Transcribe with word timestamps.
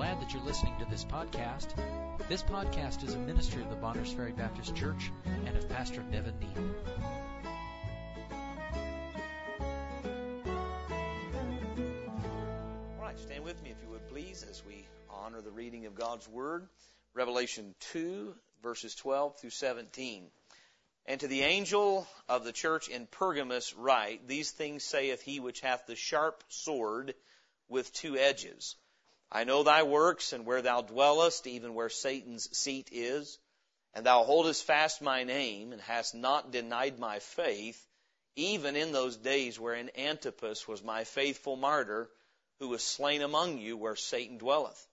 glad 0.00 0.18
that 0.18 0.32
you're 0.32 0.42
listening 0.44 0.72
to 0.78 0.86
this 0.86 1.04
podcast. 1.04 1.74
This 2.26 2.42
podcast 2.42 3.06
is 3.06 3.12
a 3.12 3.18
ministry 3.18 3.60
of 3.60 3.68
the 3.68 3.76
Bonners 3.76 4.10
Ferry 4.10 4.32
Baptist 4.32 4.74
Church 4.74 5.12
and 5.44 5.54
of 5.54 5.68
Pastor 5.68 6.02
Nevin 6.10 6.32
Neal. 6.40 6.74
All 12.96 13.02
right, 13.02 13.18
stand 13.18 13.44
with 13.44 13.62
me 13.62 13.68
if 13.68 13.76
you 13.82 13.90
would 13.90 14.08
please 14.08 14.42
as 14.48 14.62
we 14.66 14.86
honor 15.10 15.42
the 15.42 15.50
reading 15.50 15.84
of 15.84 15.94
God's 15.94 16.26
Word. 16.26 16.66
Revelation 17.12 17.74
2, 17.92 18.34
verses 18.62 18.94
12 18.94 19.38
through 19.38 19.50
17. 19.50 20.24
And 21.04 21.20
to 21.20 21.28
the 21.28 21.42
angel 21.42 22.06
of 22.26 22.44
the 22.44 22.52
church 22.52 22.88
in 22.88 23.06
Pergamos 23.06 23.74
write, 23.74 24.26
These 24.26 24.50
things 24.50 24.82
saith 24.82 25.20
he 25.20 25.40
which 25.40 25.60
hath 25.60 25.84
the 25.86 25.94
sharp 25.94 26.42
sword 26.48 27.12
with 27.68 27.92
two 27.92 28.16
edges. 28.16 28.76
I 29.32 29.44
know 29.44 29.62
thy 29.62 29.84
works, 29.84 30.32
and 30.32 30.44
where 30.44 30.62
thou 30.62 30.82
dwellest, 30.82 31.46
even 31.46 31.74
where 31.74 31.88
Satan's 31.88 32.56
seat 32.56 32.88
is. 32.90 33.38
And 33.94 34.06
thou 34.06 34.24
holdest 34.24 34.64
fast 34.64 35.02
my 35.02 35.24
name, 35.24 35.72
and 35.72 35.80
hast 35.82 36.14
not 36.14 36.50
denied 36.50 36.98
my 36.98 37.18
faith, 37.18 37.86
even 38.36 38.76
in 38.76 38.92
those 38.92 39.16
days 39.16 39.58
wherein 39.58 39.90
Antipas 39.96 40.66
was 40.66 40.82
my 40.82 41.04
faithful 41.04 41.56
martyr, 41.56 42.10
who 42.58 42.68
was 42.68 42.82
slain 42.82 43.22
among 43.22 43.58
you 43.58 43.76
where 43.76 43.96
Satan 43.96 44.38
dwelleth. 44.38 44.86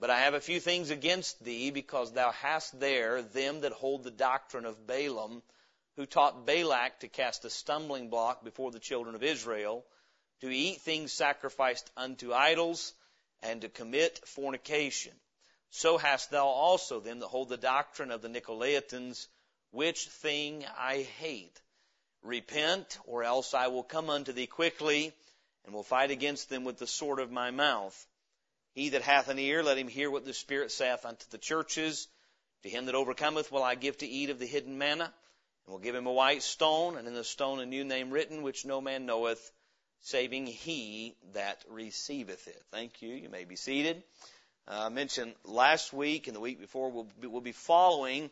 But 0.00 0.10
I 0.10 0.20
have 0.20 0.34
a 0.34 0.40
few 0.40 0.60
things 0.60 0.90
against 0.90 1.42
thee, 1.42 1.70
because 1.70 2.12
thou 2.12 2.30
hast 2.30 2.78
there 2.78 3.22
them 3.22 3.62
that 3.62 3.72
hold 3.72 4.04
the 4.04 4.10
doctrine 4.10 4.64
of 4.64 4.86
Balaam, 4.86 5.42
who 5.96 6.06
taught 6.06 6.46
Balak 6.46 7.00
to 7.00 7.08
cast 7.08 7.44
a 7.44 7.50
stumbling 7.50 8.08
block 8.08 8.44
before 8.44 8.70
the 8.70 8.78
children 8.78 9.14
of 9.14 9.22
Israel, 9.22 9.84
to 10.40 10.48
eat 10.48 10.80
things 10.82 11.12
sacrificed 11.12 11.90
unto 11.96 12.32
idols, 12.32 12.94
and 13.42 13.62
to 13.62 13.68
commit 13.68 14.20
fornication. 14.26 15.12
So 15.70 15.98
hast 15.98 16.30
thou 16.30 16.46
also 16.46 17.00
them 17.00 17.20
that 17.20 17.28
hold 17.28 17.48
the 17.48 17.56
doctrine 17.56 18.10
of 18.10 18.22
the 18.22 18.28
Nicolaitans, 18.28 19.28
which 19.70 20.06
thing 20.06 20.64
I 20.76 21.02
hate. 21.18 21.60
Repent, 22.22 22.98
or 23.04 23.22
else 23.22 23.54
I 23.54 23.68
will 23.68 23.82
come 23.82 24.10
unto 24.10 24.32
thee 24.32 24.46
quickly, 24.46 25.12
and 25.64 25.74
will 25.74 25.82
fight 25.82 26.10
against 26.10 26.48
them 26.48 26.64
with 26.64 26.78
the 26.78 26.86
sword 26.86 27.20
of 27.20 27.30
my 27.30 27.50
mouth. 27.50 28.06
He 28.72 28.90
that 28.90 29.02
hath 29.02 29.28
an 29.28 29.38
ear, 29.38 29.62
let 29.62 29.78
him 29.78 29.88
hear 29.88 30.10
what 30.10 30.24
the 30.24 30.34
Spirit 30.34 30.72
saith 30.72 31.04
unto 31.04 31.26
the 31.30 31.38
churches. 31.38 32.08
To 32.62 32.68
him 32.68 32.86
that 32.86 32.94
overcometh 32.94 33.52
will 33.52 33.62
I 33.62 33.74
give 33.74 33.98
to 33.98 34.06
eat 34.06 34.30
of 34.30 34.38
the 34.38 34.46
hidden 34.46 34.78
manna, 34.78 35.04
and 35.04 35.72
will 35.72 35.78
give 35.78 35.94
him 35.94 36.06
a 36.06 36.12
white 36.12 36.42
stone, 36.42 36.96
and 36.96 37.06
in 37.06 37.14
the 37.14 37.24
stone 37.24 37.60
a 37.60 37.66
new 37.66 37.84
name 37.84 38.10
written, 38.10 38.42
which 38.42 38.64
no 38.64 38.80
man 38.80 39.06
knoweth, 39.06 39.52
saving 40.00 40.46
he 40.46 41.16
that 41.34 41.64
receiveth 41.70 42.46
it. 42.48 42.62
Thank 42.70 43.02
you. 43.02 43.14
You 43.14 43.28
may 43.28 43.44
be 43.44 43.56
seated. 43.56 44.02
Uh, 44.66 44.84
I 44.86 44.88
mentioned 44.88 45.34
last 45.44 45.92
week 45.92 46.26
and 46.26 46.36
the 46.36 46.40
week 46.40 46.60
before 46.60 46.90
we'll 46.90 47.08
be, 47.20 47.26
we'll 47.26 47.40
be 47.40 47.52
following 47.52 48.30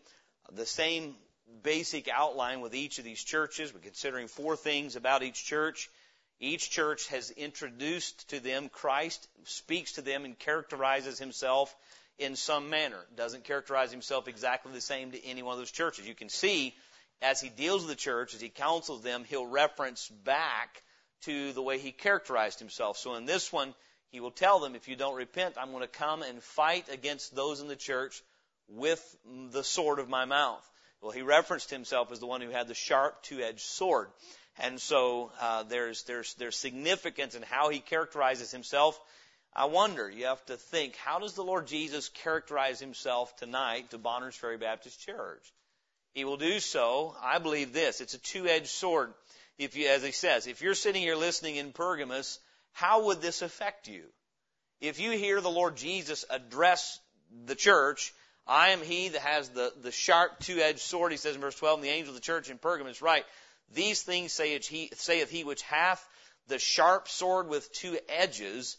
the 0.52 0.66
same 0.66 1.14
basic 1.62 2.08
outline 2.08 2.60
with 2.60 2.74
each 2.74 2.98
of 2.98 3.04
these 3.04 3.22
churches. 3.22 3.72
We're 3.72 3.80
considering 3.80 4.28
four 4.28 4.56
things 4.56 4.96
about 4.96 5.22
each 5.22 5.44
church. 5.44 5.90
Each 6.38 6.70
church 6.70 7.08
has 7.08 7.30
introduced 7.30 8.28
to 8.30 8.40
them 8.40 8.68
Christ, 8.68 9.26
speaks 9.44 9.92
to 9.92 10.02
them, 10.02 10.24
and 10.24 10.38
characterizes 10.38 11.18
himself 11.18 11.74
in 12.18 12.36
some 12.36 12.68
manner. 12.68 13.00
Doesn't 13.16 13.44
characterize 13.44 13.90
himself 13.90 14.28
exactly 14.28 14.72
the 14.72 14.80
same 14.80 15.12
to 15.12 15.24
any 15.24 15.42
one 15.42 15.54
of 15.54 15.58
those 15.58 15.70
churches. 15.70 16.06
You 16.06 16.14
can 16.14 16.28
see 16.28 16.74
as 17.22 17.40
he 17.40 17.48
deals 17.48 17.82
with 17.82 17.90
the 17.90 17.96
church, 17.96 18.34
as 18.34 18.40
he 18.40 18.50
counsels 18.50 19.02
them, 19.02 19.24
he'll 19.24 19.46
reference 19.46 20.08
back 20.24 20.82
to 21.22 21.52
the 21.52 21.62
way 21.62 21.78
he 21.78 21.92
characterized 21.92 22.58
himself. 22.58 22.98
So 22.98 23.14
in 23.14 23.24
this 23.24 23.52
one, 23.52 23.74
he 24.10 24.20
will 24.20 24.30
tell 24.30 24.60
them, 24.60 24.74
if 24.74 24.88
you 24.88 24.96
don't 24.96 25.16
repent, 25.16 25.56
I'm 25.58 25.70
going 25.70 25.82
to 25.82 25.88
come 25.88 26.22
and 26.22 26.42
fight 26.42 26.88
against 26.90 27.34
those 27.34 27.60
in 27.60 27.68
the 27.68 27.76
church 27.76 28.22
with 28.68 29.16
the 29.52 29.64
sword 29.64 29.98
of 29.98 30.08
my 30.08 30.24
mouth. 30.24 30.64
Well, 31.00 31.12
he 31.12 31.22
referenced 31.22 31.70
himself 31.70 32.12
as 32.12 32.20
the 32.20 32.26
one 32.26 32.40
who 32.40 32.50
had 32.50 32.68
the 32.68 32.74
sharp 32.74 33.22
two-edged 33.22 33.60
sword. 33.60 34.08
And 34.58 34.80
so 34.80 35.30
uh, 35.40 35.64
there's 35.64 36.04
there's 36.04 36.34
there's 36.34 36.56
significance 36.56 37.34
in 37.34 37.42
how 37.42 37.68
he 37.68 37.80
characterizes 37.80 38.50
himself. 38.50 38.98
I 39.54 39.66
wonder, 39.66 40.10
you 40.10 40.26
have 40.26 40.44
to 40.46 40.56
think, 40.56 40.96
how 40.96 41.18
does 41.18 41.34
the 41.34 41.44
Lord 41.44 41.66
Jesus 41.66 42.08
characterize 42.08 42.80
himself 42.80 43.36
tonight 43.36 43.90
to 43.90 43.98
Bonners 43.98 44.34
Ferry 44.34 44.58
Baptist 44.58 45.00
Church? 45.00 45.52
He 46.14 46.24
will 46.24 46.38
do 46.38 46.60
so, 46.60 47.14
I 47.22 47.38
believe 47.38 47.72
this, 47.72 48.00
it's 48.00 48.14
a 48.14 48.18
two-edged 48.18 48.68
sword. 48.68 49.12
If 49.58 49.76
you, 49.76 49.88
as 49.88 50.02
he 50.02 50.12
says, 50.12 50.46
if 50.46 50.60
you're 50.60 50.74
sitting 50.74 51.02
here 51.02 51.16
listening 51.16 51.56
in 51.56 51.72
Pergamos, 51.72 52.38
how 52.72 53.06
would 53.06 53.22
this 53.22 53.42
affect 53.42 53.88
you? 53.88 54.04
If 54.80 55.00
you 55.00 55.12
hear 55.12 55.40
the 55.40 55.50
Lord 55.50 55.76
Jesus 55.76 56.24
address 56.28 57.00
the 57.46 57.54
church, 57.54 58.12
I 58.46 58.70
am 58.70 58.82
he 58.82 59.08
that 59.08 59.22
has 59.22 59.48
the, 59.48 59.72
the 59.80 59.90
sharp 59.90 60.40
two-edged 60.40 60.80
sword, 60.80 61.12
he 61.12 61.18
says 61.18 61.34
in 61.34 61.40
verse 61.40 61.56
12, 61.56 61.78
and 61.78 61.84
the 61.84 61.90
angel 61.90 62.10
of 62.10 62.16
the 62.16 62.20
church 62.20 62.50
in 62.50 62.58
Pergamos, 62.58 63.00
write, 63.00 63.24
these 63.72 64.02
things 64.02 64.32
saith 64.32 64.66
he, 64.68 64.90
saith 64.94 65.30
he 65.30 65.42
which 65.42 65.62
hath 65.62 66.06
the 66.48 66.58
sharp 66.58 67.08
sword 67.08 67.48
with 67.48 67.72
two 67.72 67.98
edges. 68.08 68.76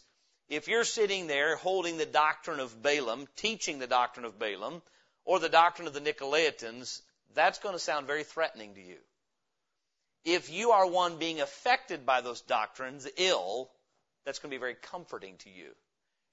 If 0.48 0.68
you're 0.68 0.84
sitting 0.84 1.26
there 1.26 1.56
holding 1.56 1.98
the 1.98 2.06
doctrine 2.06 2.60
of 2.60 2.82
Balaam, 2.82 3.26
teaching 3.36 3.78
the 3.78 3.86
doctrine 3.86 4.24
of 4.24 4.38
Balaam, 4.38 4.80
or 5.24 5.38
the 5.38 5.50
doctrine 5.50 5.88
of 5.88 5.92
the 5.92 6.00
Nicolaitans, 6.00 7.02
that's 7.34 7.58
going 7.58 7.74
to 7.74 7.78
sound 7.78 8.06
very 8.06 8.24
threatening 8.24 8.74
to 8.74 8.80
you. 8.80 8.96
If 10.28 10.50
you 10.50 10.72
are 10.72 10.86
one 10.86 11.18
being 11.18 11.40
affected 11.40 12.04
by 12.04 12.20
those 12.20 12.40
doctrines 12.42 13.08
ill, 13.16 13.70
that's 14.24 14.38
going 14.38 14.50
to 14.50 14.56
be 14.56 14.60
very 14.60 14.74
comforting 14.74 15.36
to 15.38 15.50
you. 15.50 15.70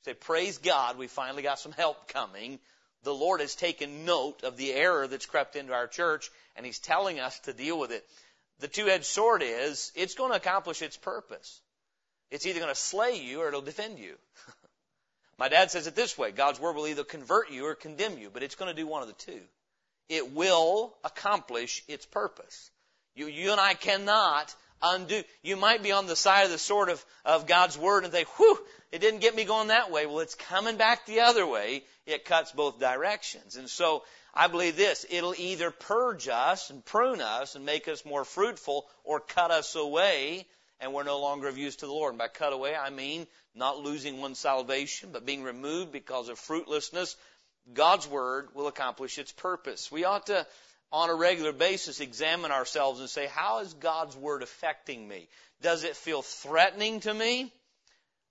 Say, 0.04 0.14
praise 0.14 0.58
God, 0.58 0.98
we 0.98 1.08
finally 1.08 1.44
got 1.44 1.60
some 1.60 1.72
help 1.72 2.08
coming. 2.10 2.60
The 3.04 3.14
Lord 3.14 3.42
has 3.42 3.56
taken 3.56 4.06
note 4.06 4.44
of 4.44 4.58
the 4.58 4.74
error 4.74 5.08
that's 5.08 5.26
crept 5.26 5.56
into 5.56 5.74
our 5.74 5.88
church, 5.88 6.30
and 6.56 6.66
He's 6.66 6.80
telling 6.80 7.20
us 7.20 7.40
to 7.42 7.54
deal 7.54 7.80
with 7.80 7.92
it 7.92 8.06
the 8.60 8.68
two-edged 8.68 9.06
sword 9.06 9.44
is, 9.44 9.92
it's 9.96 10.16
going 10.16 10.32
to 10.32 10.38
accomplish 10.38 10.82
its 10.82 10.98
purpose. 10.98 11.62
It's 12.32 12.46
either 12.46 12.60
going 12.60 12.74
to 12.74 12.80
slay 12.80 13.18
you 13.18 13.42
or 13.42 13.48
it'll 13.50 13.62
defend 13.62 14.00
you. 14.00 14.16
My 15.38 15.50
dad 15.50 15.72
says 15.72 15.88
it 15.88 15.96
this 15.96 16.18
way, 16.18 16.32
God's 16.32 16.60
word 16.60 16.76
will 16.76 16.88
either 16.88 17.04
convert 17.04 17.52
you 17.52 17.66
or 17.66 17.76
condemn 17.76 18.18
you, 18.18 18.30
but 18.30 18.44
it's 18.44 18.56
going 18.56 18.74
to 18.74 18.82
do 18.82 18.88
one 18.88 19.02
of 19.02 19.08
the 19.08 19.14
two. 19.14 19.42
It 20.08 20.32
will 20.32 20.96
accomplish 21.04 21.84
its 21.88 22.06
purpose. 22.06 22.72
You, 23.16 23.28
you 23.28 23.52
and 23.52 23.62
I 23.62 23.74
cannot 23.74 24.54
undo. 24.82 25.24
You 25.42 25.56
might 25.56 25.84
be 25.84 25.92
on 25.92 26.06
the 26.06 26.16
side 26.16 26.46
of 26.46 26.52
the 26.52 26.58
sword 26.58 26.90
of, 26.90 27.04
of 27.24 27.48
God's 27.48 27.78
word 27.78 28.04
and 28.04 28.14
think, 28.14 28.28
whew, 28.38 28.60
it 28.92 29.00
didn't 29.00 29.22
get 29.22 29.36
me 29.36 29.46
going 29.46 29.70
that 29.70 29.92
way. 29.92 30.06
Well, 30.06 30.20
it's 30.20 30.36
coming 30.36 30.78
back 30.78 31.06
the 31.06 31.22
other 31.22 31.48
way. 31.48 31.84
It 32.06 32.26
cuts 32.26 32.52
both 32.52 32.80
directions. 32.80 33.56
And 33.56 33.70
so 33.70 34.04
I 34.34 34.48
believe 34.48 34.76
this, 34.76 35.06
it'll 35.10 35.36
either 35.38 35.72
purge 35.72 36.28
us 36.28 36.70
and 36.70 36.84
prune 36.84 37.22
us 37.22 37.56
and 37.56 37.66
make 37.66 37.88
us 37.88 38.06
more 38.06 38.26
fruitful 38.26 38.86
or 39.04 39.20
cut 39.20 39.52
us 39.52 39.76
away 39.76 40.46
and 40.80 40.94
we're 40.94 41.04
no 41.04 41.20
longer 41.20 41.48
of 41.48 41.58
use 41.58 41.78
to 41.78 41.86
the 41.86 41.92
Lord. 41.92 42.12
And 42.12 42.20
by 42.20 42.28
cut 42.28 42.54
away, 42.54 42.76
I 42.76 42.90
mean 42.90 43.28
not 43.56 43.80
losing 43.80 44.20
one's 44.20 44.40
salvation, 44.40 45.10
but 45.12 45.26
being 45.26 45.44
removed 45.44 45.92
because 45.92 46.30
of 46.30 46.38
fruitlessness. 46.38 47.16
God's 47.74 48.08
Word 48.08 48.50
will 48.54 48.68
accomplish 48.68 49.18
its 49.18 49.32
purpose. 49.32 49.92
We 49.92 50.04
ought 50.04 50.28
to, 50.28 50.46
on 50.92 51.10
a 51.10 51.16
regular 51.16 51.52
basis, 51.52 52.00
examine 52.00 52.52
ourselves 52.52 53.00
and 53.00 53.10
say, 53.10 53.28
how 53.28 53.60
is 53.60 53.74
God's 53.74 54.16
Word 54.16 54.44
affecting 54.44 55.08
me? 55.08 55.28
Does 55.62 55.84
it 55.84 55.96
feel 55.96 56.22
threatening 56.22 57.00
to 57.02 57.14
me? 57.14 57.52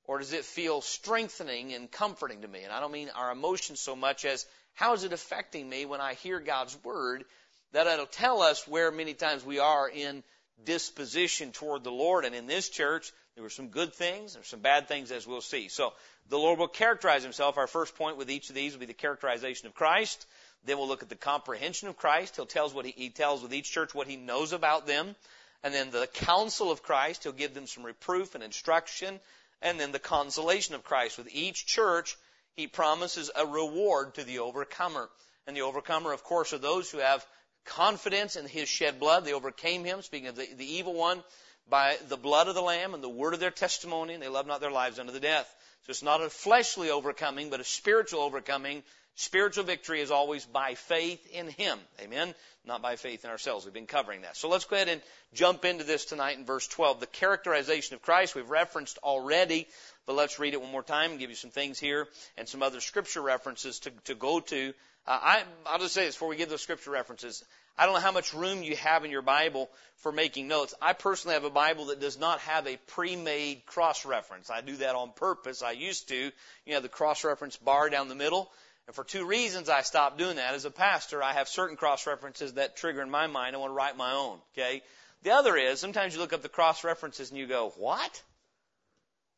Or 0.07 0.19
does 0.19 0.33
it 0.33 0.45
feel 0.45 0.83
strengthening 0.83 1.73
and 1.73 1.91
comforting 1.91 2.43
to 2.43 2.49
me? 2.49 2.63
And 2.63 2.73
I 2.73 2.81
don't 2.81 2.93
mean 2.93 3.11
our 3.15 3.33
emotions 3.33 3.81
so 3.81 3.97
much 3.97 4.25
as 4.25 4.45
how 4.75 4.93
is 4.93 5.05
it 5.05 5.13
affecting 5.13 5.69
me 5.69 5.87
when 5.87 6.01
I 6.01 6.15
hear 6.15 6.41
God's 6.41 6.77
word? 6.85 7.25
That 7.73 7.87
it'll 7.87 8.07
tell 8.07 8.43
us 8.43 8.69
where 8.69 8.91
many 8.91 9.15
times 9.15 9.45
we 9.45 9.59
are 9.59 9.89
in 9.89 10.23
disposition 10.63 11.53
toward 11.53 11.85
the 11.85 11.91
Lord. 11.91 12.25
And 12.25 12.35
in 12.35 12.47
this 12.47 12.69
church, 12.69 13.13
there 13.35 13.43
were 13.43 13.51
some 13.51 13.69
good 13.69 13.95
things, 13.95 14.35
there's 14.35 14.47
some 14.47 14.61
bad 14.61 14.89
things 14.89 15.11
as 15.11 15.27
we'll 15.27 15.41
see. 15.41 15.69
So 15.69 15.93
the 16.29 16.39
Lord 16.39 16.59
will 16.59 16.69
characterize 16.69 17.23
himself. 17.23 17.59
Our 17.59 17.67
first 17.67 17.97
point 17.97 18.17
with 18.17 18.31
each 18.31 18.49
of 18.49 18.55
these 18.55 18.73
will 18.73 18.81
be 18.81 18.87
the 18.87 18.95
characterization 18.95 19.67
of 19.67 19.75
Christ. 19.75 20.27
Then 20.65 20.79
we'll 20.79 20.89
look 20.89 21.03
at 21.03 21.09
the 21.09 21.15
comprehension 21.15 21.89
of 21.89 21.97
Christ. 21.97 22.37
He'll 22.37 22.47
tell 22.47 22.67
us 22.67 22.75
what 22.75 22.87
he, 22.87 22.93
he 22.93 23.11
tells 23.11 23.43
with 23.43 23.53
each 23.53 23.71
church 23.71 23.95
what 23.95 24.07
he 24.07 24.17
knows 24.17 24.53
about 24.53 24.87
them. 24.87 25.15
And 25.63 25.73
then 25.73 25.91
the 25.91 26.07
counsel 26.07 26.71
of 26.71 26.83
Christ. 26.83 27.23
He'll 27.23 27.33
give 27.33 27.55
them 27.55 27.67
some 27.67 27.85
reproof 27.85 28.35
and 28.35 28.45
instruction. 28.45 29.21
And 29.63 29.79
then 29.79 29.93
the 29.93 29.99
consolation 29.99 30.75
of 30.75 30.85
Christ. 30.85 31.19
With 31.19 31.35
each 31.35 31.67
church, 31.67 32.17
he 32.55 32.67
promises 32.67 33.31
a 33.35 33.47
reward 33.47 34.15
to 34.15 34.25
the 34.25 34.41
overcomer. 34.41 35.09
And 35.47 35.57
the 35.57 35.63
overcomer, 35.63 36.13
of 36.13 36.25
course, 36.25 36.53
are 36.53 36.59
those 36.59 36.91
who 36.91 36.99
have 36.99 37.27
confidence 37.65 38.37
in 38.37 38.47
his 38.47 38.69
shed 38.69 39.01
blood. 39.01 39.25
They 39.25 39.33
overcame 39.33 39.85
him, 39.85 40.03
speaking 40.03 40.29
of 40.29 40.37
the, 40.37 40.47
the 40.55 40.75
evil 40.77 40.95
one. 40.95 41.23
by 41.69 41.97
the 42.09 42.17
blood 42.17 42.49
of 42.49 42.55
the 42.55 42.63
Lamb 42.63 42.95
and 42.95 43.03
the 43.03 43.09
word 43.09 43.35
of 43.35 43.41
their 43.41 43.51
testimony, 43.51 44.15
and 44.15 44.23
they 44.23 44.29
love 44.29 44.47
not 44.47 44.61
their 44.61 44.71
lives 44.71 44.99
unto 44.99 45.13
the 45.13 45.21
death. 45.21 45.53
So 45.83 45.91
it's 45.91 46.03
not 46.03 46.23
a 46.23 46.31
fleshly 46.31 46.91
overcoming, 46.91 47.51
but 47.51 47.61
a 47.61 47.65
spiritual 47.65 48.21
overcoming. 48.21 48.83
Spiritual 49.17 49.65
victory 49.65 50.01
is 50.01 50.11
always 50.11 50.45
by 50.45 50.75
faith 50.75 51.25
in 51.33 51.49
Him. 51.49 51.79
Amen? 52.01 52.35
Not 52.67 52.83
by 52.83 52.97
faith 52.97 53.25
in 53.25 53.31
ourselves. 53.31 53.65
We've 53.65 53.75
been 53.75 53.87
covering 53.87 54.23
that. 54.23 54.37
So 54.37 54.49
let's 54.49 54.65
go 54.65 54.75
ahead 54.75 54.89
and 54.89 55.01
jump 55.33 55.65
into 55.65 55.85
this 55.85 56.05
tonight 56.05 56.37
in 56.37 56.45
verse 56.45 56.67
12. 56.67 56.99
The 56.99 57.07
characterization 57.07 57.95
of 57.95 58.03
Christ 58.03 58.35
we've 58.35 58.51
referenced 58.51 58.99
already, 58.99 59.69
but 60.05 60.17
let's 60.17 60.41
read 60.41 60.55
it 60.55 60.61
one 60.61 60.73
more 60.73 60.83
time 60.83 61.13
and 61.13 61.21
give 61.21 61.31
you 61.31 61.37
some 61.37 61.51
things 61.51 61.79
here 61.79 62.09
and 62.37 62.49
some 62.49 62.63
other 62.63 62.81
scripture 62.81 63.23
references 63.23 63.79
to, 63.81 63.93
to 64.07 64.17
go 64.17 64.41
to. 64.41 64.75
Uh, 65.07 65.19
I, 65.23 65.43
I'll 65.67 65.79
just 65.79 65.95
say 65.95 66.07
this 66.07 66.17
before 66.17 66.29
we 66.29 66.37
give 66.37 66.49
those 66.49 66.63
scripture 66.63 66.91
references. 66.91 67.45
I 67.77 67.87
don't 67.87 67.95
know 67.95 68.01
how 68.01 68.13
much 68.13 68.35
room 68.35 68.63
you 68.63 68.77
have 68.77 69.05
in 69.05 69.11
your 69.11 69.23
Bible 69.23 69.69
for 69.97 70.13
making 70.13 70.49
notes. 70.49 70.75
I 70.81 70.93
personally 70.93 71.35
have 71.35 71.45
a 71.45 71.51
Bible 71.51 71.87
that 71.87 72.01
does 72.01 72.19
not 72.19 72.39
have 72.41 72.67
a 72.67 72.77
pre-made 72.87 73.67
cross-reference. 73.67 74.49
I 74.49 74.61
do 74.61 74.77
that 74.77 74.95
on 74.95 75.13
purpose. 75.13 75.63
I 75.63 75.73
used 75.73 76.09
to. 76.09 76.31
You 76.67 76.75
know, 76.75 76.81
the 76.81 76.89
cross-reference 76.89 77.57
bar 77.57 77.91
down 77.91 78.09
the 78.09 78.15
middle. 78.15 78.51
And 78.87 78.95
for 78.95 79.05
two 79.05 79.25
reasons 79.25 79.69
I 79.69 79.83
stopped 79.83 80.19
doing 80.19 80.37
that. 80.37 80.55
As 80.55 80.65
a 80.65 80.71
pastor, 80.71 81.23
I 81.23 81.33
have 81.33 81.49
certain 81.49 81.77
cross-references 81.77 82.55
that 82.55 82.77
trigger 82.77 83.03
in 83.03 83.11
my 83.11 83.27
mind. 83.27 83.57
I 83.57 83.59
want 83.59 83.71
to 83.71 83.77
write 83.77 83.97
my 83.97 84.13
own. 84.13 84.39
Okay? 84.53 84.83
The 85.23 85.33
other 85.33 85.57
is, 85.57 85.81
sometimes 85.81 86.15
you 86.15 86.21
look 86.21 86.33
up 86.33 86.43
the 86.43 86.49
cross-references 86.49 87.31
and 87.31 87.39
you 87.39 87.47
go, 87.47 87.73
what? 87.77 88.23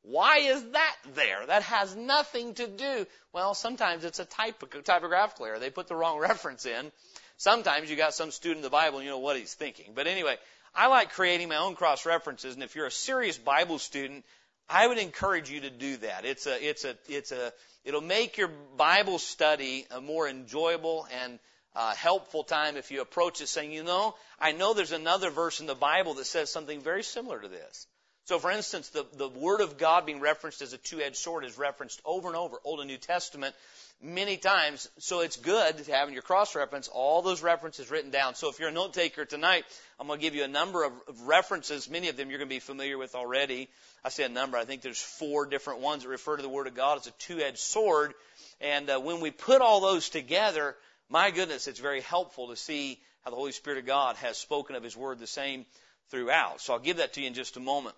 Why 0.03 0.39
is 0.39 0.63
that 0.71 0.97
there? 1.15 1.47
That 1.47 1.63
has 1.63 1.95
nothing 1.97 2.55
to 2.55 2.67
do. 2.67 3.07
Well, 3.33 3.55
sometimes 3.55 4.05
it's 4.05 4.21
a 4.21 4.25
typographical 4.25 5.47
error. 5.47 5.59
They 5.59 5.71
put 5.71 5.89
the 5.89 5.97
wrong 5.97 6.19
reference 6.21 6.67
in. 6.67 6.93
Sometimes 7.39 7.91
you 7.91 7.97
got 7.97 8.15
some 8.15 8.31
student 8.31 8.59
of 8.59 8.71
the 8.71 8.71
Bible 8.71 8.99
and 8.99 9.05
you 9.05 9.11
know 9.11 9.19
what 9.19 9.37
he's 9.37 9.55
thinking. 9.55 9.93
But 9.95 10.07
anyway, 10.07 10.37
I 10.75 10.89
like 10.89 11.13
creating 11.13 11.49
my 11.49 11.57
own 11.57 11.75
cross 11.75 12.05
references, 12.05 12.55
and 12.55 12.63
if 12.63 12.77
you're 12.77 12.87
a 12.87 12.91
serious 12.91 13.39
Bible 13.39 13.79
student, 13.79 14.25
I 14.69 14.87
would 14.87 14.99
encourage 14.99 15.51
you 15.51 15.61
to 15.61 15.71
do 15.71 15.97
that. 15.99 16.25
It's 16.25 16.47
a, 16.47 16.69
it's 16.69 16.85
a, 16.85 16.97
it's 17.09 17.33
a, 17.33 17.53
it'll 17.85 18.01
make 18.01 18.37
your 18.37 18.51
Bible 18.77 19.19
study 19.19 19.87
a 19.91 20.01
more 20.01 20.29
enjoyable 20.29 21.07
and 21.23 21.39
uh, 21.75 21.95
helpful 21.95 22.43
time 22.43 22.77
if 22.77 22.91
you 22.91 23.01
approach 23.01 23.41
it 23.41 23.49
saying, 23.49 23.71
you 23.71 23.85
know, 23.85 24.15
I 24.41 24.53
know 24.53 24.75
there's 24.75 24.93
another 24.93 25.31
verse 25.31 25.61
in 25.61 25.67
the 25.67 25.75
Bible 25.75 26.15
that 26.15 26.25
says 26.25 26.51
something 26.51 26.81
very 26.81 27.03
similar 27.03 27.41
to 27.41 27.49
this. 27.49 27.87
So, 28.27 28.41
for 28.41 28.51
instance, 28.51 28.89
the, 28.89 29.07
the 29.17 29.29
Word 29.29 29.61
of 29.61 29.79
God 29.79 30.05
being 30.05 30.19
referenced 30.19 30.61
as 30.61 30.73
a 30.73 30.79
two-edged 30.79 31.17
sword 31.17 31.45
is 31.45 31.57
referenced 31.57 32.03
over 32.05 32.27
and 32.27 32.37
over, 32.37 32.59
Old 32.65 32.81
and 32.81 32.89
New 32.89 32.97
Testament, 32.97 33.55
many 34.03 34.37
times. 34.37 34.89
So 34.99 35.21
it's 35.21 35.37
good 35.37 35.79
to 35.79 35.93
have 35.93 36.09
in 36.09 36.13
your 36.13 36.25
cross-reference 36.25 36.89
all 36.89 37.23
those 37.23 37.41
references 37.41 37.89
written 37.89 38.11
down. 38.11 38.35
So 38.35 38.51
if 38.51 38.59
you're 38.59 38.71
a 38.71 38.73
note 38.73 38.95
taker 38.95 39.25
tonight, 39.25 39.65
I'm 40.01 40.09
going 40.09 40.19
to 40.19 40.23
give 40.23 40.35
you 40.35 40.43
a 40.43 40.49
number 40.49 40.85
of 40.85 40.93
references. 41.25 41.89
Many 41.89 42.09
of 42.09 42.17
them 42.17 42.29
you're 42.29 42.41
going 42.41 42.49
to 42.49 42.55
be 42.55 42.59
familiar 42.59 42.99
with 42.99 43.15
already. 43.15 43.69
I 44.05 44.09
say 44.09 44.25
a 44.25 44.29
number. 44.29 44.57
I 44.57 44.65
think 44.65 44.83
there's 44.83 45.01
four 45.01 45.47
different 45.47 45.79
ones 45.79 46.03
that 46.03 46.09
refer 46.09 46.37
to 46.37 46.43
the 46.43 46.49
Word 46.49 46.67
of 46.67 46.75
God 46.75 46.99
as 46.99 47.07
a 47.07 47.13
two-edged 47.13 47.59
sword. 47.59 48.13
And 48.61 48.91
uh, 48.91 48.99
when 48.99 49.21
we 49.21 49.31
put 49.31 49.61
all 49.61 49.81
those 49.81 50.09
together, 50.09 50.75
my 51.09 51.31
goodness, 51.31 51.69
it's 51.69 51.79
very 51.79 52.01
helpful 52.01 52.49
to 52.49 52.57
see 52.57 52.99
how 53.23 53.31
the 53.31 53.37
Holy 53.37 53.53
Spirit 53.53 53.79
of 53.79 53.87
God 53.87 54.17
has 54.17 54.37
spoken 54.37 54.75
of 54.75 54.83
His 54.83 54.97
Word 54.97 55.21
the 55.21 55.29
same 55.29 55.65
throughout. 56.11 56.61
So 56.61 56.73
I'll 56.73 56.81
give 56.81 56.97
that 56.97 57.13
to 57.13 57.21
you 57.21 57.29
in 57.29 57.35
just 57.35 57.57
a 57.57 57.61
moment. 57.61 57.95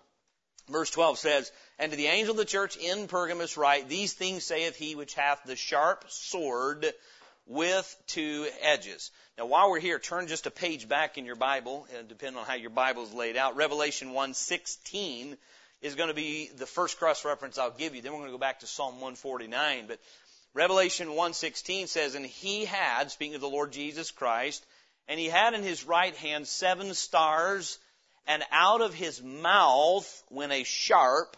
Verse 0.69 0.91
12 0.91 1.17
says, 1.17 1.51
And 1.79 1.91
to 1.91 1.97
the 1.97 2.07
angel 2.07 2.31
of 2.31 2.37
the 2.37 2.45
church 2.45 2.77
in 2.77 3.07
Pergamos 3.07 3.57
write, 3.57 3.89
These 3.89 4.13
things 4.13 4.43
saith 4.43 4.75
he 4.75 4.95
which 4.95 5.15
hath 5.15 5.43
the 5.45 5.55
sharp 5.55 6.05
sword 6.09 6.85
with 7.47 7.97
two 8.07 8.47
edges. 8.61 9.11
Now 9.37 9.47
while 9.47 9.71
we're 9.71 9.79
here, 9.79 9.97
turn 9.97 10.27
just 10.27 10.45
a 10.45 10.51
page 10.51 10.87
back 10.87 11.17
in 11.17 11.25
your 11.25 11.35
Bible, 11.35 11.87
depending 12.07 12.39
on 12.39 12.45
how 12.45 12.53
your 12.53 12.69
Bible 12.69 13.03
is 13.03 13.13
laid 13.13 13.35
out. 13.35 13.55
Revelation 13.55 14.09
1.16 14.09 15.35
is 15.81 15.95
going 15.95 16.09
to 16.09 16.15
be 16.15 16.49
the 16.55 16.67
first 16.67 16.99
cross 16.99 17.25
reference 17.25 17.57
I'll 17.57 17.71
give 17.71 17.95
you. 17.95 18.01
Then 18.01 18.11
we're 18.11 18.19
going 18.19 18.29
to 18.29 18.35
go 18.35 18.39
back 18.39 18.59
to 18.59 18.67
Psalm 18.67 18.95
149. 18.95 19.85
But 19.87 19.99
Revelation 20.53 21.07
1.16 21.07 21.87
says, 21.87 22.15
And 22.15 22.25
he 22.25 22.65
had, 22.65 23.09
speaking 23.11 23.35
of 23.35 23.41
the 23.41 23.49
Lord 23.49 23.71
Jesus 23.71 24.11
Christ, 24.11 24.63
and 25.07 25.19
he 25.19 25.27
had 25.27 25.55
in 25.55 25.63
his 25.63 25.85
right 25.85 26.15
hand 26.15 26.47
seven 26.47 26.93
stars, 26.93 27.79
and 28.29 28.43
out 28.51 28.81
of 28.81 28.93
his 28.93 29.23
mouth 29.23 30.23
went 30.29 30.51
a 30.51 30.63
sharp, 30.63 31.35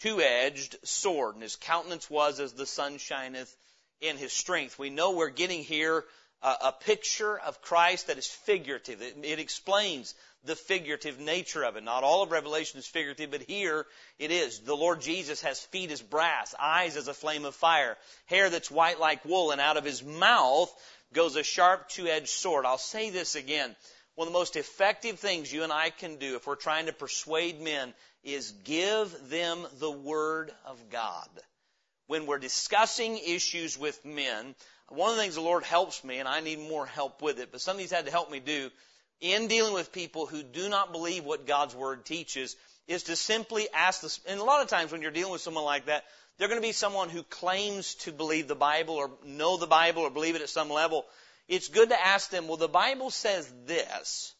two-edged 0.00 0.76
sword, 0.82 1.34
and 1.34 1.42
his 1.42 1.54
countenance 1.54 2.10
was 2.10 2.40
as 2.40 2.52
the 2.52 2.66
sun 2.66 2.98
shineth 2.98 3.56
in 4.00 4.16
his 4.16 4.32
strength. 4.32 4.76
We 4.76 4.90
know 4.90 5.12
we're 5.12 5.30
getting 5.30 5.62
here 5.62 6.04
a, 6.42 6.54
a 6.64 6.72
picture 6.72 7.38
of 7.38 7.62
Christ 7.62 8.08
that 8.08 8.18
is 8.18 8.26
figurative. 8.26 9.00
It, 9.00 9.16
it 9.22 9.38
explains 9.38 10.16
the 10.42 10.56
figurative 10.56 11.20
nature 11.20 11.64
of 11.64 11.76
it. 11.76 11.84
Not 11.84 12.02
all 12.02 12.24
of 12.24 12.32
Revelation 12.32 12.80
is 12.80 12.86
figurative, 12.86 13.30
but 13.30 13.42
here 13.42 13.86
it 14.18 14.32
is. 14.32 14.58
The 14.58 14.76
Lord 14.76 15.02
Jesus 15.02 15.40
has 15.42 15.60
feet 15.60 15.92
as 15.92 16.02
brass, 16.02 16.52
eyes 16.60 16.96
as 16.96 17.06
a 17.06 17.14
flame 17.14 17.44
of 17.44 17.54
fire, 17.54 17.96
hair 18.26 18.50
that's 18.50 18.72
white 18.72 18.98
like 18.98 19.24
wool, 19.24 19.52
and 19.52 19.60
out 19.60 19.76
of 19.76 19.84
his 19.84 20.02
mouth 20.02 20.74
goes 21.12 21.36
a 21.36 21.44
sharp 21.44 21.88
two-edged 21.88 22.28
sword. 22.28 22.66
I'll 22.66 22.76
say 22.76 23.10
this 23.10 23.36
again. 23.36 23.76
One 24.14 24.28
of 24.28 24.32
the 24.32 24.38
most 24.38 24.54
effective 24.54 25.18
things 25.18 25.52
you 25.52 25.64
and 25.64 25.72
I 25.72 25.90
can 25.90 26.16
do 26.16 26.36
if 26.36 26.46
we're 26.46 26.54
trying 26.54 26.86
to 26.86 26.92
persuade 26.92 27.60
men 27.60 27.92
is 28.22 28.52
give 28.64 29.28
them 29.28 29.66
the 29.80 29.90
Word 29.90 30.52
of 30.66 30.78
God. 30.90 31.28
When 32.06 32.26
we're 32.26 32.38
discussing 32.38 33.18
issues 33.18 33.76
with 33.76 34.04
men, 34.04 34.54
one 34.88 35.10
of 35.10 35.16
the 35.16 35.22
things 35.22 35.34
the 35.34 35.40
Lord 35.40 35.64
helps 35.64 36.04
me, 36.04 36.18
and 36.18 36.28
I 36.28 36.40
need 36.40 36.60
more 36.60 36.86
help 36.86 37.22
with 37.22 37.40
it, 37.40 37.50
but 37.50 37.60
something 37.60 37.82
He's 37.82 37.90
had 37.90 38.04
to 38.04 38.12
help 38.12 38.30
me 38.30 38.38
do 38.38 38.70
in 39.20 39.48
dealing 39.48 39.74
with 39.74 39.92
people 39.92 40.26
who 40.26 40.42
do 40.42 40.68
not 40.68 40.92
believe 40.92 41.24
what 41.24 41.46
God's 41.46 41.74
Word 41.74 42.04
teaches 42.04 42.54
is 42.86 43.04
to 43.04 43.16
simply 43.16 43.66
ask 43.74 44.00
this. 44.02 44.20
And 44.28 44.38
a 44.38 44.44
lot 44.44 44.62
of 44.62 44.68
times 44.68 44.92
when 44.92 45.02
you're 45.02 45.10
dealing 45.10 45.32
with 45.32 45.40
someone 45.40 45.64
like 45.64 45.86
that, 45.86 46.04
they're 46.38 46.48
going 46.48 46.60
to 46.60 46.66
be 46.66 46.72
someone 46.72 47.08
who 47.08 47.22
claims 47.24 47.94
to 47.96 48.12
believe 48.12 48.46
the 48.46 48.54
Bible 48.54 48.94
or 48.94 49.10
know 49.24 49.56
the 49.56 49.66
Bible 49.66 50.02
or 50.02 50.10
believe 50.10 50.36
it 50.36 50.42
at 50.42 50.48
some 50.48 50.70
level 50.70 51.04
it's 51.48 51.68
good 51.68 51.90
to 51.90 52.06
ask 52.06 52.30
them, 52.30 52.48
well, 52.48 52.56
the 52.56 52.68
Bible 52.68 53.10
says 53.10 53.52
this. 53.66 54.34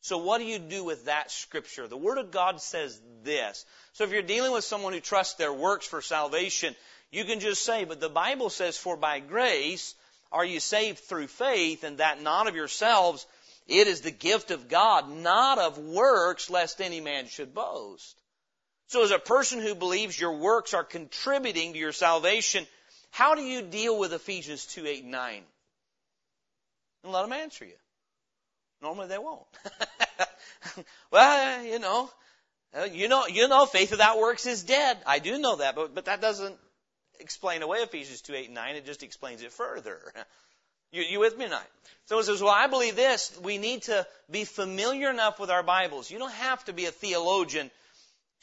So 0.00 0.18
what 0.18 0.38
do 0.38 0.44
you 0.44 0.58
do 0.58 0.84
with 0.84 1.06
that 1.06 1.30
scripture? 1.30 1.88
The 1.88 1.96
Word 1.96 2.18
of 2.18 2.30
God 2.30 2.60
says 2.60 3.00
this. 3.22 3.64
So 3.92 4.04
if 4.04 4.10
you're 4.10 4.22
dealing 4.22 4.52
with 4.52 4.64
someone 4.64 4.92
who 4.92 5.00
trusts 5.00 5.34
their 5.34 5.52
works 5.52 5.86
for 5.86 6.00
salvation, 6.00 6.74
you 7.10 7.24
can 7.24 7.40
just 7.40 7.64
say, 7.64 7.84
but 7.84 8.00
the 8.00 8.08
Bible 8.08 8.50
says, 8.50 8.78
for 8.78 8.96
by 8.96 9.20
grace 9.20 9.94
are 10.30 10.44
you 10.44 10.60
saved 10.60 10.98
through 10.98 11.26
faith, 11.26 11.84
and 11.84 11.98
that 11.98 12.22
not 12.22 12.48
of 12.48 12.54
yourselves, 12.54 13.26
it 13.66 13.86
is 13.86 14.02
the 14.02 14.10
gift 14.10 14.50
of 14.50 14.68
God, 14.68 15.10
not 15.10 15.58
of 15.58 15.78
works, 15.78 16.50
lest 16.50 16.80
any 16.80 17.00
man 17.00 17.26
should 17.26 17.54
boast. 17.54 18.20
So 18.88 19.02
as 19.04 19.10
a 19.10 19.18
person 19.18 19.60
who 19.60 19.74
believes 19.74 20.18
your 20.18 20.36
works 20.36 20.74
are 20.74 20.84
contributing 20.84 21.72
to 21.72 21.78
your 21.78 21.92
salvation, 21.92 22.66
how 23.10 23.34
do 23.34 23.42
you 23.42 23.62
deal 23.62 23.98
with 23.98 24.12
Ephesians 24.12 24.66
2, 24.66 24.86
8, 24.86 25.04
9? 25.04 25.42
And 27.08 27.14
let 27.14 27.22
them 27.22 27.32
answer 27.32 27.64
you. 27.64 27.74
Normally 28.80 29.08
they 29.08 29.18
won't. 29.18 29.46
well, 31.10 31.64
you 31.64 31.78
know, 31.78 32.10
uh, 32.78 32.84
you 32.84 33.08
know, 33.08 33.26
you 33.26 33.48
know, 33.48 33.66
faith 33.66 33.90
without 33.90 34.18
works 34.18 34.46
is 34.46 34.62
dead. 34.62 34.98
I 35.06 35.18
do 35.18 35.38
know 35.38 35.56
that, 35.56 35.74
but 35.74 35.94
but 35.94 36.04
that 36.04 36.20
doesn't 36.20 36.56
explain 37.18 37.62
away 37.62 37.78
Ephesians 37.78 38.20
two 38.20 38.34
eight 38.34 38.46
and 38.46 38.54
nine. 38.54 38.76
It 38.76 38.86
just 38.86 39.02
explains 39.02 39.42
it 39.42 39.52
further. 39.52 40.00
You, 40.90 41.02
you 41.02 41.20
with 41.20 41.36
me 41.36 41.44
tonight? 41.44 41.66
So 42.06 42.18
it 42.18 42.24
says, 42.24 42.40
well, 42.40 42.54
I 42.54 42.66
believe 42.66 42.96
this. 42.96 43.38
We 43.42 43.58
need 43.58 43.82
to 43.82 44.06
be 44.30 44.44
familiar 44.44 45.10
enough 45.10 45.38
with 45.38 45.50
our 45.50 45.62
Bibles. 45.62 46.10
You 46.10 46.18
don't 46.18 46.32
have 46.32 46.64
to 46.64 46.72
be 46.72 46.86
a 46.86 46.90
theologian 46.90 47.70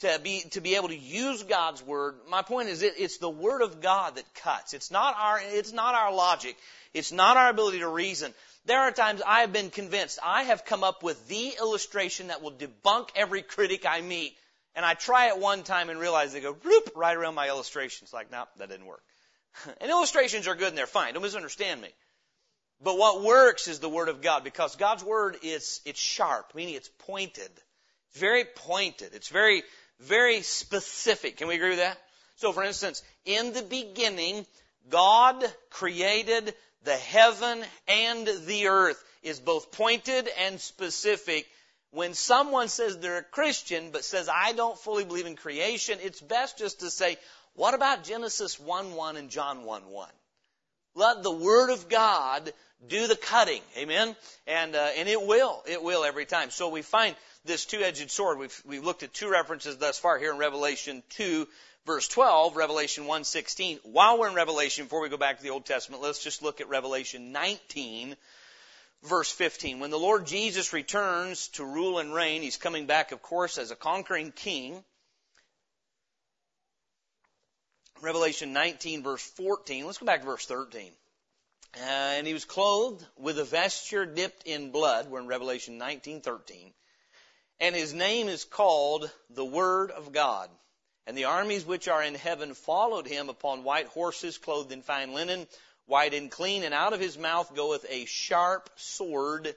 to 0.00 0.20
be 0.22 0.42
to 0.50 0.60
be 0.60 0.76
able 0.76 0.88
to 0.88 0.96
use 0.96 1.42
God's 1.42 1.82
word. 1.82 2.14
My 2.28 2.42
point 2.42 2.68
is, 2.68 2.82
it, 2.82 2.94
it's 2.98 3.18
the 3.18 3.30
word 3.30 3.62
of 3.62 3.80
God 3.80 4.16
that 4.16 4.34
cuts. 4.34 4.74
It's 4.74 4.90
not 4.90 5.16
our 5.18 5.40
it's 5.42 5.72
not 5.72 5.94
our 5.94 6.14
logic. 6.14 6.56
It's 6.94 7.12
not 7.12 7.36
our 7.36 7.48
ability 7.48 7.80
to 7.80 7.88
reason. 7.88 8.32
There 8.66 8.80
are 8.80 8.90
times 8.90 9.22
I 9.24 9.42
have 9.42 9.52
been 9.52 9.70
convinced 9.70 10.18
I 10.22 10.42
have 10.42 10.64
come 10.64 10.82
up 10.82 11.04
with 11.04 11.28
the 11.28 11.54
illustration 11.58 12.28
that 12.28 12.42
will 12.42 12.50
debunk 12.50 13.10
every 13.14 13.42
critic 13.42 13.86
I 13.86 14.00
meet. 14.00 14.36
And 14.74 14.84
I 14.84 14.94
try 14.94 15.28
it 15.28 15.38
one 15.38 15.62
time 15.62 15.88
and 15.88 15.98
realize 15.98 16.32
they 16.32 16.40
go 16.40 16.56
right 16.94 17.16
around 17.16 17.36
my 17.36 17.48
illustration. 17.48 18.04
It's 18.04 18.12
like, 18.12 18.30
nope, 18.30 18.48
that 18.58 18.68
didn't 18.68 18.86
work. 18.86 19.02
and 19.80 19.90
illustrations 19.90 20.48
are 20.48 20.56
good 20.56 20.68
and 20.68 20.76
they're 20.76 20.86
fine. 20.86 21.14
Don't 21.14 21.22
misunderstand 21.22 21.80
me. 21.80 21.88
But 22.82 22.98
what 22.98 23.22
works 23.22 23.68
is 23.68 23.78
the 23.78 23.88
Word 23.88 24.08
of 24.08 24.20
God 24.20 24.44
because 24.44 24.76
God's 24.76 25.02
Word 25.02 25.38
is, 25.42 25.80
it's 25.86 26.00
sharp, 26.00 26.52
meaning 26.54 26.74
it's 26.74 26.90
pointed. 27.06 27.50
It's 28.10 28.20
very 28.20 28.44
pointed. 28.44 29.14
It's 29.14 29.28
very, 29.28 29.62
very 30.00 30.42
specific. 30.42 31.38
Can 31.38 31.48
we 31.48 31.54
agree 31.54 31.70
with 31.70 31.78
that? 31.78 31.98
So 32.34 32.52
for 32.52 32.64
instance, 32.64 33.02
in 33.24 33.52
the 33.52 33.62
beginning, 33.62 34.44
God 34.90 35.42
created 35.70 36.52
the 36.86 36.96
heaven 36.96 37.62
and 37.88 38.26
the 38.46 38.68
earth 38.68 39.04
is 39.22 39.40
both 39.40 39.72
pointed 39.72 40.28
and 40.38 40.60
specific. 40.60 41.46
When 41.90 42.14
someone 42.14 42.68
says 42.68 42.96
they're 42.96 43.18
a 43.18 43.22
Christian 43.24 43.90
but 43.90 44.04
says, 44.04 44.28
I 44.32 44.52
don't 44.52 44.78
fully 44.78 45.04
believe 45.04 45.26
in 45.26 45.36
creation, 45.36 45.98
it's 46.02 46.20
best 46.20 46.58
just 46.58 46.80
to 46.80 46.90
say, 46.90 47.18
what 47.54 47.74
about 47.74 48.04
Genesis 48.04 48.58
1 48.58 48.94
1 48.94 49.16
and 49.16 49.30
John 49.30 49.64
1 49.64 49.88
1? 49.88 50.08
Let 50.94 51.22
the 51.22 51.32
Word 51.32 51.70
of 51.70 51.88
God 51.88 52.52
do 52.86 53.06
the 53.06 53.16
cutting. 53.16 53.62
Amen? 53.76 54.14
And, 54.46 54.74
uh, 54.74 54.90
and 54.96 55.08
it 55.08 55.22
will. 55.22 55.62
It 55.66 55.82
will 55.82 56.04
every 56.04 56.26
time. 56.26 56.50
So 56.50 56.68
we 56.68 56.82
find 56.82 57.16
this 57.44 57.64
two-edged 57.64 58.10
sword. 58.10 58.38
We've, 58.38 58.62
we've 58.66 58.84
looked 58.84 59.02
at 59.02 59.14
two 59.14 59.30
references 59.30 59.76
thus 59.78 59.98
far 59.98 60.18
here 60.18 60.32
in 60.32 60.38
Revelation 60.38 61.02
2, 61.10 61.46
verse 61.86 62.08
12, 62.08 62.56
Revelation 62.56 63.04
1:16. 63.04 63.80
While 63.84 64.18
we're 64.18 64.28
in 64.28 64.34
Revelation, 64.34 64.84
before 64.84 65.00
we 65.00 65.08
go 65.08 65.16
back 65.16 65.38
to 65.38 65.42
the 65.42 65.50
Old 65.50 65.64
Testament, 65.64 66.02
let's 66.02 66.22
just 66.22 66.42
look 66.42 66.60
at 66.60 66.68
Revelation 66.68 67.32
19, 67.32 68.16
verse 69.04 69.30
15. 69.30 69.80
When 69.80 69.90
the 69.90 69.98
Lord 69.98 70.26
Jesus 70.26 70.72
returns 70.72 71.48
to 71.48 71.64
rule 71.64 71.98
and 71.98 72.12
reign, 72.12 72.42
he's 72.42 72.56
coming 72.56 72.86
back, 72.86 73.12
of 73.12 73.22
course, 73.22 73.56
as 73.56 73.70
a 73.70 73.76
conquering 73.76 74.32
king. 74.32 74.84
Revelation 78.02 78.52
19, 78.52 79.02
verse 79.02 79.22
14. 79.22 79.86
Let's 79.86 79.98
go 79.98 80.06
back 80.06 80.20
to 80.20 80.26
verse 80.26 80.44
13. 80.44 80.90
Uh, 81.78 81.84
and 81.84 82.26
he 82.26 82.32
was 82.32 82.46
clothed 82.46 83.04
with 83.18 83.38
a 83.38 83.44
vesture 83.44 84.06
dipped 84.06 84.44
in 84.44 84.70
blood. 84.70 85.10
We're 85.10 85.20
in 85.20 85.26
Revelation 85.26 85.78
19:13. 85.78 86.72
And 87.60 87.74
his 87.74 87.92
name 87.92 88.28
is 88.28 88.44
called 88.44 89.10
the 89.28 89.44
Word 89.44 89.90
of 89.90 90.12
God. 90.12 90.50
And 91.06 91.16
the 91.16 91.26
armies 91.26 91.66
which 91.66 91.86
are 91.86 92.02
in 92.02 92.14
heaven 92.14 92.54
followed 92.54 93.06
him 93.06 93.28
upon 93.28 93.62
white 93.62 93.88
horses 93.88 94.38
clothed 94.38 94.72
in 94.72 94.82
fine 94.82 95.12
linen, 95.12 95.46
white 95.84 96.14
and 96.14 96.30
clean, 96.30 96.62
and 96.64 96.72
out 96.72 96.94
of 96.94 97.00
his 97.00 97.18
mouth 97.18 97.54
goeth 97.54 97.84
a 97.90 98.06
sharp 98.06 98.70
sword, 98.76 99.54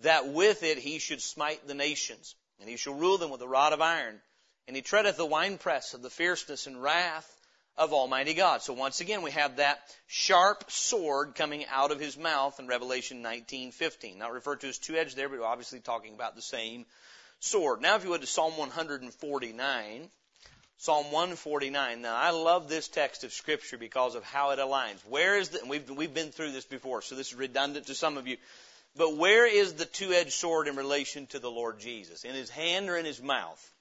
that 0.00 0.26
with 0.26 0.62
it 0.62 0.78
he 0.78 0.98
should 0.98 1.20
smite 1.20 1.66
the 1.66 1.74
nations. 1.74 2.34
And 2.60 2.68
he 2.68 2.78
shall 2.78 2.94
rule 2.94 3.18
them 3.18 3.30
with 3.30 3.42
a 3.42 3.48
rod 3.48 3.74
of 3.74 3.82
iron. 3.82 4.20
And 4.66 4.74
he 4.74 4.82
treadeth 4.82 5.18
the 5.18 5.26
winepress 5.26 5.92
of 5.92 6.00
the 6.00 6.10
fierceness 6.10 6.66
and 6.66 6.82
wrath 6.82 7.37
of 7.78 7.92
Almighty 7.92 8.34
God. 8.34 8.60
So 8.60 8.72
once 8.72 9.00
again, 9.00 9.22
we 9.22 9.30
have 9.30 9.56
that 9.56 9.80
sharp 10.08 10.70
sword 10.70 11.36
coming 11.36 11.64
out 11.70 11.92
of 11.92 12.00
his 12.00 12.18
mouth 12.18 12.58
in 12.58 12.66
Revelation 12.66 13.22
19:15. 13.22 14.18
Not 14.18 14.32
referred 14.32 14.60
to 14.60 14.68
as 14.68 14.78
two-edged 14.78 15.16
there, 15.16 15.28
but 15.28 15.40
obviously 15.40 15.80
talking 15.80 16.14
about 16.14 16.34
the 16.34 16.42
same 16.42 16.84
sword. 17.38 17.80
Now, 17.80 17.94
if 17.94 18.04
you 18.04 18.10
would 18.10 18.20
to 18.20 18.26
Psalm 18.26 18.56
149. 18.56 20.10
Psalm 20.80 21.06
149. 21.06 22.02
Now, 22.02 22.14
I 22.14 22.30
love 22.30 22.68
this 22.68 22.86
text 22.86 23.24
of 23.24 23.32
Scripture 23.32 23.78
because 23.78 24.14
of 24.14 24.22
how 24.22 24.50
it 24.50 24.60
aligns. 24.60 25.04
Where 25.08 25.36
is 25.36 25.48
the, 25.48 25.60
we've, 25.66 25.90
we've 25.90 26.14
been 26.14 26.30
through 26.30 26.52
this 26.52 26.66
before, 26.66 27.02
so 27.02 27.16
this 27.16 27.28
is 27.28 27.34
redundant 27.34 27.86
to 27.86 27.96
some 27.96 28.16
of 28.16 28.28
you. 28.28 28.36
But 28.96 29.16
where 29.16 29.46
is 29.46 29.74
the 29.74 29.84
two-edged 29.84 30.32
sword 30.32 30.68
in 30.68 30.76
relation 30.76 31.26
to 31.28 31.40
the 31.40 31.50
Lord 31.50 31.80
Jesus? 31.80 32.24
In 32.24 32.34
his 32.34 32.48
hand 32.48 32.88
or 32.88 32.96
in 32.96 33.04
his 33.04 33.20
mouth? 33.20 33.72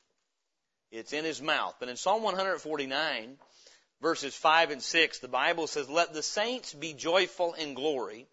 It's 0.92 1.14
in 1.14 1.24
his 1.24 1.42
mouth. 1.42 1.76
But 1.80 1.90
in 1.90 1.98
Psalm 1.98 2.24
149, 2.24 3.38
verses 4.02 4.36
5 4.36 4.72
and 4.72 4.82
6, 4.82 5.20
the 5.20 5.28
Bible 5.28 5.68
says, 5.68 5.90
Let 5.90 6.14
the 6.14 6.24
saints 6.24 6.74
be 6.74 6.94
joyful 6.94 7.54
in 7.54 7.74
glory. 7.74 8.28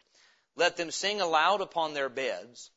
Let 0.56 0.76
them 0.76 0.90
sing 0.90 1.20
aloud 1.20 1.60
upon 1.60 1.94
their 1.94 2.08
beds. 2.08 2.70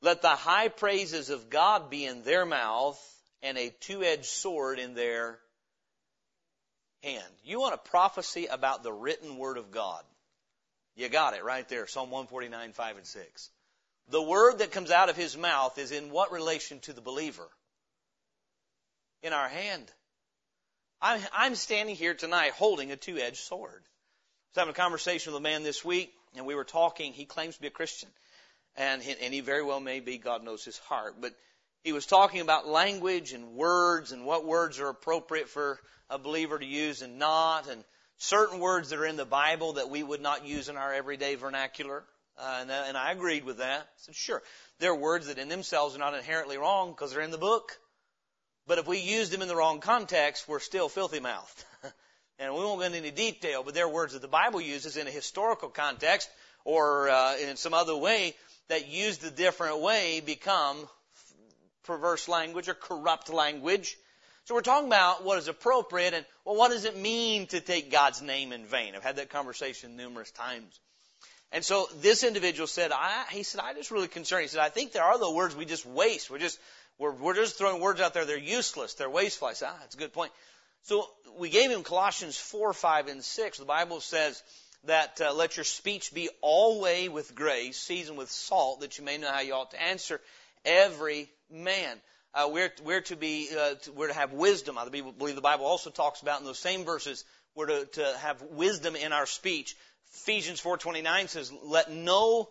Let 0.00 0.22
the 0.22 0.28
high 0.28 0.68
praises 0.68 1.30
of 1.30 1.50
God 1.50 1.90
be 1.90 2.04
in 2.04 2.22
their 2.22 2.46
mouth 2.46 2.98
and 3.42 3.58
a 3.58 3.74
two-edged 3.80 4.24
sword 4.24 4.78
in 4.78 4.94
their 4.94 5.38
hand. 7.02 7.24
You 7.44 7.60
want 7.60 7.74
a 7.74 7.78
prophecy 7.78 8.46
about 8.46 8.82
the 8.82 8.92
written 8.92 9.36
word 9.36 9.58
of 9.58 9.70
God. 9.70 10.02
You 10.96 11.08
got 11.08 11.34
it 11.34 11.44
right 11.44 11.68
there. 11.68 11.86
Psalm 11.86 12.10
149, 12.10 12.72
5 12.72 12.96
and 12.96 13.06
6. 13.06 13.50
The 14.10 14.22
word 14.22 14.58
that 14.58 14.72
comes 14.72 14.90
out 14.90 15.10
of 15.10 15.16
his 15.16 15.36
mouth 15.36 15.78
is 15.78 15.92
in 15.92 16.10
what 16.10 16.32
relation 16.32 16.80
to 16.80 16.92
the 16.92 17.00
believer? 17.00 17.48
In 19.22 19.32
our 19.32 19.48
hand. 19.48 19.92
I'm, 21.00 21.20
I'm 21.32 21.54
standing 21.54 21.94
here 21.94 22.14
tonight 22.14 22.52
holding 22.52 22.90
a 22.90 22.96
two-edged 22.96 23.36
sword. 23.36 23.82
I 23.82 24.50
was 24.50 24.56
having 24.56 24.72
a 24.72 24.74
conversation 24.74 25.32
with 25.32 25.38
a 25.38 25.42
man 25.42 25.62
this 25.62 25.84
week, 25.84 26.12
and 26.36 26.44
we 26.44 26.56
were 26.56 26.64
talking. 26.64 27.12
He 27.12 27.24
claims 27.24 27.54
to 27.54 27.60
be 27.60 27.68
a 27.68 27.70
Christian, 27.72 28.08
and 28.76 29.00
he, 29.00 29.14
and 29.22 29.32
he 29.32 29.40
very 29.40 29.62
well 29.62 29.78
may 29.78 30.00
be. 30.00 30.18
God 30.18 30.42
knows 30.42 30.64
his 30.64 30.78
heart, 30.78 31.16
but 31.20 31.34
he 31.84 31.92
was 31.92 32.04
talking 32.04 32.40
about 32.40 32.66
language 32.66 33.32
and 33.32 33.54
words 33.54 34.10
and 34.10 34.24
what 34.24 34.44
words 34.44 34.80
are 34.80 34.88
appropriate 34.88 35.48
for 35.48 35.78
a 36.10 36.18
believer 36.18 36.58
to 36.58 36.66
use 36.66 37.02
and 37.02 37.18
not, 37.18 37.68
and 37.68 37.84
certain 38.16 38.58
words 38.58 38.90
that 38.90 38.98
are 38.98 39.06
in 39.06 39.16
the 39.16 39.24
Bible 39.24 39.74
that 39.74 39.90
we 39.90 40.02
would 40.02 40.20
not 40.20 40.44
use 40.44 40.68
in 40.68 40.76
our 40.76 40.92
everyday 40.92 41.36
vernacular. 41.36 42.02
Uh, 42.36 42.58
and, 42.62 42.70
and 42.70 42.96
I 42.96 43.12
agreed 43.12 43.44
with 43.44 43.58
that. 43.58 43.82
I 43.82 43.86
said, 43.98 44.16
sure, 44.16 44.42
there 44.80 44.90
are 44.90 44.96
words 44.96 45.28
that 45.28 45.38
in 45.38 45.48
themselves 45.48 45.94
are 45.94 46.00
not 46.00 46.14
inherently 46.14 46.58
wrong 46.58 46.90
because 46.90 47.12
they're 47.12 47.22
in 47.22 47.30
the 47.30 47.38
book. 47.38 47.78
But 48.68 48.76
if 48.76 48.86
we 48.86 48.98
use 48.98 49.30
them 49.30 49.40
in 49.40 49.48
the 49.48 49.56
wrong 49.56 49.80
context, 49.80 50.46
we're 50.46 50.60
still 50.60 50.90
filthy 50.90 51.20
mouthed. 51.20 51.64
and 52.38 52.52
we 52.52 52.60
won't 52.60 52.78
go 52.78 52.84
into 52.84 52.98
any 52.98 53.10
detail, 53.10 53.62
but 53.62 53.72
there 53.72 53.86
are 53.86 53.90
words 53.90 54.12
that 54.12 54.20
the 54.20 54.28
Bible 54.28 54.60
uses 54.60 54.98
in 54.98 55.06
a 55.06 55.10
historical 55.10 55.70
context 55.70 56.28
or 56.66 57.08
uh, 57.08 57.36
in 57.38 57.56
some 57.56 57.72
other 57.72 57.96
way 57.96 58.34
that 58.68 58.86
used 58.86 59.24
a 59.24 59.30
different 59.30 59.80
way 59.80 60.20
become 60.20 60.76
perverse 61.84 62.28
language 62.28 62.68
or 62.68 62.74
corrupt 62.74 63.32
language. 63.32 63.96
So 64.44 64.54
we're 64.54 64.60
talking 64.60 64.88
about 64.88 65.24
what 65.24 65.38
is 65.38 65.48
appropriate 65.48 66.12
and 66.12 66.26
well, 66.44 66.56
what 66.56 66.70
does 66.70 66.84
it 66.84 66.96
mean 66.96 67.46
to 67.46 67.60
take 67.60 67.90
God's 67.90 68.20
name 68.20 68.52
in 68.52 68.66
vain? 68.66 68.94
I've 68.94 69.02
had 69.02 69.16
that 69.16 69.30
conversation 69.30 69.96
numerous 69.96 70.30
times. 70.30 70.78
And 71.50 71.64
so 71.64 71.88
this 72.02 72.24
individual 72.24 72.66
said, 72.66 72.92
I, 72.92 73.24
he 73.30 73.42
said, 73.42 73.62
I'm 73.64 73.76
just 73.76 73.90
really 73.90 74.08
concerned. 74.08 74.42
He 74.42 74.48
said, 74.48 74.60
I 74.60 74.68
think 74.68 74.92
there 74.92 75.04
are 75.04 75.18
the 75.18 75.30
words 75.30 75.56
we 75.56 75.64
just 75.64 75.86
waste. 75.86 76.30
We're 76.30 76.38
just, 76.38 76.58
we're, 76.98 77.12
we're 77.12 77.34
just 77.34 77.56
throwing 77.56 77.80
words 77.80 78.00
out 78.00 78.14
there. 78.14 78.24
They're 78.24 78.38
useless. 78.38 78.94
They're 78.94 79.10
wasteful. 79.10 79.48
I 79.48 79.52
ah, 79.64 79.76
that's 79.80 79.94
a 79.94 79.98
good 79.98 80.12
point. 80.12 80.32
So 80.82 81.08
we 81.38 81.48
gave 81.48 81.70
him 81.70 81.82
Colossians 81.82 82.36
4, 82.36 82.72
5, 82.72 83.08
and 83.08 83.22
6. 83.22 83.58
The 83.58 83.64
Bible 83.64 84.00
says 84.00 84.42
that 84.84 85.20
uh, 85.20 85.32
let 85.34 85.56
your 85.56 85.64
speech 85.64 86.12
be 86.12 86.28
always 86.40 87.10
with 87.10 87.34
grace, 87.34 87.78
seasoned 87.78 88.18
with 88.18 88.30
salt, 88.30 88.80
that 88.80 88.98
you 88.98 89.04
may 89.04 89.18
know 89.18 89.30
how 89.30 89.40
you 89.40 89.54
ought 89.54 89.70
to 89.72 89.82
answer 89.82 90.20
every 90.64 91.30
man. 91.50 91.96
Uh, 92.34 92.48
we're, 92.50 92.72
we're 92.84 93.00
to 93.02 93.16
be, 93.16 93.48
uh, 93.56 93.74
to, 93.74 93.92
we're 93.92 94.08
to 94.08 94.14
have 94.14 94.32
wisdom. 94.32 94.78
I 94.78 94.88
believe 94.88 95.34
the 95.34 95.40
Bible 95.40 95.66
also 95.66 95.90
talks 95.90 96.20
about 96.20 96.40
in 96.40 96.46
those 96.46 96.58
same 96.58 96.84
verses, 96.84 97.24
we're 97.54 97.66
to, 97.66 97.84
to 97.86 98.14
have 98.18 98.42
wisdom 98.42 98.96
in 98.96 99.12
our 99.12 99.26
speech. 99.26 99.76
Ephesians 100.14 100.60
4.29 100.60 101.28
says, 101.28 101.52
let 101.64 101.90
no 101.90 102.48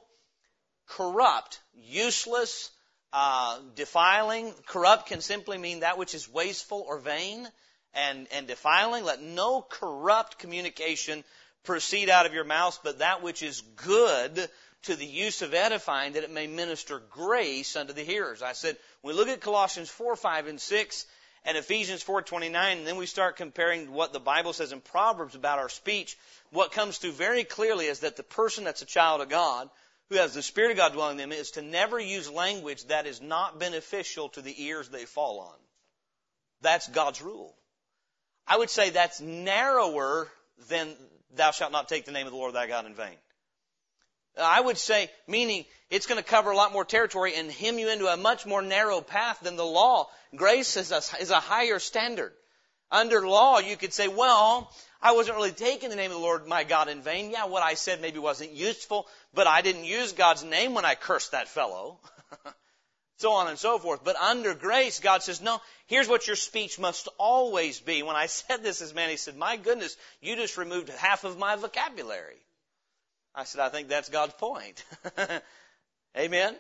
corrupt, 0.88 1.60
useless, 1.76 2.72
uh, 3.14 3.60
defiling, 3.76 4.54
corrupt 4.66 5.08
can 5.08 5.22
simply 5.22 5.58
mean 5.58 5.82
that 5.82 5.98
which 5.98 6.14
is 6.14 6.30
wasteful 6.30 6.84
or 6.88 7.00
vain 7.00 7.48
and, 7.94 8.28
and 8.32 8.48
defiling. 8.48 9.04
Let 9.04 9.22
no 9.22 9.62
corrupt 9.62 10.40
communication 10.40 11.24
proceed 11.64 12.10
out 12.10 12.26
of 12.26 12.34
your 12.34 12.44
mouth, 12.44 12.80
but 12.84 13.00
that 13.00 13.24
which 13.24 13.44
is 13.44 13.62
good 13.76 14.50
to 14.84 14.96
the 14.96 15.06
use 15.06 15.42
of 15.42 15.54
edifying 15.54 16.14
that 16.14 16.24
it 16.24 16.32
may 16.32 16.48
minister 16.48 17.02
grace 17.10 17.76
unto 17.76 17.94
the 17.94 18.04
hearers. 18.04 18.42
I 18.42 18.54
said, 18.54 18.78
we 19.04 19.14
look 19.14 19.28
at 19.28 19.42
Colossians 19.42 19.90
4, 19.90 20.16
5, 20.16 20.48
and 20.48 20.62
6, 20.62 21.06
and 21.48 21.58
Ephesians 21.58 22.04
4:29, 22.04 22.56
and 22.56 22.86
then 22.86 22.98
we 22.98 23.06
start 23.06 23.38
comparing 23.38 23.92
what 23.92 24.12
the 24.12 24.20
Bible 24.20 24.52
says 24.52 24.74
in 24.74 24.82
Proverbs 24.82 25.34
about 25.34 25.60
our 25.60 25.70
speech. 25.70 26.18
What 26.52 26.74
comes 26.74 26.98
through 26.98 27.14
very 27.14 27.46
clearly 27.46 27.86
is 27.86 28.00
that 28.00 28.18
the 28.18 28.24
person 28.24 28.66
that's 28.66 28.82
a 28.82 28.86
child 28.86 29.22
of 29.22 29.30
God, 29.30 29.70
who 30.10 30.16
has 30.16 30.34
the 30.34 30.42
Spirit 30.42 30.72
of 30.72 30.78
God 30.78 30.94
dwelling 30.94 31.20
in 31.20 31.30
them, 31.30 31.32
is 31.32 31.52
to 31.52 31.62
never 31.62 32.00
use 32.00 32.30
language 32.30 32.86
that 32.86 33.06
is 33.06 33.22
not 33.22 33.60
beneficial 33.60 34.30
to 34.30 34.42
the 34.42 34.64
ears 34.64 34.90
they 34.90 35.06
fall 35.06 35.40
on. 35.40 35.56
That's 36.62 36.88
God's 36.88 37.22
rule. 37.22 37.56
I 38.48 38.58
would 38.58 38.70
say 38.70 38.90
that's 38.90 39.20
narrower 39.20 40.30
than 40.70 40.96
thou 41.36 41.52
shalt 41.52 41.72
not 41.72 41.90
take 41.90 42.06
the 42.06 42.12
name 42.12 42.26
of 42.26 42.32
the 42.32 42.38
Lord 42.38 42.54
thy 42.54 42.68
God 42.68 42.86
in 42.86 42.96
vain. 42.96 43.16
I 44.40 44.62
would 44.62 44.78
say, 44.78 45.10
meaning 45.28 45.66
it's 45.90 46.06
going 46.06 46.22
to 46.22 46.28
cover 46.28 46.52
a 46.52 46.56
lot 46.56 46.72
more 46.72 46.86
territory 46.86 47.36
and 47.36 47.52
hem 47.52 47.80
you 47.80 47.90
into 47.90 48.08
a 48.08 48.18
much 48.18 48.46
more 48.46 48.62
narrow 48.62 49.02
path 49.02 49.40
than 49.42 49.56
the 49.56 49.66
law. 49.66 50.10
Grace 50.36 50.78
is 50.78 50.92
a, 50.92 51.02
is 51.20 51.32
a 51.32 51.40
higher 51.40 51.80
standard. 51.80 52.34
Under 52.92 53.28
law, 53.28 53.60
you 53.60 53.76
could 53.76 53.94
say, 53.94 54.08
well, 54.08 54.72
I 55.02 55.12
wasn't 55.12 55.38
really 55.38 55.52
taking 55.52 55.90
the 55.90 55.96
name 55.96 56.12
of 56.12 56.18
the 56.18 56.24
Lord 56.24 56.48
my 56.48 56.64
God 56.64 56.88
in 56.88 57.02
vain. 57.02 57.32
Yeah, 57.32 57.46
what 57.46 57.64
I 57.64 57.74
said 57.74 58.02
maybe 58.02 58.20
wasn't 58.20 58.52
useful, 58.52 59.08
but 59.38 59.46
I 59.46 59.62
didn't 59.62 59.86
use 59.86 60.14
God's 60.14 60.44
name 60.44 60.74
when 60.74 60.84
I 60.84 60.96
cursed 60.96 61.34
that 61.34 61.48
fellow. 61.48 62.00
so 63.18 63.34
on 63.34 63.48
and 63.48 63.60
so 63.60 63.78
forth. 63.78 64.04
But 64.04 64.16
under 64.16 64.56
grace, 64.56 65.00
God 65.00 65.22
says, 65.22 65.42
no, 65.42 65.62
here's 65.86 66.08
what 66.08 66.26
your 66.26 66.36
speech 66.36 66.80
must 66.80 67.08
always 67.20 67.80
be. 67.80 68.02
When 68.02 68.16
I 68.16 68.26
said 68.40 68.64
this 68.64 68.82
as 68.82 68.96
man, 68.96 69.12
he 69.12 69.16
said, 69.16 69.38
my 69.38 69.56
goodness, 69.56 69.96
you 70.22 70.36
just 70.36 70.58
removed 70.58 70.90
half 70.90 71.24
of 71.24 71.38
my 71.38 71.56
vocabulary. 71.56 72.42
I 73.36 73.44
said, 73.44 73.62
I 73.62 73.70
think 73.70 73.90
that's 73.90 74.10
God's 74.10 74.34
point. 74.34 74.84
Amen. 76.18 76.56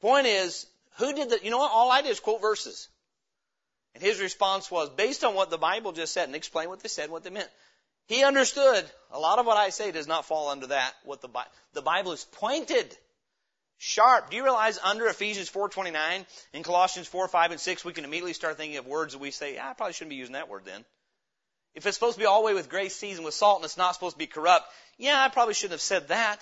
Point 0.00 0.28
is, 0.28 0.66
who 0.98 1.12
did 1.12 1.30
that? 1.30 1.44
You 1.44 1.50
know 1.50 1.58
what? 1.58 1.72
All 1.72 1.90
I 1.90 2.02
did 2.02 2.12
is 2.12 2.20
quote 2.20 2.40
verses. 2.40 2.88
And 3.96 4.04
his 4.04 4.20
response 4.20 4.70
was, 4.70 4.88
based 4.90 5.24
on 5.24 5.34
what 5.34 5.50
the 5.50 5.58
Bible 5.58 5.90
just 5.90 6.14
said, 6.14 6.28
and 6.28 6.36
explain 6.36 6.68
what 6.68 6.78
they 6.78 6.88
said, 6.88 7.10
what 7.10 7.24
they 7.24 7.30
meant. 7.30 7.50
He 8.08 8.24
understood 8.24 8.84
a 9.10 9.18
lot 9.18 9.38
of 9.38 9.46
what 9.46 9.58
I 9.58 9.68
say 9.68 9.92
does 9.92 10.08
not 10.08 10.24
fall 10.24 10.48
under 10.48 10.68
that. 10.68 10.94
What 11.04 11.20
the 11.20 11.28
Bible, 11.28 11.50
the 11.74 11.82
Bible 11.82 12.12
is 12.12 12.24
pointed, 12.24 12.96
sharp. 13.76 14.30
Do 14.30 14.36
you 14.36 14.44
realize 14.44 14.78
under 14.82 15.06
Ephesians 15.06 15.50
4:29 15.50 16.26
in 16.54 16.62
Colossians 16.62 17.06
4, 17.06 17.28
5, 17.28 17.50
and 17.52 17.60
6, 17.60 17.84
we 17.84 17.92
can 17.92 18.04
immediately 18.04 18.32
start 18.32 18.56
thinking 18.56 18.78
of 18.78 18.86
words 18.86 19.12
that 19.12 19.18
we 19.18 19.30
say, 19.30 19.54
yeah, 19.54 19.70
I 19.70 19.74
probably 19.74 19.92
shouldn't 19.92 20.10
be 20.10 20.16
using 20.16 20.32
that 20.32 20.48
word 20.48 20.64
then. 20.64 20.84
If 21.74 21.86
it's 21.86 21.96
supposed 21.96 22.16
to 22.16 22.20
be 22.20 22.26
all 22.26 22.40
the 22.40 22.46
way 22.46 22.54
with 22.54 22.70
grace 22.70 22.96
seasoned 22.96 23.26
with 23.26 23.34
salt 23.34 23.58
and 23.58 23.64
it's 23.66 23.76
not 23.76 23.94
supposed 23.94 24.14
to 24.14 24.18
be 24.18 24.26
corrupt, 24.26 24.66
yeah, 24.96 25.22
I 25.22 25.28
probably 25.28 25.54
shouldn't 25.54 25.72
have 25.72 25.80
said 25.80 26.08
that. 26.08 26.40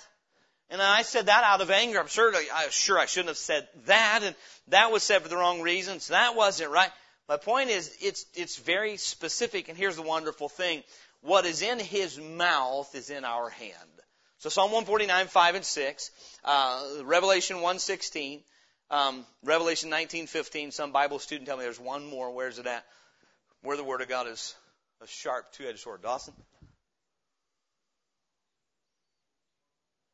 And 0.69 0.81
I 0.81 1.01
said 1.01 1.27
that 1.27 1.43
out 1.43 1.61
of 1.61 1.69
anger. 1.69 1.99
I'm 1.99 2.07
sure, 2.07 2.33
I'm 2.35 2.71
sure 2.71 2.97
I 2.97 3.05
shouldn't 3.05 3.29
have 3.29 3.37
said 3.37 3.67
that, 3.85 4.21
and 4.23 4.35
that 4.69 4.91
was 4.91 5.03
said 5.03 5.21
for 5.21 5.29
the 5.29 5.37
wrong 5.37 5.61
reasons. 5.61 6.07
That 6.07 6.35
wasn't 6.35 6.71
right. 6.71 6.91
My 7.29 7.37
point 7.37 7.69
is, 7.69 7.95
it's, 8.01 8.25
it's 8.33 8.57
very 8.57 8.97
specific, 8.97 9.67
and 9.67 9.77
here's 9.77 9.97
the 9.97 10.01
wonderful 10.01 10.47
thing. 10.49 10.83
What 11.21 11.45
is 11.45 11.61
in 11.61 11.79
his 11.79 12.19
mouth 12.19 12.93
is 12.95 13.09
in 13.09 13.25
our 13.25 13.49
hand. 13.49 13.73
So 14.39 14.49
Psalm 14.49 14.71
149, 14.71 15.27
5 15.27 15.55
and 15.55 15.65
6, 15.65 16.11
uh, 16.43 16.83
Revelation 17.03 17.57
116, 17.57 18.43
um, 18.89 19.25
Revelation 19.43 19.89
19:15. 19.89 20.71
Some 20.71 20.91
Bible 20.91 21.19
student 21.19 21.47
tell 21.47 21.57
me 21.57 21.63
there's 21.63 21.79
one 21.79 22.05
more. 22.05 22.31
Where's 22.31 22.59
it 22.59 22.67
at? 22.67 22.85
Where 23.61 23.75
the 23.75 23.83
Word 23.83 24.01
of 24.01 24.07
God 24.07 24.27
is 24.27 24.55
a 25.01 25.07
sharp 25.07 25.51
two-edged 25.53 25.79
sword. 25.79 26.01
Dawson. 26.01 26.33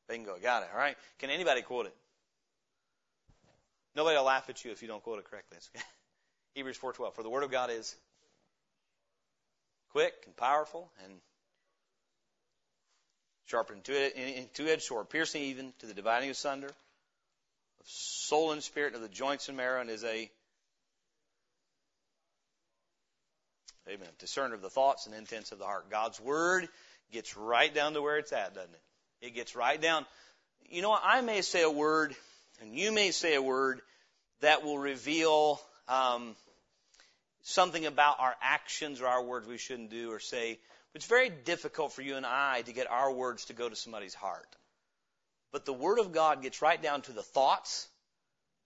Bingo, 0.07 0.37
got 0.41 0.63
it. 0.63 0.69
All 0.71 0.79
right. 0.79 0.97
Can 1.19 1.29
anybody 1.29 1.61
quote 1.61 1.85
it? 1.85 1.95
Nobody 3.95 4.17
will 4.17 4.23
laugh 4.23 4.49
at 4.49 4.63
you 4.65 4.71
if 4.71 4.81
you 4.81 4.87
don't 4.87 5.03
quote 5.03 5.19
it 5.19 5.25
correctly. 5.25 5.57
Hebrews 6.55 6.77
4:12. 6.77 7.13
For 7.13 7.23
the 7.23 7.29
Word 7.29 7.43
of 7.43 7.51
God 7.51 7.69
is 7.69 7.95
quick 9.93 10.13
and 10.25 10.35
powerful 10.35 10.91
and 11.05 11.13
sharper 13.45 13.73
than 13.73 14.49
two-edged 14.53 14.81
sword, 14.81 15.09
piercing 15.09 15.43
even 15.43 15.71
to 15.79 15.85
the 15.85 15.93
dividing 15.93 16.29
asunder 16.29 16.67
of 16.67 17.85
soul 17.85 18.51
and 18.51 18.61
spirit, 18.61 18.95
of 18.95 19.01
the 19.01 19.07
joints 19.07 19.47
and 19.47 19.57
marrow, 19.57 19.79
and 19.79 19.89
is 19.89 20.03
a 20.03 20.29
Amen. 23.85 24.07
Discerner 24.17 24.53
of 24.55 24.61
the 24.61 24.69
thoughts 24.69 25.07
and 25.07 25.15
intents 25.15 25.51
of 25.51 25.59
the 25.59 25.65
heart. 25.65 25.89
God's 25.89 26.19
word 26.19 26.69
gets 27.11 27.35
right 27.35 27.73
down 27.73 27.93
to 27.93 28.01
where 28.01 28.17
it's 28.17 28.31
at, 28.31 28.55
doesn't 28.55 28.73
it? 28.73 29.27
It 29.27 29.35
gets 29.35 29.57
right 29.57 29.79
down. 29.81 30.05
You 30.69 30.81
know, 30.81 30.97
I 31.01 31.19
may 31.19 31.41
say 31.41 31.63
a 31.63 31.69
word, 31.69 32.15
and 32.61 32.73
you 32.73 32.93
may 32.93 33.11
say 33.11 33.35
a 33.35 33.41
word 33.41 33.81
that 34.39 34.63
will 34.63 34.77
reveal 34.77 35.59
um, 35.89 36.35
something 37.43 37.85
about 37.85 38.19
our 38.19 38.35
actions 38.41 39.01
or 39.01 39.07
our 39.07 39.23
words 39.23 39.47
we 39.47 39.57
shouldn't 39.57 39.91
do 39.91 40.11
or 40.11 40.19
say. 40.19 40.59
It's 40.95 41.05
very 41.05 41.29
difficult 41.29 41.93
for 41.93 42.01
you 42.01 42.15
and 42.15 42.25
I 42.25 42.61
to 42.63 42.73
get 42.73 42.89
our 42.89 43.11
words 43.11 43.45
to 43.45 43.53
go 43.53 43.69
to 43.69 43.75
somebody's 43.75 44.13
heart. 44.13 44.55
But 45.51 45.65
the 45.65 45.73
Word 45.73 45.99
of 45.99 46.11
God 46.11 46.41
gets 46.41 46.61
right 46.61 46.81
down 46.81 47.03
to 47.03 47.11
the 47.11 47.21
thoughts 47.21 47.87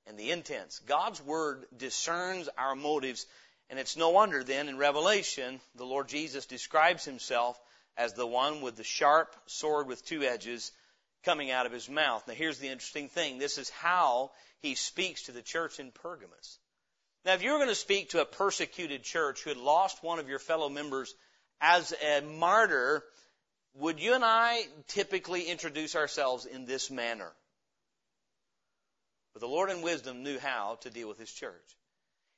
and 0.05 0.17
the 0.17 0.31
intents. 0.31 0.79
God's 0.79 1.21
Word 1.21 1.65
discerns 1.75 2.47
our 2.57 2.75
motives. 2.75 3.25
And 3.69 3.79
it's 3.79 3.97
no 3.97 4.09
wonder 4.09 4.43
then 4.43 4.69
in 4.69 4.77
Revelation, 4.77 5.59
the 5.75 5.85
Lord 5.85 6.07
Jesus 6.07 6.45
describes 6.45 7.03
himself 7.03 7.59
as 7.97 8.13
the 8.13 8.27
one 8.27 8.61
with 8.61 8.77
the 8.77 8.83
sharp 8.83 9.35
sword 9.47 9.87
with 9.87 10.05
two 10.05 10.23
edges 10.23 10.71
coming 11.25 11.51
out 11.51 11.65
of 11.65 11.73
his 11.73 11.89
mouth. 11.89 12.25
Now 12.27 12.33
here's 12.33 12.59
the 12.59 12.69
interesting 12.69 13.09
thing. 13.09 13.37
This 13.37 13.57
is 13.57 13.69
how 13.69 14.31
he 14.61 14.75
speaks 14.75 15.23
to 15.23 15.31
the 15.31 15.41
church 15.41 15.79
in 15.79 15.91
Pergamos. 15.91 16.59
Now, 17.27 17.33
if 17.33 17.43
you 17.43 17.51
were 17.51 17.57
going 17.57 17.67
to 17.67 17.75
speak 17.75 18.11
to 18.11 18.21
a 18.21 18.25
persecuted 18.25 19.03
church 19.03 19.41
who 19.41 19.49
had 19.49 19.57
lost 19.57 20.01
one 20.01 20.19
of 20.19 20.29
your 20.29 20.39
fellow 20.39 20.69
members 20.69 21.13
as 21.59 21.91
a 21.91 22.21
martyr, 22.21 23.03
would 23.73 23.99
you 23.99 24.13
and 24.13 24.23
I 24.23 24.61
typically 24.87 25.41
introduce 25.41 25.97
ourselves 25.97 26.45
in 26.45 26.65
this 26.65 26.89
manner? 26.89 27.29
But 29.33 29.41
the 29.41 29.49
Lord 29.49 29.69
in 29.69 29.81
wisdom 29.81 30.23
knew 30.23 30.39
how 30.39 30.77
to 30.83 30.89
deal 30.89 31.09
with 31.09 31.19
his 31.19 31.29
church. 31.29 31.75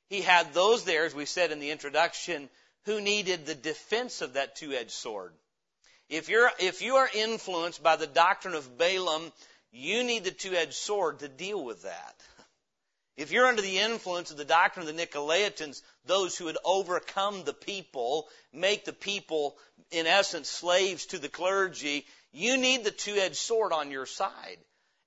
He 0.08 0.22
had 0.22 0.54
those 0.54 0.82
there, 0.82 1.04
as 1.04 1.14
we 1.14 1.24
said 1.24 1.52
in 1.52 1.60
the 1.60 1.70
introduction, 1.70 2.50
who 2.86 3.00
needed 3.00 3.46
the 3.46 3.54
defense 3.54 4.22
of 4.22 4.32
that 4.32 4.56
two-edged 4.56 4.90
sword. 4.90 5.32
If 6.08 6.28
you're, 6.28 6.50
if 6.58 6.82
you 6.82 6.96
are 6.96 7.08
influenced 7.14 7.80
by 7.80 7.94
the 7.94 8.08
doctrine 8.08 8.54
of 8.54 8.76
Balaam, 8.76 9.30
you 9.70 10.02
need 10.02 10.24
the 10.24 10.32
two-edged 10.32 10.74
sword 10.74 11.20
to 11.20 11.28
deal 11.28 11.64
with 11.64 11.82
that. 11.82 12.16
If 13.20 13.32
you're 13.32 13.46
under 13.46 13.60
the 13.60 13.80
influence 13.80 14.30
of 14.30 14.38
the 14.38 14.46
doctrine 14.46 14.88
of 14.88 14.96
the 14.96 15.06
Nicolaitans, 15.06 15.82
those 16.06 16.38
who 16.38 16.46
had 16.46 16.56
overcome 16.64 17.44
the 17.44 17.52
people, 17.52 18.28
make 18.50 18.86
the 18.86 18.94
people, 18.94 19.58
in 19.90 20.06
essence, 20.06 20.48
slaves 20.48 21.04
to 21.06 21.18
the 21.18 21.28
clergy, 21.28 22.06
you 22.32 22.56
need 22.56 22.82
the 22.82 22.90
two-edged 22.90 23.36
sword 23.36 23.74
on 23.74 23.90
your 23.90 24.06
side. 24.06 24.56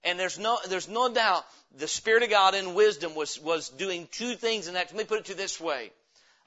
And 0.04 0.20
there's 0.20 0.38
no, 0.38 0.60
there's 0.70 0.88
no 0.88 1.12
doubt 1.12 1.44
the 1.76 1.88
Spirit 1.88 2.22
of 2.22 2.30
God 2.30 2.54
in 2.54 2.76
wisdom 2.76 3.16
was, 3.16 3.40
was 3.40 3.70
doing 3.70 4.08
two 4.12 4.36
things 4.36 4.68
in 4.68 4.76
that. 4.76 4.92
Let 4.92 4.96
me 4.96 5.06
put 5.06 5.22
it 5.22 5.26
to 5.26 5.34
this 5.34 5.60
way. 5.60 5.92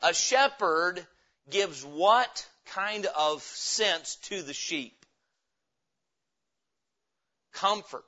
A 0.02 0.14
shepherd 0.14 1.04
gives 1.50 1.84
what 1.84 2.46
kind 2.66 3.06
of 3.06 3.42
sense 3.42 4.14
to 4.26 4.40
the 4.40 4.54
sheep? 4.54 5.04
Comfort. 7.54 8.04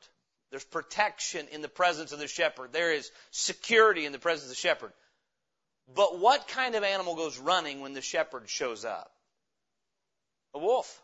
There's 0.50 0.64
protection 0.64 1.46
in 1.52 1.60
the 1.62 1.68
presence 1.68 2.12
of 2.12 2.18
the 2.18 2.28
shepherd. 2.28 2.72
There 2.72 2.92
is 2.92 3.10
security 3.30 4.06
in 4.06 4.12
the 4.12 4.18
presence 4.18 4.44
of 4.44 4.50
the 4.50 4.60
shepherd. 4.60 4.92
But 5.94 6.18
what 6.18 6.48
kind 6.48 6.74
of 6.74 6.84
animal 6.84 7.16
goes 7.16 7.38
running 7.38 7.80
when 7.80 7.92
the 7.92 8.00
shepherd 8.00 8.48
shows 8.48 8.84
up? 8.84 9.10
A 10.54 10.58
wolf. 10.58 11.02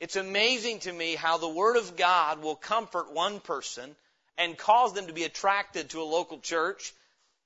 It's 0.00 0.16
amazing 0.16 0.80
to 0.80 0.92
me 0.92 1.14
how 1.14 1.38
the 1.38 1.48
Word 1.48 1.76
of 1.76 1.96
God 1.96 2.42
will 2.42 2.56
comfort 2.56 3.12
one 3.12 3.40
person 3.40 3.94
and 4.36 4.58
cause 4.58 4.92
them 4.92 5.06
to 5.06 5.12
be 5.12 5.24
attracted 5.24 5.90
to 5.90 6.02
a 6.02 6.04
local 6.04 6.40
church, 6.40 6.92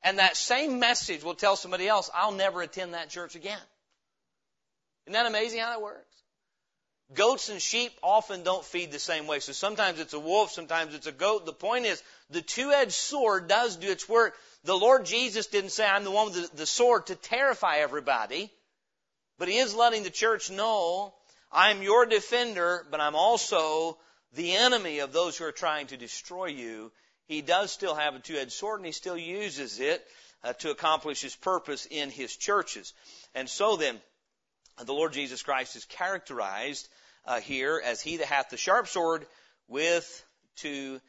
and 0.03 0.19
that 0.19 0.37
same 0.37 0.79
message 0.79 1.23
will 1.23 1.35
tell 1.35 1.57
somebody 1.57 1.87
else, 1.87 2.11
I'll 2.15 2.33
never 2.33 2.63
attend 2.63 2.95
that 2.95 3.11
church 3.11 3.35
again. 3.35 3.61
Isn't 5.07 5.13
that 5.13 5.27
amazing 5.27 5.61
how 5.61 5.71
that 5.71 5.83
works? 5.83 6.08
Goats 7.15 7.49
and 7.49 7.61
sheep 7.61 7.93
often 8.03 8.43
don't 8.43 8.65
feed 8.65 8.93
the 8.93 8.99
same 8.99 9.27
way. 9.27 9.41
So 9.41 9.53
sometimes 9.53 9.99
it's 9.99 10.13
a 10.13 10.21
wolf, 10.21 10.53
sometimes 10.53 10.95
it's 10.95 11.07
a 11.07 11.13
goat. 11.13 11.47
The 11.47 11.55
point 11.55 11.87
is, 11.87 12.03
the 12.29 12.43
two-edged 12.43 12.93
sword 12.93 13.49
does 13.49 13.77
do 13.77 13.91
its 13.91 14.09
work. 14.09 14.35
The 14.65 14.77
Lord 14.77 15.07
Jesus 15.07 15.47
didn't 15.47 15.71
say, 15.71 15.87
I'm 15.87 16.05
the 16.05 16.11
one 16.11 16.33
with 16.33 16.55
the, 16.55 16.67
sword 16.67 17.07
to 17.07 17.15
terrify 17.15 17.77
everybody. 17.79 18.53
But 19.39 19.49
He 19.49 19.57
is 19.57 19.75
letting 19.75 20.03
the 20.03 20.11
church 20.11 20.51
know, 20.51 21.15
I'm 21.51 21.83
your 21.83 22.05
defender, 22.05 22.87
but 22.91 23.01
I'm 23.01 23.17
also 23.17 23.97
the 24.35 24.57
enemy 24.57 24.99
of 24.99 25.15
those 25.15 25.39
who 25.39 25.45
are 25.45 25.53
trying 25.53 25.87
to 25.87 25.97
destroy 25.97 26.47
you. 26.47 26.93
He 27.27 27.41
does 27.41 27.71
still 27.71 27.95
have 27.95 28.17
a 28.17 28.21
two-edged 28.21 28.53
sword 28.53 28.81
and 28.81 28.87
He 28.87 28.93
still 28.93 29.17
uses 29.17 29.81
it 29.81 30.07
uh, 30.45 30.53
to 30.55 30.71
accomplish 30.71 31.23
His 31.23 31.37
purpose 31.37 31.87
in 31.91 32.11
His 32.11 32.37
churches. 32.37 32.93
And 33.35 33.49
so 33.49 33.77
then, 33.77 33.99
the 34.85 34.93
Lord 34.93 35.13
Jesus 35.13 35.43
Christ 35.43 35.77
is 35.77 35.85
characterized 35.85 36.89
uh, 37.25 37.41
here 37.41 37.81
as 37.85 38.01
he 38.01 38.19
that 38.19 38.27
hath 38.27 38.51
the 38.51 38.57
sharp 38.57 38.89
sword 38.89 39.27
with 39.69 40.25
two 40.57 41.01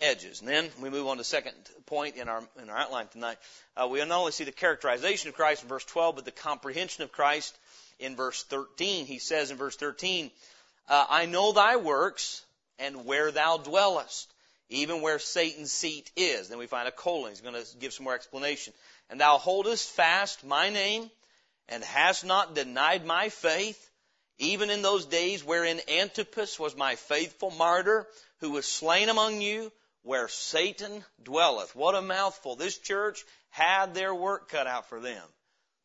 edges. 0.00 0.40
And 0.40 0.48
then 0.48 0.68
we 0.80 0.90
move 0.90 1.06
on 1.06 1.16
to 1.16 1.20
the 1.20 1.24
second 1.24 1.52
point 1.86 2.16
in 2.16 2.28
our 2.28 2.42
in 2.60 2.70
our 2.70 2.76
outline 2.76 3.08
tonight. 3.08 3.38
Uh, 3.76 3.88
we 3.88 3.98
not 3.98 4.10
only 4.10 4.32
see 4.32 4.44
the 4.44 4.52
characterization 4.52 5.28
of 5.28 5.34
Christ 5.34 5.62
in 5.62 5.68
verse 5.68 5.84
12, 5.84 6.16
but 6.16 6.24
the 6.24 6.30
comprehension 6.30 7.04
of 7.04 7.12
Christ 7.12 7.56
in 7.98 8.16
verse 8.16 8.42
13. 8.44 9.06
He 9.06 9.18
says 9.18 9.50
in 9.50 9.56
verse 9.56 9.76
13, 9.76 10.30
uh, 10.88 11.06
"I 11.08 11.26
know 11.26 11.52
thy 11.52 11.76
works 11.76 12.42
and 12.78 13.04
where 13.04 13.30
thou 13.30 13.58
dwellest, 13.58 14.32
even 14.68 15.00
where 15.00 15.18
Satan's 15.18 15.72
seat 15.72 16.10
is." 16.16 16.48
Then 16.48 16.58
we 16.58 16.66
find 16.66 16.88
a 16.88 16.92
colon. 16.92 17.30
He's 17.30 17.40
going 17.40 17.54
to 17.54 17.76
give 17.78 17.92
some 17.92 18.04
more 18.04 18.14
explanation. 18.14 18.72
And 19.10 19.20
thou 19.20 19.38
holdest 19.38 19.90
fast 19.90 20.44
my 20.44 20.70
name 20.70 21.10
and 21.68 21.84
hast 21.84 22.24
not 22.24 22.54
denied 22.54 23.04
my 23.04 23.28
faith 23.28 23.88
even 24.38 24.70
in 24.70 24.82
those 24.82 25.04
days 25.06 25.44
wherein 25.44 25.80
Antipas 25.88 26.58
was 26.58 26.76
my 26.76 26.94
faithful 26.94 27.50
martyr, 27.50 28.06
who 28.38 28.50
was 28.50 28.66
slain 28.66 29.08
among 29.08 29.40
you, 29.40 29.72
where 30.02 30.28
Satan 30.28 31.04
dwelleth. 31.22 31.74
What 31.74 31.96
a 31.96 32.02
mouthful. 32.02 32.54
This 32.54 32.78
church 32.78 33.24
had 33.50 33.94
their 33.94 34.14
work 34.14 34.48
cut 34.48 34.66
out 34.66 34.88
for 34.88 35.00
them. 35.00 35.22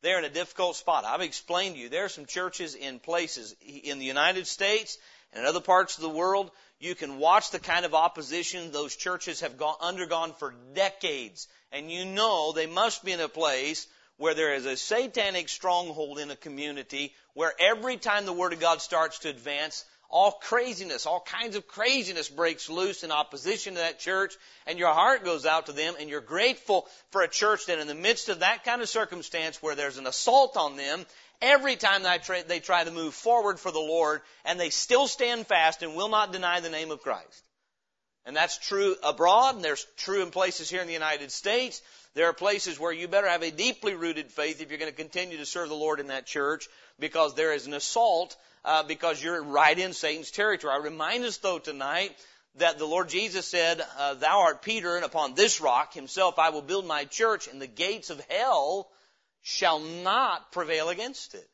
They're 0.02 0.19
in 0.19 0.26
a 0.26 0.30
difficult 0.30 0.76
spot. 0.76 1.06
I've 1.06 1.22
explained 1.22 1.76
to 1.76 1.82
you, 1.82 1.89
there 1.89 2.06
are 2.06 2.10
some 2.10 2.26
churches 2.26 2.76
in 2.76 3.00
places 3.00 3.56
in 3.62 4.00
the 4.00 4.06
United 4.06 4.46
States 4.48 4.98
and 5.32 5.41
in 5.41 5.48
other 5.48 5.62
parts 5.62 5.98
of 5.98 6.04
the 6.04 6.10
world. 6.10 6.52
You 6.80 6.93
can 6.93 7.17
watch 7.17 7.50
the 7.50 7.60
kind 7.60 7.86
of 7.86 7.96
opposition 7.96 8.72
those 8.72 8.96
churches 8.96 9.39
have 9.39 9.58
gone, 9.58 9.78
undergone 9.82 10.34
for 10.34 10.54
decades. 10.74 11.48
And 11.72 11.89
you 11.89 12.06
know 12.06 12.52
they 12.52 12.67
must 12.67 13.04
be 13.04 13.13
in 13.13 13.22
a 13.22 13.30
place 13.30 13.88
where 14.17 14.34
there 14.34 14.54
is 14.54 14.65
a 14.65 14.78
satanic 14.78 15.49
stronghold 15.49 16.19
in 16.19 16.32
a 16.32 16.36
community 16.36 17.13
where 17.34 17.54
every 17.60 17.97
time 17.97 18.26
the 18.26 18.34
Word 18.34 18.54
of 18.54 18.60
God 18.60 18.82
starts 18.82 19.19
to 19.19 19.30
advance, 19.30 19.86
all 20.10 20.34
craziness, 20.34 21.08
all 21.08 21.21
kinds 21.21 21.56
of 21.56 21.67
craziness 21.67 22.30
breaks 22.30 22.69
loose 22.69 23.04
in 23.04 23.12
opposition 23.12 23.73
to 23.73 23.80
that 23.80 23.99
church, 23.99 24.36
and 24.67 24.78
your 24.78 24.93
heart 24.93 25.26
goes 25.26 25.45
out 25.45 25.65
to 25.65 25.71
them, 25.71 25.95
and 25.99 26.08
you're 26.08 26.21
grateful 26.21 26.88
for 27.10 27.23
a 27.23 27.28
church 27.28 27.65
that 27.65 27.80
in 27.80 27.88
the 27.88 27.95
midst 27.95 28.30
of 28.30 28.41
that 28.41 28.63
kind 28.63 28.82
of 28.84 28.89
circumstance 28.89 29.62
where 29.62 29.73
there's 29.73 29.97
an 29.97 30.06
assault 30.06 30.56
on 30.56 30.78
them, 30.78 31.04
every 31.41 31.76
time 31.76 32.04
they 32.47 32.60
try, 32.60 32.84
to 32.84 32.91
move 32.91 33.15
forward 33.15 33.60
for 33.60 33.71
the 33.71 33.80
Lord, 33.80 34.21
and 34.45 34.60
they 34.60 34.69
still 34.69 35.08
stand 35.08 35.47
fast 35.47 35.82
and 35.82 35.95
will 35.95 36.10
not 36.10 36.32
deny 36.32 36.60
the 36.60 36.69
name 36.69 36.91
of 36.91 37.02
Christ. 37.02 37.43
And 38.26 38.36
that's 38.36 38.58
true 38.60 38.95
abroad, 39.04 39.56
and 39.56 39.65
there's 39.65 39.86
true 39.97 40.21
in 40.21 40.30
places 40.30 40.69
here 40.69 40.82
in 40.82 40.88
the 40.88 40.93
United 40.93 41.32
States. 41.32 41.82
There 42.15 42.28
are 42.28 42.34
places 42.34 42.80
where 42.80 42.91
you 42.91 43.08
better 43.08 43.30
have 43.30 43.41
a 43.41 43.52
deeply 43.52 43.95
rooted 43.95 44.32
faith 44.32 44.62
if 44.62 44.69
you're 44.69 44.80
going 44.80 44.91
to 44.91 44.95
continue 44.95 45.38
to 45.38 45.45
serve 45.45 45.69
the 45.69 45.76
Lord 45.76 45.99
in 45.99 46.08
that 46.08 46.28
church 46.28 46.67
because 46.99 47.34
there 47.34 47.54
is 47.54 47.65
an 47.65 47.73
assault 47.73 48.36
uh, 48.63 48.84
because 48.84 49.21
you're 49.21 49.43
right 49.43 49.78
in 49.78 49.93
Satan's 49.93 50.30
territory. 50.30 50.73
I 50.73 50.84
remind 50.84 51.23
us 51.26 51.38
though 51.38 51.58
tonight 51.58 52.15
that 52.56 52.78
the 52.78 52.86
Lord 52.86 53.10
Jesus 53.10 53.47
said, 53.47 53.82
uh, 53.97 54.13
Thou 54.13 54.41
art 54.41 54.62
Peter, 54.62 54.95
and 54.95 55.04
upon 55.04 55.34
this 55.34 55.60
rock 55.60 55.93
himself 55.93 56.38
I 56.38 56.52
will 56.52 56.62
build 56.62 56.86
my 56.86 57.06
church, 57.06 57.47
and 57.47 57.60
the 57.60 57.67
gates 57.67 58.12
of 58.12 58.23
hell 58.30 58.89
shall 59.41 59.80
not 59.80 60.52
prevail 60.52 60.89
against 60.89 61.34
it. 61.34 61.49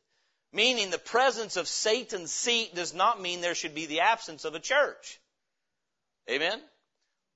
Meaning 0.51 0.89
the 0.89 0.97
presence 0.97 1.57
of 1.57 1.67
Satan's 1.67 2.33
seat 2.33 2.75
does 2.75 2.93
not 2.93 3.21
mean 3.21 3.39
there 3.39 3.55
should 3.55 3.75
be 3.75 3.85
the 3.85 4.01
absence 4.01 4.45
of 4.45 4.55
a 4.55 4.59
church. 4.59 5.19
Amen? 6.29 6.59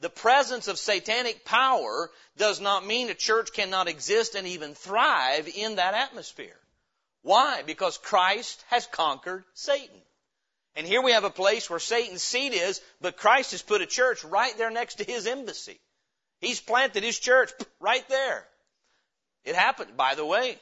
The 0.04 0.10
presence 0.10 0.68
of 0.68 0.78
satanic 0.78 1.46
power 1.46 2.12
does 2.36 2.60
not 2.60 2.86
mean 2.86 3.10
a 3.10 3.13
church 3.13 3.54
cannot 3.54 3.88
exist 3.88 4.36
and 4.36 4.46
even 4.46 4.76
thrive 4.76 5.48
in 5.48 5.76
that 5.76 5.94
atmosphere. 5.94 6.60
Why? 7.22 7.62
Because 7.62 7.98
Christ 7.98 8.62
has 8.68 8.86
conquered 8.86 9.46
Satan. 9.54 10.02
And 10.76 10.86
here 10.86 11.02
we 11.02 11.13
have 11.13 11.24
a 11.24 11.30
place 11.30 11.70
where 11.70 11.80
Satan's 11.80 12.22
seat 12.22 12.52
is, 12.52 12.82
but 13.00 13.16
Christ 13.16 13.52
has 13.52 13.62
put 13.62 13.82
a 13.82 13.86
church 13.86 14.26
right 14.26 14.58
there 14.58 14.72
next 14.72 14.96
to 14.96 15.06
his 15.06 15.26
embassy. 15.26 15.80
He's 16.42 16.60
planted 16.60 17.02
his 17.02 17.18
church 17.18 17.54
right 17.80 18.06
there. 18.10 18.46
It 19.46 19.56
happened, 19.56 19.96
by 19.96 20.16
the 20.16 20.26
way. 20.26 20.58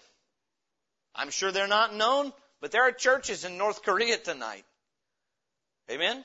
I'm 1.16 1.32
sure 1.32 1.52
they're 1.52 1.66
not 1.66 1.96
known, 1.96 2.32
but 2.60 2.72
there 2.72 2.84
are 2.84 2.92
churches 2.92 3.44
in 3.44 3.58
North 3.58 3.82
Korea 3.82 4.18
tonight. 4.18 4.66
Amen? 5.90 6.24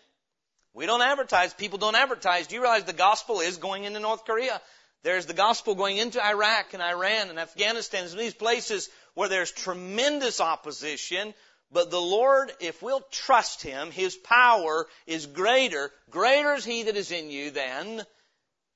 We 0.76 0.84
don't 0.84 1.00
advertise. 1.00 1.54
People 1.54 1.78
don't 1.78 1.96
advertise. 1.96 2.46
Do 2.46 2.54
you 2.54 2.60
realize 2.60 2.84
the 2.84 2.92
gospel 2.92 3.40
is 3.40 3.56
going 3.56 3.84
into 3.84 3.98
North 3.98 4.26
Korea? 4.26 4.60
There's 5.02 5.24
the 5.24 5.32
gospel 5.32 5.74
going 5.74 5.96
into 5.96 6.22
Iraq 6.22 6.74
and 6.74 6.82
Iran 6.82 7.30
and 7.30 7.38
Afghanistan 7.38 8.04
and 8.04 8.18
these 8.18 8.34
places 8.34 8.90
where 9.14 9.30
there's 9.30 9.50
tremendous 9.50 10.38
opposition. 10.38 11.32
But 11.72 11.90
the 11.90 12.00
Lord, 12.00 12.52
if 12.60 12.82
we'll 12.82 13.04
trust 13.10 13.62
Him, 13.62 13.90
His 13.90 14.16
power 14.16 14.86
is 15.06 15.24
greater. 15.24 15.90
Greater 16.10 16.52
is 16.52 16.64
He 16.66 16.82
that 16.82 16.96
is 16.96 17.10
in 17.10 17.30
you 17.30 17.52
than 17.52 18.04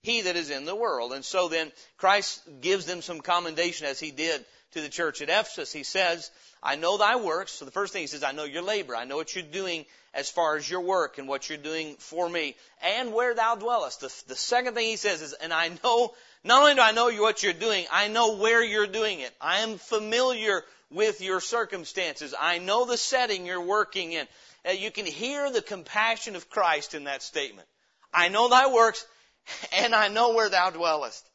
he 0.03 0.23
that 0.23 0.37
is 0.37 0.51
in 0.51 0.65
the 0.65 0.75
world. 0.75 1.13
And 1.13 1.25
so 1.25 1.49
then 1.49 1.71
Christ 1.99 2.43
gives 2.61 2.87
them 2.87 3.03
some 3.03 3.21
commendation 3.21 3.87
as 3.87 4.01
he 4.01 4.11
did 4.11 4.45
to 4.73 4.81
the 4.81 4.89
church 4.89 5.21
at 5.21 5.29
Ephesus. 5.29 5.73
He 5.73 5.83
says, 5.83 6.31
I 6.63 6.77
know 6.77 6.97
thy 6.97 7.17
works. 7.17 7.53
So 7.53 7.65
the 7.65 7.71
first 7.71 7.93
thing 7.93 8.03
he 8.03 8.07
says, 8.07 8.25
I 8.25 8.33
know 8.33 8.45
your 8.45 8.63
labor. 8.63 8.97
I 8.97 9.05
know 9.05 9.17
what 9.17 9.35
you're 9.35 9.45
doing 9.45 9.85
as 10.13 10.31
far 10.31 10.57
as 10.57 10.69
your 10.69 10.81
work 10.81 11.19
and 11.19 11.29
what 11.29 11.49
you're 11.49 11.59
doing 11.59 11.95
for 11.99 12.29
me 12.29 12.57
and 12.83 13.13
where 13.13 13.35
thou 13.35 13.55
dwellest. 13.55 14.01
The, 14.01 14.23
the 14.29 14.37
second 14.37 14.75
thing 14.75 14.87
he 14.87 14.97
says 14.97 15.23
is, 15.23 15.33
and 15.35 15.53
I 15.53 15.71
know, 15.83 16.15
not 16.43 16.63
only 16.63 16.75
do 16.75 16.81
I 16.81 16.93
know 16.93 17.11
what 17.21 17.43
you're 17.43 17.53
doing, 17.53 17.87
I 17.93 18.09
know 18.09 18.37
where 18.37 18.65
you're 18.65 18.87
doing 18.87 19.21
it. 19.21 19.33
I 19.41 19.61
am 19.61 19.79
familiar 19.79 20.65
with 20.91 21.21
your 21.21 21.41
circumstances. 21.41 22.35
I 22.39 22.59
know 22.59 22.85
the 22.85 22.97
setting 22.97 23.47
you're 23.47 23.65
working 23.65 24.13
in. 24.13 24.27
Uh, 24.69 24.73
you 24.73 24.91
can 24.91 25.07
hear 25.07 25.51
the 25.51 25.63
compassion 25.63 26.37
of 26.37 26.51
Christ 26.51 26.95
in 26.95 27.05
that 27.05 27.23
statement. 27.23 27.69
I 28.13 28.29
know 28.29 28.49
thy 28.49 28.73
works 28.73 29.07
and 29.73 29.95
I 29.95 30.09
know 30.09 30.35
where 30.35 30.49
thou 30.49 30.71
dwellest. 30.71 31.27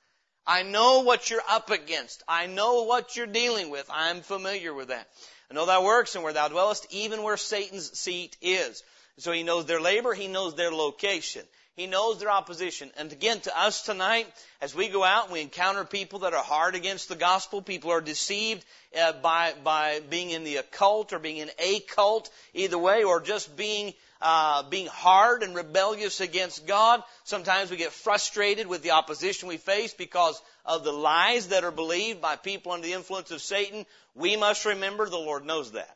I 0.48 0.62
know 0.62 1.00
what 1.02 1.30
you're 1.30 1.42
up 1.50 1.72
against. 1.72 2.22
I 2.28 2.46
know 2.46 2.84
what 2.84 3.16
you're 3.16 3.26
dealing 3.26 3.72
with. 3.72 3.90
I'm 3.90 4.22
familiar 4.22 4.74
with 4.74 4.90
that. 4.90 5.08
I 5.50 5.54
know 5.54 5.66
thy 5.66 5.80
works 5.80 6.16
and 6.16 6.24
where 6.24 6.34
thou 6.34 6.48
dwellest, 6.48 6.88
even 6.92 7.24
where 7.24 7.38
Satan's 7.38 7.98
seat 7.98 8.36
is. 8.42 8.84
So 9.18 9.32
he 9.32 9.44
knows 9.44 9.66
their 9.66 9.82
labor, 9.82 10.14
he 10.14 10.28
knows 10.28 10.56
their 10.56 10.72
location. 10.72 11.44
He 11.76 11.88
knows 11.88 12.20
their 12.20 12.32
opposition. 12.32 12.90
And 12.96 13.12
again, 13.12 13.42
to 13.42 13.60
us 13.60 13.82
tonight, 13.82 14.28
as 14.62 14.74
we 14.74 14.88
go 14.88 15.04
out 15.04 15.30
we 15.30 15.42
encounter 15.42 15.84
people 15.84 16.20
that 16.20 16.34
are 16.34 16.44
hard 16.44 16.74
against 16.74 17.10
the 17.10 17.18
gospel, 17.18 17.62
people 17.62 17.92
are 17.92 18.00
deceived 18.00 18.64
uh, 18.98 19.12
by, 19.14 19.54
by 19.62 20.00
being 20.10 20.30
in 20.30 20.46
the 20.46 20.58
occult 20.58 21.12
or 21.12 21.20
being 21.20 21.38
in 21.38 21.52
a 21.60 21.82
cult, 21.82 22.30
either 22.54 22.78
way, 22.78 23.04
or 23.04 23.20
just 23.20 23.58
being 23.58 23.94
uh, 24.22 24.64
being 24.64 24.88
hard 24.88 25.44
and 25.44 25.56
rebellious 25.56 26.22
against 26.22 26.66
God. 26.66 27.04
Sometimes 27.24 27.70
we 27.70 27.78
get 27.78 27.92
frustrated 27.92 28.68
with 28.68 28.82
the 28.82 28.92
opposition 28.92 29.50
we 29.50 29.58
face 29.58 29.94
because 29.94 30.42
of 30.66 30.84
the 30.84 30.92
lies 30.92 31.50
that 31.50 31.64
are 31.64 31.72
believed 31.72 32.22
by 32.22 32.36
people 32.36 32.72
under 32.72 32.88
the 32.88 32.94
influence 32.94 33.32
of 33.32 33.42
Satan. 33.42 33.86
We 34.16 34.38
must 34.38 34.66
remember 34.66 35.08
the 35.08 35.18
Lord 35.18 35.46
knows 35.46 35.72
that. 35.74 35.96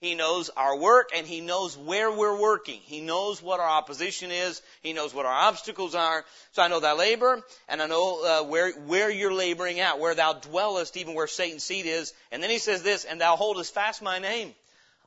He 0.00 0.16
knows 0.16 0.50
our 0.56 0.76
work 0.76 1.10
and 1.14 1.24
He 1.24 1.40
knows 1.40 1.78
where 1.78 2.10
we're 2.10 2.38
working. 2.38 2.80
He 2.82 3.00
knows 3.00 3.40
what 3.40 3.60
our 3.60 3.68
opposition 3.68 4.32
is. 4.32 4.60
He 4.82 4.92
knows 4.92 5.14
what 5.14 5.26
our 5.26 5.32
obstacles 5.32 5.94
are. 5.94 6.24
So 6.50 6.62
I 6.62 6.66
know 6.66 6.80
thy 6.80 6.92
labor 6.94 7.40
and 7.68 7.80
I 7.80 7.86
know 7.86 8.24
uh, 8.24 8.44
where, 8.44 8.72
where 8.72 9.10
you're 9.10 9.32
laboring 9.32 9.78
at, 9.78 10.00
where 10.00 10.16
thou 10.16 10.32
dwellest, 10.32 10.96
even 10.96 11.14
where 11.14 11.28
Satan's 11.28 11.62
seat 11.62 11.86
is. 11.86 12.12
And 12.32 12.42
then 12.42 12.50
He 12.50 12.58
says 12.58 12.82
this, 12.82 13.04
and 13.04 13.20
thou 13.20 13.36
holdest 13.36 13.74
fast 13.74 14.02
my 14.02 14.18
name 14.18 14.54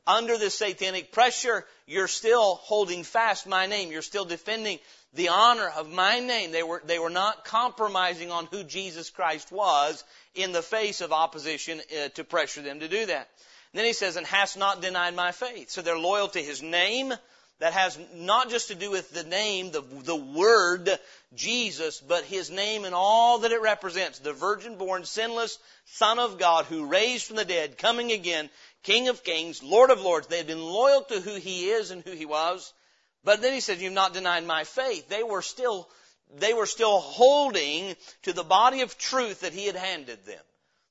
under 0.07 0.37
the 0.37 0.49
satanic 0.49 1.11
pressure, 1.11 1.65
you're 1.87 2.07
still 2.07 2.55
holding 2.55 3.03
fast 3.03 3.47
my 3.47 3.65
name. 3.65 3.91
You're 3.91 4.01
still 4.01 4.25
defending 4.25 4.79
the 5.13 5.29
honor 5.29 5.67
of 5.67 5.91
my 5.91 6.19
name. 6.19 6.51
They 6.51 6.63
were, 6.63 6.81
they 6.85 6.99
were 6.99 7.09
not 7.09 7.45
compromising 7.45 8.31
on 8.31 8.47
who 8.47 8.63
Jesus 8.63 9.09
Christ 9.09 9.51
was 9.51 10.03
in 10.35 10.51
the 10.51 10.61
face 10.61 11.01
of 11.01 11.11
opposition 11.11 11.79
uh, 11.79 12.09
to 12.09 12.23
pressure 12.23 12.61
them 12.61 12.81
to 12.81 12.87
do 12.87 13.05
that. 13.05 13.29
And 13.73 13.79
then 13.79 13.85
he 13.85 13.93
says, 13.93 14.15
and 14.15 14.27
hast 14.27 14.57
not 14.57 14.81
denied 14.81 15.15
my 15.15 15.31
faith. 15.31 15.69
So 15.69 15.81
they're 15.81 15.97
loyal 15.97 16.27
to 16.29 16.39
his 16.39 16.61
name. 16.61 17.13
That 17.59 17.71
has 17.71 17.97
not 18.13 18.49
just 18.49 18.67
to 18.67 18.75
do 18.75 18.91
with 18.91 19.11
the 19.11 19.23
name, 19.23 19.71
the, 19.71 19.81
the 20.03 20.15
word, 20.15 20.89
Jesus, 21.35 22.01
but 22.01 22.25
his 22.25 22.51
name 22.51 22.83
and 22.83 22.93
all 22.93 23.39
that 23.39 23.53
it 23.53 23.61
represents. 23.61 24.19
The 24.19 24.33
virgin 24.33 24.77
born, 24.77 25.05
sinless 25.05 25.57
Son 25.85 26.19
of 26.19 26.37
God 26.37 26.65
who 26.65 26.85
raised 26.85 27.27
from 27.27 27.37
the 27.37 27.45
dead, 27.45 27.77
coming 27.77 28.11
again, 28.11 28.49
King 28.85 29.07
of 29.07 29.23
kings, 29.23 29.63
Lord 29.63 29.89
of 29.89 30.01
lords. 30.01 30.27
They 30.27 30.37
had 30.37 30.47
been 30.47 30.63
loyal 30.63 31.01
to 31.01 31.19
who 31.19 31.35
he 31.35 31.69
is 31.69 31.89
and 31.89 32.03
who 32.03 32.11
he 32.11 32.25
was. 32.25 32.71
But 33.23 33.41
then 33.41 33.51
he 33.51 33.59
said, 33.59 33.79
you've 33.79 33.93
not 33.93 34.13
denied 34.13 34.45
my 34.45 34.63
faith. 34.63 35.09
They 35.09 35.23
were 35.23 35.41
still, 35.41 35.89
they 36.37 36.53
were 36.53 36.67
still 36.67 36.99
holding 36.99 37.95
to 38.23 38.33
the 38.33 38.43
body 38.43 38.81
of 38.81 38.97
truth 38.97 39.41
that 39.41 39.53
he 39.53 39.65
had 39.65 39.75
handed 39.75 40.23
them. 40.27 40.41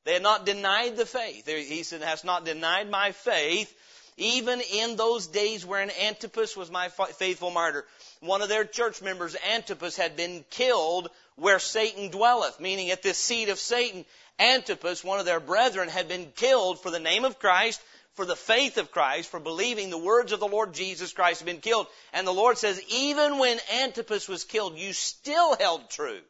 They 0.04 0.14
had 0.14 0.22
not 0.22 0.44
denied 0.44 0.96
the 0.96 1.07
faith. 1.07 1.46
He 1.46 1.85
said, 1.85 2.02
has 2.02 2.24
not 2.24 2.44
denied 2.44 2.90
my 2.90 3.12
faith, 3.12 3.72
even 4.16 4.61
in 4.61 4.96
those 4.96 5.28
days 5.28 5.64
wherein 5.64 5.90
Antipas 6.02 6.57
was 6.57 6.72
my 6.72 6.88
faithful 6.88 7.52
martyr. 7.52 7.85
One 8.20 8.42
of 8.42 8.48
their 8.48 8.64
church 8.64 9.02
members, 9.02 9.37
Antipas, 9.54 9.96
had 9.96 10.16
been 10.16 10.44
killed 10.50 11.11
where 11.37 11.61
Satan 11.61 12.11
dwelleth, 12.11 12.59
meaning 12.59 12.90
at 12.90 13.02
this 13.02 13.18
seat 13.18 13.48
of 13.48 13.59
Satan. 13.59 14.04
Antipas, 14.38 15.05
one 15.05 15.20
of 15.20 15.27
their 15.27 15.40
brethren, 15.40 15.88
had 15.88 16.09
been 16.09 16.33
killed 16.35 16.81
for 16.81 16.90
the 16.90 16.99
name 16.99 17.25
of 17.25 17.38
Christ, 17.38 17.81
for 18.14 18.25
the 18.25 18.37
faith 18.37 18.79
of 18.79 18.90
Christ, 18.90 19.31
for 19.31 19.40
believing 19.40 19.90
the 19.90 19.99
words 19.99 20.33
of 20.33 20.40
the 20.40 20.47
Lord 20.47 20.73
Jesus 20.73 21.12
Christ 21.12 21.40
had 21.40 21.47
been 21.47 21.61
killed. 21.61 21.87
And 22.12 22.27
the 22.27 22.33
Lord 22.33 22.59
says, 22.59 22.81
even 22.88 23.38
when 23.38 23.59
Antipas 23.83 24.29
was 24.29 24.44
killed, 24.44 24.79
you 24.79 24.92
still 24.92 25.57
held 25.57 25.90
true. 25.90 26.20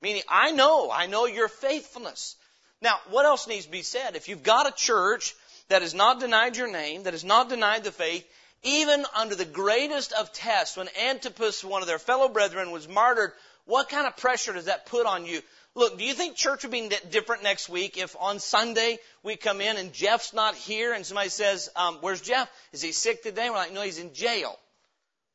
Meaning, 0.00 0.22
I 0.28 0.52
know, 0.52 0.90
I 0.90 1.06
know 1.06 1.26
your 1.26 1.48
faithfulness. 1.48 2.36
Now, 2.80 2.98
what 3.10 3.26
else 3.26 3.46
needs 3.46 3.66
to 3.66 3.70
be 3.70 3.82
said? 3.82 4.16
If 4.16 4.28
you've 4.28 4.42
got 4.42 4.66
a 4.66 4.74
church 4.74 5.34
that 5.68 5.82
has 5.82 5.94
not 5.94 6.18
denied 6.18 6.56
your 6.56 6.70
name, 6.70 7.04
that 7.04 7.12
has 7.12 7.24
not 7.24 7.48
denied 7.48 7.84
the 7.84 7.92
faith, 7.92 8.26
even 8.64 9.04
under 9.16 9.34
the 9.34 9.44
greatest 9.44 10.12
of 10.12 10.32
tests, 10.32 10.76
when 10.76 10.88
Antipas, 11.08 11.64
one 11.64 11.82
of 11.82 11.88
their 11.88 11.98
fellow 11.98 12.28
brethren, 12.28 12.70
was 12.70 12.88
martyred, 12.88 13.32
what 13.64 13.88
kind 13.88 14.06
of 14.06 14.16
pressure 14.16 14.52
does 14.52 14.64
that 14.64 14.86
put 14.86 15.06
on 15.06 15.26
you? 15.26 15.40
Look, 15.74 15.96
do 15.96 16.04
you 16.04 16.12
think 16.12 16.36
church 16.36 16.64
would 16.64 16.72
be 16.72 16.90
different 17.10 17.42
next 17.42 17.68
week 17.68 17.96
if 17.96 18.14
on 18.20 18.40
Sunday 18.40 18.98
we 19.22 19.36
come 19.36 19.62
in 19.62 19.78
and 19.78 19.92
Jeff's 19.92 20.34
not 20.34 20.54
here 20.54 20.92
and 20.92 21.04
somebody 21.06 21.30
says, 21.30 21.70
um, 21.76 21.98
where's 22.02 22.20
Jeff? 22.20 22.50
Is 22.72 22.82
he 22.82 22.92
sick 22.92 23.22
today? 23.22 23.48
We're 23.48 23.56
like, 23.56 23.72
no, 23.72 23.80
he's 23.80 23.98
in 23.98 24.12
jail. 24.12 24.58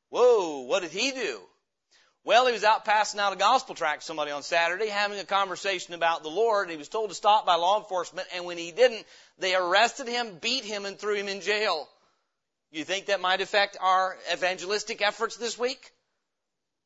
Whoa, 0.10 0.62
what 0.62 0.84
did 0.84 0.92
he 0.92 1.12
do? 1.12 1.40
Well, 2.24 2.46
he 2.46 2.54
was 2.54 2.64
out 2.64 2.86
passing 2.86 3.20
out 3.20 3.34
a 3.34 3.38
gospel 3.38 3.74
tract 3.74 4.02
to 4.02 4.06
somebody 4.06 4.32
on 4.32 4.44
Saturday, 4.44 4.90
having 4.90 5.18
a 5.18 5.24
conversation 5.24 5.94
about 5.94 6.24
the 6.24 6.30
Lord, 6.30 6.64
and 6.64 6.72
he 6.72 6.78
was 6.78 6.90
told 6.90 7.10
to 7.10 7.16
stop 7.16 7.46
by 7.46 7.56
law 7.56 7.80
enforcement, 7.80 8.28
and 8.36 8.46
when 8.46 8.58
he 8.58 8.72
didn't, 8.72 9.06
they 9.40 9.56
arrested 9.56 10.08
him, 10.10 10.38
beat 10.42 10.66
him, 10.66 10.86
and 10.86 11.00
threw 11.00 11.16
him 11.16 11.30
in 11.30 11.40
jail. 11.40 11.88
You 12.70 12.84
think 12.84 13.06
that 13.06 13.22
might 13.22 13.40
affect 13.40 13.78
our 13.80 14.18
evangelistic 14.32 15.02
efforts 15.02 15.38
this 15.38 15.58
week? 15.58 15.94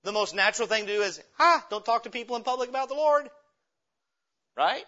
The 0.04 0.12
most 0.12 0.36
natural 0.36 0.68
thing 0.68 0.86
to 0.86 0.94
do 0.94 1.02
is, 1.02 1.20
ah, 1.40 1.66
don't 1.72 1.84
talk 1.84 2.04
to 2.04 2.12
people 2.12 2.36
in 2.36 2.44
public 2.44 2.70
about 2.70 2.90
the 2.90 2.96
Lord. 2.96 3.28
Right? 4.58 4.86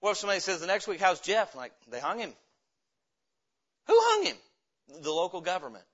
What 0.00 0.12
if 0.12 0.18
somebody 0.18 0.40
says 0.40 0.60
the 0.60 0.66
next 0.66 0.86
week, 0.86 1.00
how's 1.00 1.20
Jeff? 1.20 1.54
Like, 1.54 1.72
they 1.90 2.00
hung 2.00 2.18
him. 2.18 2.32
Who 3.86 3.94
hung 3.96 4.26
him? 4.26 4.36
The 5.02 5.10
local 5.10 5.40
government. 5.40 5.84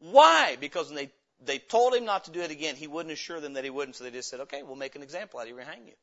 Why? 0.00 0.56
Because 0.60 0.88
when 0.88 0.96
they, 0.96 1.10
they 1.44 1.58
told 1.58 1.94
him 1.94 2.04
not 2.04 2.24
to 2.24 2.30
do 2.30 2.40
it 2.40 2.50
again, 2.50 2.74
he 2.74 2.86
wouldn't 2.86 3.12
assure 3.12 3.40
them 3.40 3.54
that 3.54 3.64
he 3.64 3.70
wouldn't, 3.70 3.96
so 3.96 4.04
they 4.04 4.10
just 4.10 4.28
said, 4.30 4.40
okay, 4.40 4.62
we'll 4.62 4.76
make 4.76 4.96
an 4.96 5.02
example 5.02 5.38
out 5.38 5.44
of 5.44 5.48
you, 5.48 5.54
we'll 5.54 5.64
hang 5.64 5.86
you. 5.86 5.94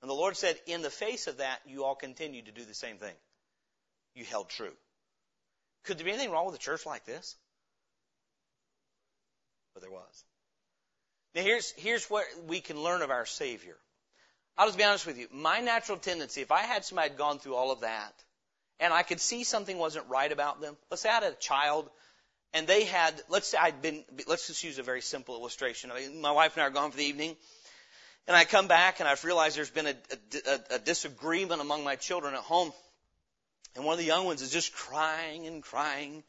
And 0.00 0.08
the 0.08 0.14
Lord 0.14 0.36
said, 0.36 0.56
in 0.66 0.82
the 0.82 0.90
face 0.90 1.26
of 1.26 1.38
that, 1.38 1.60
you 1.66 1.84
all 1.84 1.94
continued 1.94 2.46
to 2.46 2.52
do 2.52 2.64
the 2.64 2.74
same 2.74 2.96
thing. 2.96 3.14
You 4.14 4.24
held 4.24 4.48
true. 4.48 4.72
Could 5.84 5.98
there 5.98 6.04
be 6.04 6.12
anything 6.12 6.30
wrong 6.30 6.46
with 6.46 6.54
a 6.54 6.58
church 6.58 6.86
like 6.86 7.04
this? 7.04 7.36
But 9.74 9.82
there 9.82 9.90
was. 9.90 10.24
Now 11.34 11.42
here's, 11.42 11.72
here's 11.72 12.06
what 12.06 12.24
we 12.46 12.60
can 12.60 12.82
learn 12.82 13.02
of 13.02 13.10
our 13.10 13.26
Savior. 13.26 13.76
I'll 14.60 14.66
just 14.66 14.76
be 14.76 14.84
honest 14.84 15.06
with 15.06 15.16
you. 15.16 15.26
My 15.32 15.60
natural 15.60 15.96
tendency, 15.96 16.42
if 16.42 16.52
I 16.52 16.60
had 16.60 16.84
somebody 16.84 17.08
had 17.08 17.16
gone 17.16 17.38
through 17.38 17.54
all 17.54 17.72
of 17.72 17.80
that, 17.80 18.12
and 18.78 18.92
I 18.92 19.02
could 19.02 19.18
see 19.18 19.42
something 19.42 19.78
wasn't 19.78 20.06
right 20.10 20.30
about 20.30 20.60
them, 20.60 20.76
let's 20.90 21.02
say 21.02 21.08
I 21.08 21.14
had 21.14 21.22
a 21.22 21.32
child 21.32 21.88
and 22.52 22.66
they 22.66 22.84
had, 22.84 23.14
let's 23.30 23.48
say 23.48 23.56
I'd 23.58 23.80
been, 23.80 24.04
let's 24.26 24.48
just 24.48 24.62
use 24.62 24.78
a 24.78 24.82
very 24.82 25.00
simple 25.00 25.34
illustration. 25.34 25.90
I 25.90 26.00
mean, 26.00 26.20
my 26.20 26.32
wife 26.32 26.56
and 26.56 26.62
I 26.62 26.66
are 26.66 26.70
gone 26.70 26.90
for 26.90 26.98
the 26.98 27.04
evening, 27.04 27.36
and 28.28 28.36
I 28.36 28.44
come 28.44 28.68
back 28.68 29.00
and 29.00 29.08
I've 29.08 29.24
realized 29.24 29.56
there's 29.56 29.70
been 29.70 29.86
a, 29.86 29.94
a, 30.46 30.74
a 30.74 30.78
disagreement 30.78 31.62
among 31.62 31.82
my 31.82 31.96
children 31.96 32.34
at 32.34 32.40
home, 32.40 32.70
and 33.76 33.86
one 33.86 33.94
of 33.94 33.98
the 33.98 34.04
young 34.04 34.26
ones 34.26 34.42
is 34.42 34.50
just 34.50 34.74
crying 34.74 35.46
and 35.46 35.62
crying, 35.62 36.22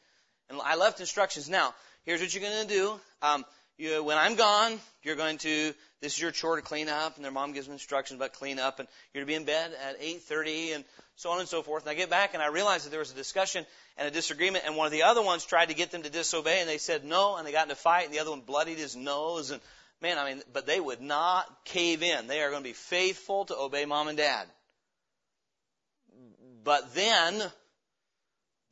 and 0.48 0.58
I 0.64 0.76
left 0.76 1.00
instructions. 1.00 1.50
Now, 1.50 1.74
here's 2.04 2.22
what 2.22 2.34
you're 2.34 2.50
going 2.50 2.66
to 2.66 2.74
do. 2.74 3.00
Um, 3.20 3.44
you, 3.82 4.04
when 4.04 4.16
I'm 4.16 4.36
gone, 4.36 4.78
you're 5.02 5.16
going 5.16 5.38
to, 5.38 5.74
this 6.00 6.14
is 6.14 6.20
your 6.20 6.30
chore 6.30 6.56
to 6.56 6.62
clean 6.62 6.88
up, 6.88 7.16
and 7.16 7.24
their 7.24 7.32
mom 7.32 7.52
gives 7.52 7.66
them 7.66 7.72
instructions 7.72 8.18
about 8.18 8.32
clean 8.32 8.58
up, 8.58 8.78
and 8.78 8.88
you're 9.12 9.22
to 9.22 9.26
be 9.26 9.34
in 9.34 9.44
bed 9.44 9.72
at 9.88 10.00
8.30, 10.00 10.76
and 10.76 10.84
so 11.16 11.30
on 11.30 11.40
and 11.40 11.48
so 11.48 11.62
forth. 11.62 11.82
And 11.82 11.90
I 11.90 11.94
get 11.94 12.08
back, 12.08 12.34
and 12.34 12.42
I 12.42 12.48
realize 12.48 12.84
that 12.84 12.90
there 12.90 13.00
was 13.00 13.10
a 13.10 13.16
discussion 13.16 13.66
and 13.98 14.06
a 14.06 14.10
disagreement, 14.10 14.64
and 14.66 14.76
one 14.76 14.86
of 14.86 14.92
the 14.92 15.02
other 15.02 15.22
ones 15.22 15.44
tried 15.44 15.68
to 15.68 15.74
get 15.74 15.90
them 15.90 16.02
to 16.02 16.10
disobey, 16.10 16.60
and 16.60 16.68
they 16.68 16.78
said 16.78 17.04
no, 17.04 17.36
and 17.36 17.46
they 17.46 17.52
got 17.52 17.66
in 17.66 17.72
a 17.72 17.76
fight, 17.76 18.06
and 18.06 18.14
the 18.14 18.20
other 18.20 18.30
one 18.30 18.40
bloodied 18.40 18.78
his 18.78 18.94
nose, 18.94 19.50
and 19.50 19.60
man, 20.00 20.16
I 20.16 20.32
mean, 20.32 20.42
but 20.52 20.66
they 20.66 20.78
would 20.80 21.00
not 21.00 21.46
cave 21.64 22.02
in. 22.02 22.28
They 22.28 22.40
are 22.40 22.50
going 22.50 22.62
to 22.62 22.68
be 22.68 22.74
faithful 22.74 23.46
to 23.46 23.56
obey 23.56 23.84
mom 23.84 24.08
and 24.08 24.16
dad. 24.16 24.46
But 26.64 26.94
then, 26.94 27.42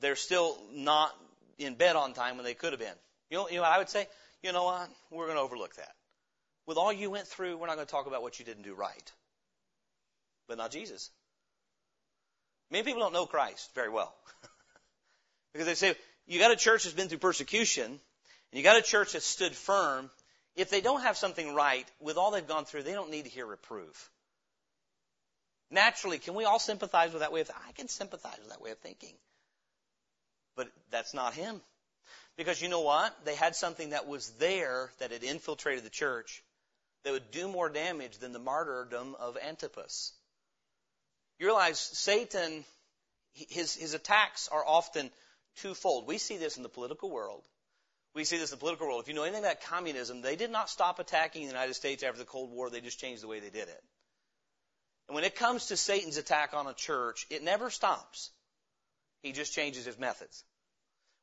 they're 0.00 0.16
still 0.16 0.56
not 0.72 1.12
in 1.58 1.74
bed 1.74 1.96
on 1.96 2.14
time 2.14 2.36
when 2.36 2.44
they 2.44 2.54
could 2.54 2.72
have 2.72 2.80
been. 2.80 2.94
You 3.28 3.38
know, 3.38 3.48
you 3.48 3.56
know 3.56 3.62
what 3.62 3.72
I 3.72 3.78
would 3.78 3.88
say? 3.88 4.06
You 4.42 4.52
know 4.52 4.64
what? 4.64 4.88
We're 5.10 5.26
going 5.26 5.36
to 5.36 5.42
overlook 5.42 5.76
that. 5.76 5.94
With 6.66 6.76
all 6.76 6.92
you 6.92 7.10
went 7.10 7.26
through, 7.26 7.56
we're 7.56 7.66
not 7.66 7.76
going 7.76 7.86
to 7.86 7.90
talk 7.90 8.06
about 8.06 8.22
what 8.22 8.38
you 8.38 8.44
didn't 8.44 8.62
do 8.62 8.74
right. 8.74 9.12
But 10.48 10.58
not 10.58 10.70
Jesus. 10.70 11.10
Many 12.70 12.84
people 12.84 13.00
don't 13.00 13.12
know 13.12 13.26
Christ 13.26 13.70
very 13.74 13.88
well. 13.88 14.14
because 15.52 15.66
they 15.66 15.74
say, 15.74 15.94
you 16.26 16.38
got 16.38 16.52
a 16.52 16.56
church 16.56 16.84
that's 16.84 16.94
been 16.94 17.08
through 17.08 17.18
persecution, 17.18 17.84
and 17.84 17.98
you 18.52 18.62
got 18.62 18.78
a 18.78 18.82
church 18.82 19.12
that's 19.12 19.26
stood 19.26 19.54
firm. 19.54 20.10
If 20.56 20.70
they 20.70 20.80
don't 20.80 21.02
have 21.02 21.16
something 21.16 21.54
right, 21.54 21.86
with 22.00 22.16
all 22.16 22.30
they've 22.30 22.46
gone 22.46 22.64
through, 22.64 22.84
they 22.84 22.92
don't 22.92 23.10
need 23.10 23.24
to 23.24 23.30
hear 23.30 23.46
reproof. 23.46 24.10
Naturally, 25.70 26.18
can 26.18 26.34
we 26.34 26.44
all 26.44 26.58
sympathize 26.58 27.12
with 27.12 27.20
that 27.20 27.32
way 27.32 27.40
of 27.40 27.46
thinking? 27.46 27.64
I 27.68 27.72
can 27.72 27.88
sympathize 27.88 28.38
with 28.38 28.50
that 28.50 28.60
way 28.60 28.70
of 28.70 28.78
thinking. 28.78 29.14
But 30.56 30.68
that's 30.90 31.14
not 31.14 31.34
him. 31.34 31.60
Because 32.36 32.60
you 32.60 32.68
know 32.68 32.80
what? 32.80 33.14
They 33.24 33.34
had 33.34 33.54
something 33.54 33.90
that 33.90 34.06
was 34.06 34.30
there 34.38 34.90
that 34.98 35.10
had 35.10 35.22
infiltrated 35.22 35.84
the 35.84 35.90
church 35.90 36.42
that 37.04 37.12
would 37.12 37.30
do 37.30 37.48
more 37.48 37.68
damage 37.68 38.18
than 38.18 38.32
the 38.32 38.38
martyrdom 38.38 39.14
of 39.18 39.36
Antipas. 39.36 40.12
You 41.38 41.46
realize 41.46 41.78
Satan, 41.78 42.64
his, 43.32 43.74
his 43.74 43.94
attacks 43.94 44.48
are 44.48 44.64
often 44.66 45.10
twofold. 45.56 46.06
We 46.06 46.18
see 46.18 46.36
this 46.36 46.56
in 46.56 46.62
the 46.62 46.68
political 46.68 47.10
world. 47.10 47.44
We 48.14 48.24
see 48.24 48.38
this 48.38 48.50
in 48.50 48.56
the 48.56 48.60
political 48.60 48.86
world. 48.86 49.02
If 49.02 49.08
you 49.08 49.14
know 49.14 49.22
anything 49.22 49.44
about 49.44 49.62
communism, 49.62 50.20
they 50.20 50.36
did 50.36 50.50
not 50.50 50.68
stop 50.68 50.98
attacking 50.98 51.42
the 51.42 51.48
United 51.48 51.74
States 51.74 52.02
after 52.02 52.18
the 52.18 52.24
Cold 52.24 52.50
War. 52.50 52.68
They 52.68 52.80
just 52.80 52.98
changed 52.98 53.22
the 53.22 53.28
way 53.28 53.40
they 53.40 53.50
did 53.50 53.68
it. 53.68 53.84
And 55.08 55.14
when 55.14 55.24
it 55.24 55.36
comes 55.36 55.66
to 55.66 55.76
Satan's 55.76 56.16
attack 56.16 56.54
on 56.54 56.66
a 56.66 56.74
church, 56.74 57.26
it 57.30 57.42
never 57.42 57.70
stops. 57.70 58.30
He 59.22 59.32
just 59.32 59.54
changes 59.54 59.84
his 59.84 59.98
methods. 59.98 60.44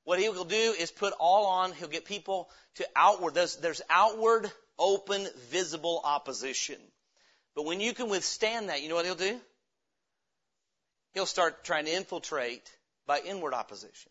What 0.08 0.20
he 0.20 0.30
will 0.30 0.46
do 0.46 0.56
is 0.56 0.90
put 0.90 1.14
all 1.20 1.48
on, 1.48 1.74
he'll 1.74 1.90
get 1.90 2.06
people 2.06 2.50
to 2.76 2.88
outward, 2.96 3.34
there's, 3.34 3.58
there's 3.58 3.82
outward, 3.90 4.50
open, 4.80 5.28
visible 5.50 6.00
opposition. 6.02 6.78
But 7.58 7.66
when 7.66 7.82
you 7.82 7.94
can 7.94 8.08
withstand 8.08 8.70
that, 8.70 8.82
you 8.82 8.88
know 8.88 8.96
what 8.96 9.04
he'll 9.04 9.16
do? 9.16 9.38
He'll 11.14 11.26
start 11.26 11.66
trying 11.66 11.88
to 11.88 11.92
infiltrate 11.92 12.72
by 13.06 13.20
inward 13.20 13.54
opposition. 13.54 14.10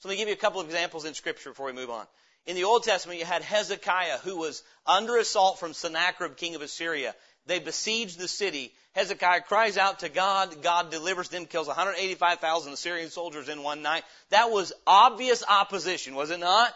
So 0.00 0.08
let 0.08 0.14
me 0.14 0.18
give 0.18 0.26
you 0.26 0.34
a 0.34 0.36
couple 0.36 0.60
of 0.60 0.66
examples 0.66 1.04
in 1.04 1.14
scripture 1.14 1.50
before 1.50 1.66
we 1.66 1.72
move 1.74 1.90
on. 1.90 2.08
In 2.46 2.56
the 2.56 2.64
Old 2.64 2.82
Testament, 2.82 3.20
you 3.20 3.24
had 3.24 3.42
Hezekiah 3.42 4.18
who 4.24 4.38
was 4.38 4.64
under 4.84 5.16
assault 5.16 5.60
from 5.60 5.74
Sennacherib, 5.74 6.36
king 6.36 6.56
of 6.56 6.62
Assyria. 6.62 7.14
They 7.46 7.58
besiege 7.60 8.16
the 8.16 8.28
city. 8.28 8.72
Hezekiah 8.92 9.42
cries 9.42 9.76
out 9.76 10.00
to 10.00 10.08
God. 10.08 10.62
God 10.62 10.90
delivers 10.90 11.28
them, 11.28 11.46
kills 11.46 11.68
185,000 11.68 12.72
Assyrian 12.72 13.10
soldiers 13.10 13.48
in 13.48 13.62
one 13.62 13.82
night. 13.82 14.04
That 14.30 14.50
was 14.50 14.72
obvious 14.86 15.44
opposition, 15.48 16.14
was 16.14 16.30
it 16.30 16.40
not? 16.40 16.72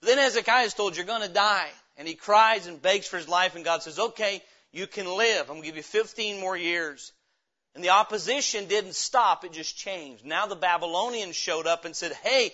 But 0.00 0.08
then 0.08 0.18
Hezekiah 0.18 0.64
is 0.64 0.74
told, 0.74 0.96
you're 0.96 1.06
to 1.06 1.28
die. 1.28 1.68
And 1.96 2.06
he 2.06 2.14
cries 2.14 2.66
and 2.66 2.80
begs 2.80 3.06
for 3.06 3.16
his 3.16 3.28
life, 3.28 3.56
and 3.56 3.64
God 3.64 3.82
says, 3.82 3.98
okay, 3.98 4.42
you 4.72 4.86
can 4.86 5.06
live. 5.06 5.48
I'm 5.48 5.56
to 5.56 5.62
give 5.62 5.76
you 5.76 5.82
15 5.82 6.40
more 6.40 6.56
years. 6.56 7.12
And 7.74 7.82
the 7.82 7.90
opposition 7.90 8.66
didn't 8.66 8.94
stop, 8.94 9.44
it 9.44 9.52
just 9.52 9.76
changed. 9.76 10.24
Now 10.24 10.46
the 10.46 10.56
Babylonians 10.56 11.36
showed 11.36 11.66
up 11.66 11.84
and 11.84 11.94
said, 11.94 12.12
hey, 12.22 12.52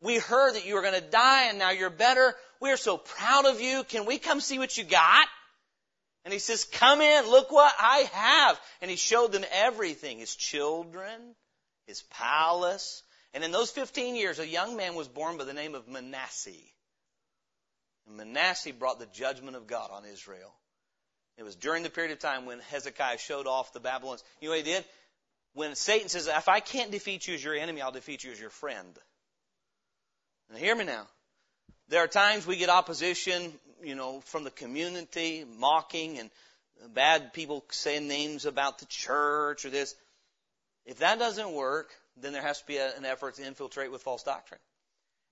we 0.00 0.18
heard 0.18 0.54
that 0.54 0.66
you 0.66 0.74
were 0.74 0.82
to 0.82 1.00
die 1.00 1.48
and 1.48 1.58
now 1.58 1.70
you're 1.70 1.90
better. 1.90 2.34
We're 2.60 2.76
so 2.76 2.96
proud 2.96 3.46
of 3.46 3.60
you. 3.60 3.84
Can 3.84 4.06
we 4.06 4.18
come 4.18 4.40
see 4.40 4.58
what 4.58 4.76
you 4.76 4.84
got? 4.84 5.26
And 6.24 6.32
he 6.32 6.38
says, 6.38 6.64
come 6.64 7.00
in, 7.00 7.28
look 7.28 7.52
what 7.52 7.72
I 7.78 8.08
have. 8.12 8.60
And 8.80 8.90
he 8.90 8.96
showed 8.96 9.32
them 9.32 9.44
everything. 9.52 10.18
His 10.18 10.34
children, 10.34 11.20
his 11.86 12.02
palace. 12.10 13.02
And 13.34 13.44
in 13.44 13.52
those 13.52 13.70
15 13.70 14.16
years, 14.16 14.38
a 14.38 14.46
young 14.46 14.76
man 14.76 14.94
was 14.94 15.08
born 15.08 15.36
by 15.36 15.44
the 15.44 15.52
name 15.52 15.74
of 15.74 15.86
Manasseh. 15.86 16.50
And 18.06 18.16
Manasseh 18.16 18.72
brought 18.72 18.98
the 18.98 19.06
judgment 19.06 19.56
of 19.56 19.66
God 19.66 19.90
on 19.92 20.04
Israel. 20.06 20.54
It 21.36 21.42
was 21.42 21.56
during 21.56 21.82
the 21.82 21.90
period 21.90 22.12
of 22.12 22.20
time 22.20 22.46
when 22.46 22.60
Hezekiah 22.70 23.18
showed 23.18 23.46
off 23.46 23.72
the 23.72 23.80
Babylonians. 23.80 24.24
You 24.40 24.48
know 24.48 24.56
what 24.56 24.64
he 24.64 24.72
did? 24.72 24.84
When 25.52 25.74
Satan 25.74 26.08
says, 26.08 26.26
if 26.26 26.48
I 26.48 26.60
can't 26.60 26.90
defeat 26.90 27.26
you 27.26 27.34
as 27.34 27.44
your 27.44 27.54
enemy, 27.54 27.82
I'll 27.82 27.92
defeat 27.92 28.24
you 28.24 28.32
as 28.32 28.40
your 28.40 28.50
friend. 28.50 28.98
Now 30.50 30.56
hear 30.56 30.74
me 30.74 30.84
now. 30.84 31.06
There 31.88 32.02
are 32.02 32.08
times 32.08 32.46
we 32.46 32.56
get 32.56 32.70
opposition 32.70 33.52
you 33.84 33.94
know, 33.94 34.20
from 34.20 34.44
the 34.44 34.50
community, 34.50 35.44
mocking 35.58 36.18
and 36.18 36.30
bad 36.92 37.32
people 37.32 37.64
saying 37.70 38.08
names 38.08 38.46
about 38.46 38.78
the 38.78 38.86
church 38.86 39.64
or 39.64 39.70
this. 39.70 39.94
If 40.84 40.98
that 40.98 41.18
doesn't 41.18 41.52
work, 41.52 41.90
then 42.16 42.32
there 42.32 42.42
has 42.42 42.60
to 42.60 42.66
be 42.66 42.76
a, 42.76 42.96
an 42.96 43.04
effort 43.04 43.36
to 43.36 43.46
infiltrate 43.46 43.90
with 43.90 44.02
false 44.02 44.22
doctrine. 44.22 44.60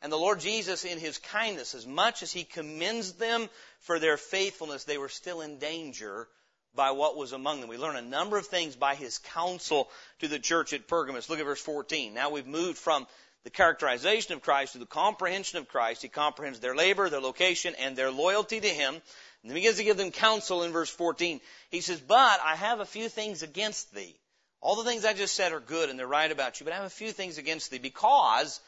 And 0.01 0.11
the 0.11 0.17
Lord 0.17 0.41
Jesus, 0.41 0.85
in 0.85 0.99
His 0.99 1.19
kindness, 1.19 1.75
as 1.75 1.87
much 1.87 2.23
as 2.23 2.33
He 2.33 2.45
commends 2.45 3.13
them 3.13 3.49
for 3.81 3.99
their 3.99 4.17
faithfulness, 4.17 4.85
they 4.85 4.99
were 4.99 5.09
still 5.09 5.41
in 5.41 5.59
danger 5.59 6.29
by 6.75 6.91
what 6.93 7.17
was 7.17 7.33
among 7.33 7.61
them. 7.61 7.69
We 7.69 7.77
learn 7.77 7.97
a 7.97 8.03
number 8.03 8.39
of 8.39 8.47
things 8.47 8.75
by 8.75 8.95
His 8.95 9.19
counsel 9.19 9.89
to 10.21 10.29
the 10.29 10.39
church 10.39 10.73
at 10.73 10.89
Pergamos. 10.89 11.29
Look 11.29 11.39
at 11.39 11.45
verse 11.45 11.61
14. 11.61 12.15
Now 12.15 12.31
we've 12.31 12.47
moved 12.47 12.79
from 12.79 13.07
the 13.45 13.51
characterization 13.51 14.35
of 14.35 14.43
Christ 14.43 14.73
to 14.73 14.79
the 14.79 14.87
comprehension 14.87 15.59
of 15.59 15.69
Christ. 15.69 16.03
He 16.03 16.09
comprehends 16.09 16.61
their 16.61 16.77
labor, 16.77 17.09
their 17.09 17.21
location, 17.21 17.75
and 17.79 17.97
their 17.97 18.11
loyalty 18.11 18.61
to 18.61 18.69
Him. 18.69 18.95
And 19.43 19.51
he 19.51 19.55
begins 19.55 19.79
to 19.79 19.85
give 19.85 19.97
them 19.97 20.13
counsel 20.13 20.63
in 20.63 20.73
verse 20.73 20.91
14. 20.91 21.41
He 21.71 21.81
says, 21.81 22.01
But 22.01 22.41
I 22.45 22.55
have 22.55 22.81
a 22.81 22.87
few 22.87 23.09
things 23.09 23.43
against 23.43 23.93
thee. 23.95 24.15
All 24.61 24.77
the 24.77 24.85
things 24.85 25.05
I 25.05 25.13
just 25.13 25.35
said 25.35 25.53
are 25.53 25.61
good 25.61 25.91
and 25.91 25.99
they're 25.99 26.07
right 26.07 26.31
about 26.31 26.61
you, 26.61 26.65
but 26.65 26.73
I 26.73 26.77
have 26.77 26.85
a 26.87 26.91
few 26.91 27.11
things 27.11 27.37
against 27.37 27.73
thee 27.73 27.79
because 27.79 28.61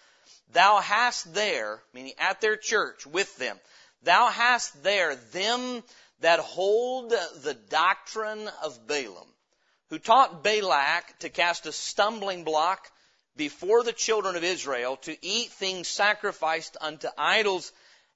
thou 0.52 0.80
hast 0.80 1.32
there, 1.34 1.80
meaning 1.92 2.14
at 2.18 2.40
their 2.40 2.56
church 2.56 3.06
with 3.06 3.36
them, 3.36 3.56
thou 4.02 4.26
hast 4.26 4.82
there 4.82 5.14
them 5.14 5.84
that 6.20 6.40
hold 6.40 7.10
the 7.10 7.56
doctrine 7.68 8.48
of 8.64 8.88
Balaam, 8.88 9.28
who 9.90 10.00
taught 10.00 10.42
Balak 10.42 11.18
to 11.20 11.28
cast 11.28 11.66
a 11.66 11.72
stumbling 11.72 12.42
block 12.42 12.90
before 13.36 13.82
the 13.82 13.92
children 13.92 14.36
of 14.36 14.44
Israel 14.44 14.96
to 14.96 15.16
eat 15.24 15.50
things 15.50 15.88
sacrificed 15.88 16.76
unto 16.80 17.08
idols 17.18 17.72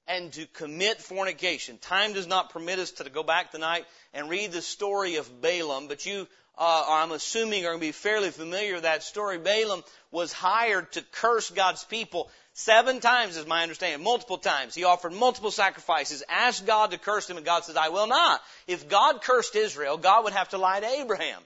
and 0.07 0.33
to 0.33 0.45
commit 0.47 1.01
fornication. 1.01 1.77
Time 1.77 2.13
does 2.13 2.27
not 2.27 2.51
permit 2.51 2.79
us 2.79 2.91
to 2.91 3.09
go 3.09 3.23
back 3.23 3.51
tonight 3.51 3.85
and 4.13 4.29
read 4.29 4.51
the 4.51 4.61
story 4.61 5.17
of 5.17 5.41
Balaam, 5.41 5.87
but 5.87 6.05
you, 6.05 6.27
uh, 6.57 6.85
I'm 6.87 7.11
assuming, 7.11 7.65
are 7.65 7.69
going 7.69 7.79
to 7.79 7.87
be 7.87 7.91
fairly 7.91 8.31
familiar 8.31 8.75
with 8.75 8.83
that 8.83 9.03
story. 9.03 9.37
Balaam 9.37 9.83
was 10.09 10.33
hired 10.33 10.91
to 10.93 11.03
curse 11.11 11.51
God's 11.51 11.83
people 11.83 12.31
seven 12.53 12.99
times, 12.99 13.37
is 13.37 13.45
my 13.45 13.61
understanding, 13.61 14.03
multiple 14.03 14.39
times. 14.39 14.73
He 14.73 14.83
offered 14.83 15.13
multiple 15.13 15.51
sacrifices, 15.51 16.23
asked 16.27 16.65
God 16.65 16.91
to 16.91 16.97
curse 16.97 17.29
him, 17.29 17.37
and 17.37 17.45
God 17.45 17.63
says, 17.63 17.77
I 17.77 17.89
will 17.89 18.07
not. 18.07 18.41
If 18.67 18.89
God 18.89 19.21
cursed 19.21 19.55
Israel, 19.55 19.97
God 19.97 20.23
would 20.23 20.33
have 20.33 20.49
to 20.49 20.57
lie 20.57 20.79
to 20.79 20.87
Abraham. 20.87 21.41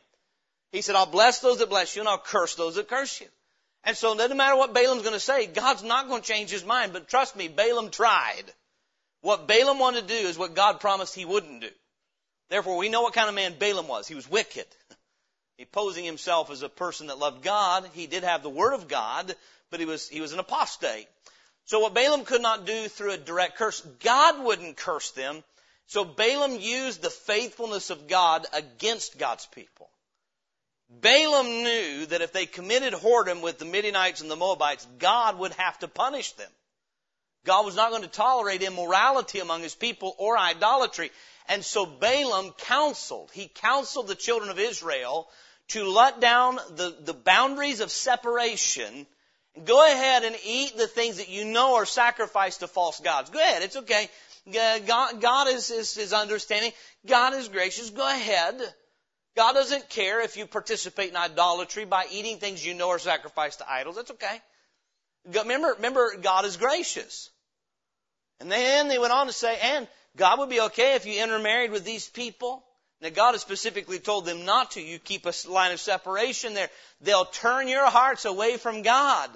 He 0.72 0.82
said, 0.82 0.96
I'll 0.96 1.06
bless 1.06 1.40
those 1.40 1.60
that 1.60 1.70
bless 1.70 1.96
you, 1.96 2.02
and 2.02 2.10
I'll 2.10 2.18
curse 2.18 2.56
those 2.56 2.76
that 2.76 2.88
curse 2.88 3.20
you. 3.20 3.28
And 3.84 3.98
so 3.98 4.14
it 4.14 4.18
doesn't 4.18 4.38
matter 4.38 4.56
what 4.56 4.74
Balaam's 4.74 5.02
going 5.02 5.14
to 5.14 5.20
say, 5.20 5.46
God's 5.48 5.84
not 5.84 6.08
going 6.08 6.22
to 6.22 6.28
change 6.28 6.50
his 6.50 6.66
mind. 6.66 6.94
But 6.94 7.10
trust 7.10 7.36
me, 7.36 7.48
Balaam 7.48 7.90
tried. 7.90 8.44
What 9.22 9.48
Balaam 9.48 9.80
wanted 9.80 10.08
to 10.08 10.22
do 10.22 10.28
is 10.28 10.38
what 10.38 10.56
God 10.56 10.80
promised 10.80 11.16
he 11.16 11.26
wouldn't 11.26 11.62
do. 11.62 11.70
Therefore, 12.50 12.78
we 12.78 12.90
know 12.90 13.02
what 13.02 13.14
kind 13.14 13.30
of 13.30 13.36
man 13.36 13.56
Balaam 13.58 13.88
was. 13.88 14.08
He 14.08 14.16
was 14.16 14.30
wicked. 14.30 14.68
He 15.56 15.66
posing 15.66 16.04
himself 16.04 16.50
as 16.50 16.64
a 16.64 16.68
person 16.68 17.08
that 17.08 17.20
loved 17.20 17.44
God. 17.44 17.88
He 17.94 18.08
did 18.08 18.24
have 18.24 18.42
the 18.42 18.50
word 18.50 18.74
of 18.74 18.88
God, 18.88 19.36
but 19.70 19.80
he 19.80 19.86
was, 19.86 20.10
he 20.10 20.20
was 20.20 20.34
an 20.34 20.40
apostate. 20.40 21.08
So 21.66 21.80
what 21.80 21.94
Balaam 21.94 22.26
could 22.26 22.42
not 22.42 22.66
do 22.66 22.88
through 22.88 23.12
a 23.12 23.18
direct 23.18 23.58
curse, 23.58 23.80
God 24.04 24.44
wouldn't 24.44 24.78
curse 24.78 25.12
them. 25.12 25.44
So 25.86 26.04
Balaam 26.04 26.60
used 26.60 27.04
the 27.04 27.12
faithfulness 27.12 27.92
of 27.92 28.08
God 28.08 28.48
against 28.52 29.20
God's 29.20 29.46
people. 29.46 29.90
Balaam 31.02 31.48
knew 31.48 32.06
that 32.08 32.22
if 32.22 32.32
they 32.32 32.46
committed 32.46 32.94
whoredom 32.94 33.42
with 33.42 33.60
the 33.60 33.66
Midianites 33.66 34.22
and 34.22 34.30
the 34.30 34.36
Moabites, 34.36 34.88
God 35.00 35.40
would 35.40 35.54
have 35.54 35.78
to 35.80 35.88
punish 35.88 36.32
them. 36.34 36.50
God 37.46 37.66
was 37.66 37.76
not 37.76 37.90
going 37.90 38.04
to 38.04 38.08
tolerate 38.08 38.62
immorality 38.62 39.40
among 39.40 39.62
his 39.64 39.76
people 39.76 40.16
or 40.18 40.38
idolatry. 40.38 41.12
And 41.50 41.64
so 41.64 41.86
Balaam 41.86 42.54
counseled, 42.58 43.32
he 43.34 43.48
counseled 43.48 44.08
the 44.08 44.16
children 44.16 44.50
of 44.50 44.60
Israel 44.60 45.28
to 45.70 45.86
let 45.86 46.22
down 46.22 46.56
the, 46.72 46.96
the 47.04 47.14
boundaries 47.14 47.82
of 47.82 47.92
separation 47.92 49.06
Go 49.66 49.86
ahead 49.86 50.24
and 50.24 50.36
eat 50.46 50.78
the 50.78 50.88
things 50.88 51.18
that 51.18 51.30
you 51.30 51.46
know 51.46 51.76
are 51.76 51.86
sacrificed 51.86 52.62
to 52.62 52.68
false 52.68 53.00
gods. 53.00 53.30
Go 53.30 53.40
ahead. 53.40 53.62
It's 53.62 53.76
okay. 53.76 54.10
God, 54.52 55.22
God 55.22 55.48
is, 55.48 55.70
is, 55.70 55.96
is 55.98 56.12
understanding. 56.12 56.72
God 57.06 57.36
is 57.36 57.50
gracious. 57.50 57.92
Go 57.92 58.08
ahead. 58.08 58.60
God 59.36 59.54
doesn't 59.54 59.90
care 59.90 60.22
if 60.22 60.38
you 60.38 60.46
participate 60.46 61.10
in 61.10 61.18
idolatry 61.18 61.86
by 61.86 62.06
eating 62.12 62.38
things 62.38 62.66
you 62.66 62.74
know 62.74 62.90
are 62.90 63.00
sacrificed 63.00 63.60
to 63.60 63.72
idols. 63.72 63.96
That's 63.96 64.12
okay. 64.12 64.42
Remember, 65.26 65.74
remember, 65.76 66.16
God 66.22 66.46
is 66.46 66.58
gracious. 66.58 67.30
And 68.40 68.52
then 68.52 68.90
they 68.90 69.00
went 69.00 69.14
on 69.14 69.28
to 69.28 69.34
say, 69.34 69.58
and 69.62 69.88
God 70.18 70.40
would 70.40 70.50
be 70.50 70.62
okay 70.62 70.96
if 70.96 71.06
you 71.06 71.24
intermarried 71.24 71.72
with 71.72 71.86
these 71.86 72.08
people. 72.08 72.64
Now 73.02 73.10
God 73.10 73.32
has 73.32 73.42
specifically 73.42 74.00
told 74.00 74.26
them 74.26 74.46
not 74.46 74.72
to. 74.72 74.82
You 74.82 75.00
keep 75.00 75.26
a 75.26 75.34
line 75.50 75.72
of 75.72 75.80
separation 75.80 76.54
there. 76.54 76.70
They'll 77.02 77.26
turn 77.26 77.68
your 77.68 77.90
hearts 77.90 78.26
away 78.26 78.58
from 78.58 78.82
God. 78.82 79.30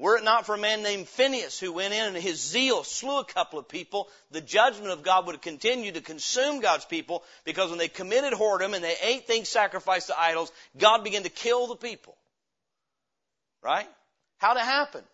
Were 0.00 0.16
it 0.16 0.24
not 0.24 0.46
for 0.46 0.54
a 0.54 0.58
man 0.58 0.82
named 0.82 1.10
Phineas 1.10 1.60
who 1.60 1.74
went 1.74 1.92
in 1.92 2.02
and 2.02 2.16
his 2.16 2.40
zeal 2.40 2.84
slew 2.84 3.18
a 3.18 3.24
couple 3.24 3.58
of 3.58 3.68
people, 3.68 4.08
the 4.30 4.40
judgment 4.40 4.92
of 4.92 5.02
God 5.02 5.26
would 5.26 5.42
continue 5.42 5.92
to 5.92 6.00
consume 6.00 6.60
God's 6.60 6.86
people 6.86 7.22
because 7.44 7.68
when 7.68 7.78
they 7.78 7.88
committed 7.88 8.32
whoredom 8.32 8.74
and 8.74 8.82
they 8.82 8.96
ate 9.02 9.26
things 9.26 9.50
sacrificed 9.50 10.06
to 10.06 10.18
idols, 10.18 10.50
God 10.78 11.04
began 11.04 11.24
to 11.24 11.28
kill 11.28 11.66
the 11.66 11.76
people. 11.76 12.16
Right? 13.62 13.86
How'd 14.38 14.56
it 14.56 14.62
happen? 14.62 15.04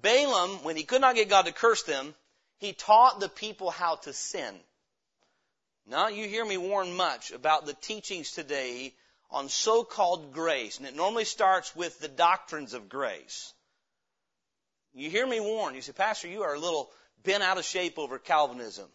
Balaam, 0.00 0.62
when 0.62 0.76
he 0.76 0.84
could 0.84 1.00
not 1.00 1.16
get 1.16 1.28
God 1.28 1.46
to 1.46 1.52
curse 1.52 1.82
them, 1.82 2.14
he 2.58 2.74
taught 2.74 3.18
the 3.18 3.28
people 3.28 3.70
how 3.70 3.96
to 3.96 4.12
sin. 4.12 4.54
Now, 5.84 6.06
you 6.06 6.28
hear 6.28 6.44
me 6.44 6.58
warn 6.58 6.94
much 6.94 7.32
about 7.32 7.66
the 7.66 7.74
teachings 7.74 8.30
today 8.30 8.94
on 9.32 9.48
so-called 9.48 10.32
grace, 10.32 10.78
and 10.78 10.86
it 10.86 10.94
normally 10.94 11.24
starts 11.24 11.74
with 11.74 11.98
the 11.98 12.06
doctrines 12.06 12.72
of 12.72 12.88
grace. 12.88 13.52
You 14.96 15.10
hear 15.10 15.26
me 15.26 15.40
warn. 15.40 15.74
You 15.74 15.82
say, 15.82 15.92
Pastor, 15.92 16.26
you 16.26 16.42
are 16.42 16.54
a 16.54 16.58
little 16.58 16.90
bent 17.22 17.42
out 17.42 17.58
of 17.58 17.64
shape 17.64 17.98
over 17.98 18.18
Calvinism. 18.18 18.86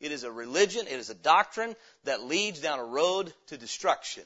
It 0.00 0.12
is 0.12 0.24
a 0.24 0.32
religion, 0.32 0.86
it 0.86 0.98
is 0.98 1.10
a 1.10 1.14
doctrine 1.14 1.76
that 2.04 2.22
leads 2.22 2.60
down 2.60 2.78
a 2.78 2.84
road 2.84 3.34
to 3.48 3.58
destruction. 3.58 4.22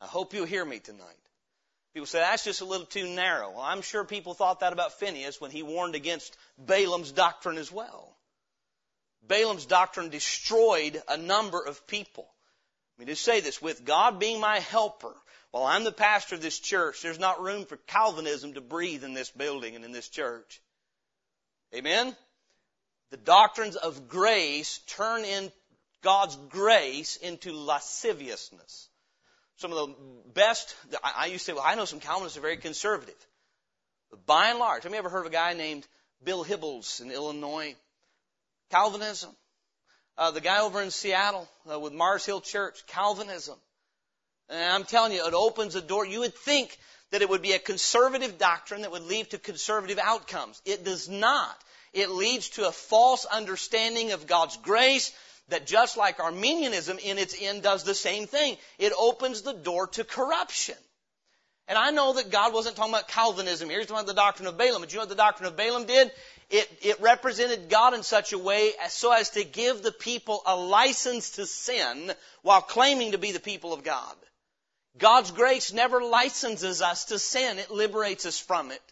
I 0.00 0.06
hope 0.06 0.34
you'll 0.34 0.46
hear 0.46 0.64
me 0.64 0.78
tonight. 0.78 1.16
People 1.94 2.06
say, 2.06 2.18
that's 2.18 2.44
just 2.44 2.60
a 2.60 2.64
little 2.64 2.86
too 2.86 3.08
narrow. 3.08 3.50
Well, 3.50 3.62
I'm 3.62 3.82
sure 3.82 4.04
people 4.04 4.34
thought 4.34 4.60
that 4.60 4.72
about 4.72 4.98
Phineas 4.98 5.40
when 5.40 5.50
he 5.50 5.62
warned 5.62 5.94
against 5.94 6.36
Balaam's 6.58 7.10
doctrine 7.10 7.56
as 7.56 7.72
well. 7.72 8.16
Balaam's 9.26 9.66
doctrine 9.66 10.10
destroyed 10.10 11.00
a 11.08 11.16
number 11.16 11.64
of 11.64 11.86
people. 11.86 12.28
Let 12.98 13.06
me 13.06 13.12
just 13.12 13.24
say 13.24 13.40
this, 13.40 13.62
with 13.62 13.84
God 13.84 14.20
being 14.20 14.40
my 14.40 14.58
helper, 14.58 15.14
while 15.54 15.66
I'm 15.66 15.84
the 15.84 15.92
pastor 15.92 16.34
of 16.34 16.42
this 16.42 16.58
church, 16.58 17.00
there's 17.00 17.20
not 17.20 17.40
room 17.40 17.64
for 17.64 17.76
Calvinism 17.86 18.54
to 18.54 18.60
breathe 18.60 19.04
in 19.04 19.14
this 19.14 19.30
building 19.30 19.76
and 19.76 19.84
in 19.84 19.92
this 19.92 20.08
church. 20.08 20.60
Amen? 21.72 22.16
The 23.12 23.18
doctrines 23.18 23.76
of 23.76 24.08
grace 24.08 24.78
turn 24.88 25.24
in 25.24 25.52
God's 26.02 26.34
grace 26.48 27.14
into 27.14 27.52
lasciviousness. 27.52 28.88
Some 29.54 29.72
of 29.72 29.86
the 29.86 29.94
best, 30.34 30.74
I 31.04 31.26
used 31.26 31.46
to 31.46 31.52
say, 31.52 31.54
well, 31.54 31.62
I 31.64 31.76
know 31.76 31.84
some 31.84 32.00
Calvinists 32.00 32.36
are 32.36 32.40
very 32.40 32.56
conservative. 32.56 33.14
But 34.10 34.26
by 34.26 34.48
and 34.48 34.58
large, 34.58 34.82
have 34.82 34.90
you 34.90 34.98
ever 34.98 35.08
heard 35.08 35.20
of 35.20 35.26
a 35.26 35.30
guy 35.30 35.52
named 35.52 35.86
Bill 36.24 36.44
Hybels 36.44 37.00
in 37.00 37.12
Illinois? 37.12 37.76
Calvinism. 38.72 39.30
Uh, 40.18 40.32
the 40.32 40.40
guy 40.40 40.62
over 40.62 40.82
in 40.82 40.90
Seattle 40.90 41.48
uh, 41.72 41.78
with 41.78 41.92
Mars 41.92 42.26
Hill 42.26 42.40
Church, 42.40 42.84
Calvinism. 42.88 43.56
And 44.48 44.72
I'm 44.72 44.84
telling 44.84 45.12
you, 45.12 45.26
it 45.26 45.34
opens 45.34 45.74
a 45.74 45.80
door. 45.80 46.06
You 46.06 46.20
would 46.20 46.34
think 46.34 46.76
that 47.10 47.22
it 47.22 47.28
would 47.28 47.42
be 47.42 47.52
a 47.52 47.58
conservative 47.58 48.38
doctrine 48.38 48.82
that 48.82 48.90
would 48.90 49.02
lead 49.02 49.30
to 49.30 49.38
conservative 49.38 49.98
outcomes. 49.98 50.60
It 50.64 50.84
does 50.84 51.08
not. 51.08 51.56
It 51.92 52.10
leads 52.10 52.50
to 52.50 52.66
a 52.66 52.72
false 52.72 53.24
understanding 53.24 54.12
of 54.12 54.26
God's 54.26 54.56
grace 54.58 55.12
that 55.48 55.66
just 55.66 55.96
like 55.96 56.20
Arminianism 56.20 56.98
in 56.98 57.18
its 57.18 57.36
end 57.40 57.62
does 57.62 57.84
the 57.84 57.94
same 57.94 58.26
thing. 58.26 58.56
It 58.78 58.92
opens 58.98 59.42
the 59.42 59.52
door 59.52 59.86
to 59.88 60.04
corruption. 60.04 60.76
And 61.66 61.78
I 61.78 61.92
know 61.92 62.14
that 62.14 62.30
God 62.30 62.52
wasn't 62.52 62.76
talking 62.76 62.92
about 62.92 63.08
Calvinism 63.08 63.70
here. 63.70 63.80
Talking 63.80 63.96
about 63.96 64.06
the 64.06 64.14
doctrine 64.14 64.48
of 64.48 64.58
Balaam. 64.58 64.82
But 64.82 64.92
you 64.92 64.98
know 64.98 65.02
what 65.02 65.08
the 65.08 65.14
doctrine 65.14 65.46
of 65.46 65.56
Balaam 65.56 65.86
did? 65.86 66.10
It, 66.50 66.70
it 66.82 67.00
represented 67.00 67.70
God 67.70 67.94
in 67.94 68.02
such 68.02 68.32
a 68.32 68.38
way 68.38 68.72
as 68.82 68.92
so 68.92 69.12
as 69.12 69.30
to 69.30 69.44
give 69.44 69.82
the 69.82 69.92
people 69.92 70.42
a 70.46 70.56
license 70.56 71.30
to 71.30 71.46
sin 71.46 72.12
while 72.42 72.60
claiming 72.60 73.12
to 73.12 73.18
be 73.18 73.32
the 73.32 73.40
people 73.40 73.72
of 73.72 73.82
God. 73.82 74.14
God's 74.98 75.30
grace 75.32 75.72
never 75.72 76.02
licenses 76.02 76.80
us 76.82 77.06
to 77.06 77.18
sin. 77.18 77.58
It 77.58 77.70
liberates 77.70 78.26
us 78.26 78.38
from 78.38 78.70
it. 78.70 78.82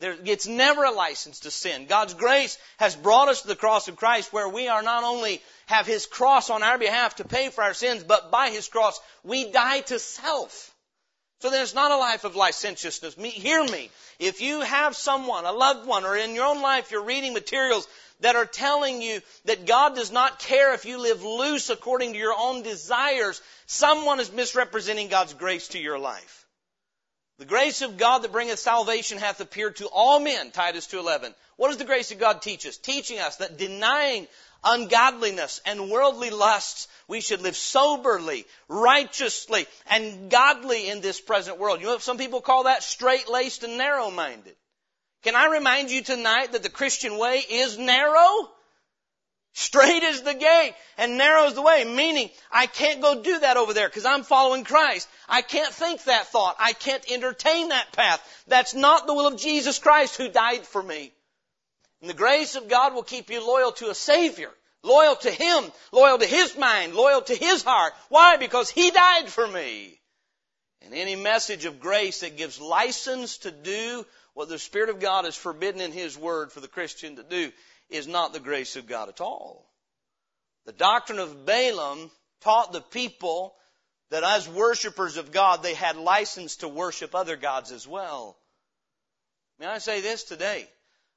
There, 0.00 0.16
it's 0.24 0.48
never 0.48 0.84
a 0.84 0.90
license 0.90 1.40
to 1.40 1.50
sin. 1.50 1.86
God's 1.86 2.14
grace 2.14 2.58
has 2.78 2.96
brought 2.96 3.28
us 3.28 3.42
to 3.42 3.48
the 3.48 3.56
cross 3.56 3.86
of 3.88 3.96
Christ 3.96 4.32
where 4.32 4.48
we 4.48 4.68
are 4.68 4.82
not 4.82 5.04
only 5.04 5.40
have 5.66 5.86
His 5.86 6.06
cross 6.06 6.50
on 6.50 6.62
our 6.62 6.76
behalf 6.76 7.16
to 7.16 7.24
pay 7.24 7.50
for 7.50 7.62
our 7.62 7.72
sins, 7.72 8.02
but 8.02 8.30
by 8.30 8.50
His 8.50 8.68
cross 8.68 9.00
we 9.22 9.52
die 9.52 9.80
to 9.82 9.98
self. 9.98 10.74
So 11.40 11.50
then 11.50 11.62
it's 11.62 11.74
not 11.74 11.92
a 11.92 11.96
life 11.96 12.24
of 12.24 12.36
licentiousness. 12.36 13.16
Me, 13.16 13.28
hear 13.30 13.64
me. 13.64 13.90
If 14.18 14.40
you 14.40 14.60
have 14.60 14.96
someone, 14.96 15.44
a 15.44 15.52
loved 15.52 15.86
one, 15.86 16.04
or 16.04 16.16
in 16.16 16.34
your 16.34 16.46
own 16.46 16.62
life 16.62 16.90
you're 16.90 17.04
reading 17.04 17.32
materials 17.32 17.88
that 18.22 18.36
are 18.36 18.46
telling 18.46 19.02
you 19.02 19.20
that 19.44 19.66
God 19.66 19.94
does 19.94 20.10
not 20.10 20.38
care 20.38 20.74
if 20.74 20.84
you 20.84 20.98
live 20.98 21.22
loose 21.22 21.70
according 21.70 22.12
to 22.12 22.18
your 22.18 22.34
own 22.36 22.62
desires, 22.62 23.40
someone 23.66 24.18
is 24.18 24.32
misrepresenting 24.32 25.08
God's 25.08 25.34
grace 25.34 25.68
to 25.68 25.78
your 25.78 25.98
life. 25.98 26.46
The 27.38 27.44
grace 27.44 27.82
of 27.82 27.96
God 27.96 28.22
that 28.22 28.32
bringeth 28.32 28.58
salvation 28.58 29.18
hath 29.18 29.40
appeared 29.40 29.76
to 29.76 29.88
all 29.88 30.20
men, 30.20 30.50
Titus 30.52 30.86
2.11. 30.86 31.34
What 31.56 31.68
does 31.68 31.78
the 31.78 31.84
grace 31.84 32.12
of 32.12 32.18
God 32.18 32.40
teach 32.40 32.66
us? 32.66 32.76
Teaching 32.76 33.18
us 33.18 33.36
that 33.36 33.58
denying 33.58 34.28
ungodliness 34.62 35.60
and 35.66 35.90
worldly 35.90 36.30
lusts, 36.30 36.86
we 37.08 37.20
should 37.20 37.42
live 37.42 37.56
soberly, 37.56 38.46
righteously, 38.68 39.66
and 39.90 40.30
godly 40.30 40.88
in 40.88 41.00
this 41.00 41.20
present 41.20 41.58
world. 41.58 41.80
You 41.80 41.86
know, 41.86 41.98
some 41.98 42.18
people 42.18 42.40
call 42.40 42.64
that 42.64 42.84
straight-laced 42.84 43.64
and 43.64 43.76
narrow-minded. 43.76 44.54
Can 45.22 45.36
I 45.36 45.46
remind 45.46 45.90
you 45.90 46.02
tonight 46.02 46.52
that 46.52 46.62
the 46.62 46.68
Christian 46.68 47.16
way 47.16 47.38
is 47.38 47.78
narrow? 47.78 48.50
Straight 49.54 50.02
is 50.02 50.22
the 50.22 50.34
gate 50.34 50.74
and 50.96 51.18
narrow 51.18 51.44
is 51.44 51.54
the 51.54 51.62
way, 51.62 51.84
meaning 51.84 52.30
I 52.50 52.66
can't 52.66 53.02
go 53.02 53.22
do 53.22 53.38
that 53.40 53.58
over 53.58 53.74
there 53.74 53.88
because 53.88 54.06
I'm 54.06 54.22
following 54.22 54.64
Christ. 54.64 55.08
I 55.28 55.42
can't 55.42 55.72
think 55.72 56.04
that 56.04 56.28
thought. 56.28 56.56
I 56.58 56.72
can't 56.72 57.04
entertain 57.10 57.68
that 57.68 57.92
path. 57.92 58.20
That's 58.46 58.74
not 58.74 59.06
the 59.06 59.14
will 59.14 59.26
of 59.26 59.36
Jesus 59.36 59.78
Christ 59.78 60.16
who 60.16 60.28
died 60.28 60.66
for 60.66 60.82
me. 60.82 61.12
And 62.00 62.08
the 62.08 62.14
grace 62.14 62.56
of 62.56 62.68
God 62.68 62.94
will 62.94 63.02
keep 63.02 63.30
you 63.30 63.46
loyal 63.46 63.72
to 63.72 63.90
a 63.90 63.94
Savior, 63.94 64.50
loyal 64.82 65.16
to 65.16 65.30
Him, 65.30 65.70
loyal 65.92 66.18
to 66.18 66.26
His 66.26 66.56
mind, 66.56 66.94
loyal 66.94 67.20
to 67.20 67.34
His 67.34 67.62
heart. 67.62 67.92
Why? 68.08 68.38
Because 68.38 68.70
He 68.70 68.90
died 68.90 69.28
for 69.28 69.46
me. 69.46 70.00
And 70.80 70.94
any 70.94 71.14
message 71.14 71.66
of 71.66 71.78
grace 71.78 72.20
that 72.20 72.36
gives 72.36 72.60
license 72.60 73.38
to 73.38 73.52
do 73.52 74.04
what 74.34 74.48
the 74.48 74.58
Spirit 74.58 74.88
of 74.88 75.00
God 75.00 75.24
has 75.24 75.36
forbidden 75.36 75.80
in 75.80 75.92
His 75.92 76.16
Word 76.16 76.52
for 76.52 76.60
the 76.60 76.68
Christian 76.68 77.16
to 77.16 77.22
do 77.22 77.52
is 77.90 78.06
not 78.06 78.32
the 78.32 78.40
grace 78.40 78.76
of 78.76 78.86
God 78.86 79.08
at 79.08 79.20
all. 79.20 79.68
The 80.64 80.72
doctrine 80.72 81.18
of 81.18 81.44
Balaam 81.44 82.10
taught 82.40 82.72
the 82.72 82.80
people 82.80 83.54
that 84.10 84.24
as 84.24 84.48
worshippers 84.48 85.16
of 85.16 85.32
God, 85.32 85.62
they 85.62 85.74
had 85.74 85.96
license 85.96 86.56
to 86.56 86.68
worship 86.68 87.14
other 87.14 87.36
gods 87.36 87.72
as 87.72 87.86
well. 87.86 88.36
May 89.58 89.66
I 89.66 89.78
say 89.78 90.00
this 90.00 90.24
today? 90.24 90.68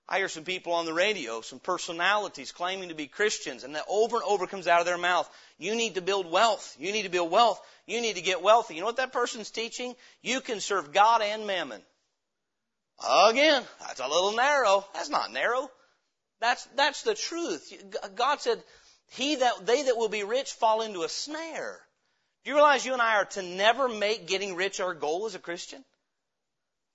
I 0.08 0.20
hear 0.20 0.30
some 0.30 0.44
people 0.44 0.74
on 0.74 0.86
the 0.86 0.94
radio, 0.94 1.42
some 1.42 1.60
personalities 1.60 2.52
claiming 2.52 2.90
to 2.90 2.96
be 2.96 3.08
Christians, 3.08 3.64
and 3.64 3.74
that 3.74 3.86
over 3.90 4.18
and 4.18 4.26
over 4.26 4.46
comes 4.46 4.68
out 4.68 4.80
of 4.80 4.86
their 4.86 5.00
mouth, 5.00 5.28
you 5.58 5.76
need 5.76 5.96
to 5.96 6.02
build 6.02 6.30
wealth. 6.30 6.76
You 6.80 6.92
need 6.92 7.04
to 7.04 7.10
build 7.10 7.32
wealth. 7.32 7.60
You 7.88 8.02
need 8.02 8.16
to 8.16 8.22
get 8.22 8.44
wealthy. 8.44 8.76
You 8.76 8.82
know 8.82 8.88
what 8.88 8.98
that 8.98 9.14
person's 9.14 9.50
teaching? 9.50 9.96
You 10.22 10.42
can 10.42 10.60
serve 10.60 10.94
God 10.94 11.22
and 11.24 11.48
mammon. 11.48 11.82
Again, 13.04 13.64
that's 13.82 14.00
a 14.00 14.08
little 14.08 14.34
narrow. 14.34 14.86
That's 14.94 15.10
not 15.10 15.32
narrow. 15.32 15.70
That's, 16.40 16.66
that's 16.76 17.04
the 17.04 17.14
truth. 17.14 17.74
God 18.16 18.42
said, 18.42 18.62
he 19.12 19.36
that, 19.36 19.66
they 19.66 19.84
that 19.84 19.98
will 19.98 20.10
be 20.10 20.24
rich 20.24 20.54
fall 20.54 20.82
into 20.82 21.04
a 21.04 21.10
snare. 21.10 21.80
Do 22.44 22.52
you 22.52 22.56
realize 22.56 22.86
you 22.86 22.94
and 22.94 23.02
I 23.02 23.16
are 23.16 23.26
to 23.26 23.42
never 23.42 23.90
make 23.90 24.28
getting 24.28 24.56
rich 24.56 24.80
our 24.80 24.94
goal 24.94 25.26
as 25.26 25.36
a 25.36 25.40
Christian? 25.40 25.84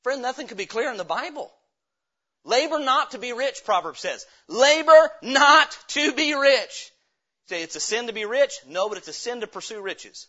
Friend, 0.03 0.23
nothing 0.23 0.47
could 0.47 0.57
be 0.57 0.67
clearer 0.67 0.91
in 0.91 0.97
the 0.97 1.05
Bible. 1.05 1.53
Labor 2.45 2.79
not 2.79 3.11
to 3.11 3.19
be 3.19 3.33
rich, 3.33 3.65
Proverbs 3.65 4.01
says. 4.01 4.25
Labor 4.49 5.11
not 5.23 5.77
to 5.89 6.13
be 6.13 6.35
rich. 6.35 6.91
Say 7.49 7.63
it's 7.63 7.77
a 7.77 7.81
sin 7.81 8.07
to 8.07 8.13
be 8.13 8.25
rich? 8.25 8.55
No, 8.67 8.89
but 8.89 8.99
it's 8.99 9.09
a 9.09 9.13
sin 9.13 9.41
to 9.41 9.47
pursue 9.47 9.83
riches. 9.83 10.29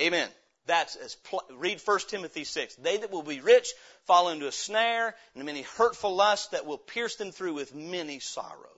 Amen. 0.00 0.28
That's 0.66 0.96
as 0.96 1.14
pl- 1.16 1.42
read 1.56 1.80
1 1.84 1.98
Timothy 2.08 2.44
6. 2.44 2.76
They 2.76 2.96
that 2.96 3.10
will 3.10 3.22
be 3.22 3.40
rich 3.40 3.72
fall 4.06 4.30
into 4.30 4.46
a 4.46 4.52
snare 4.52 5.14
and 5.34 5.44
many 5.44 5.62
hurtful 5.62 6.14
lusts 6.14 6.48
that 6.48 6.66
will 6.66 6.78
pierce 6.78 7.16
them 7.16 7.32
through 7.32 7.54
with 7.54 7.74
many 7.74 8.20
sorrows. 8.20 8.70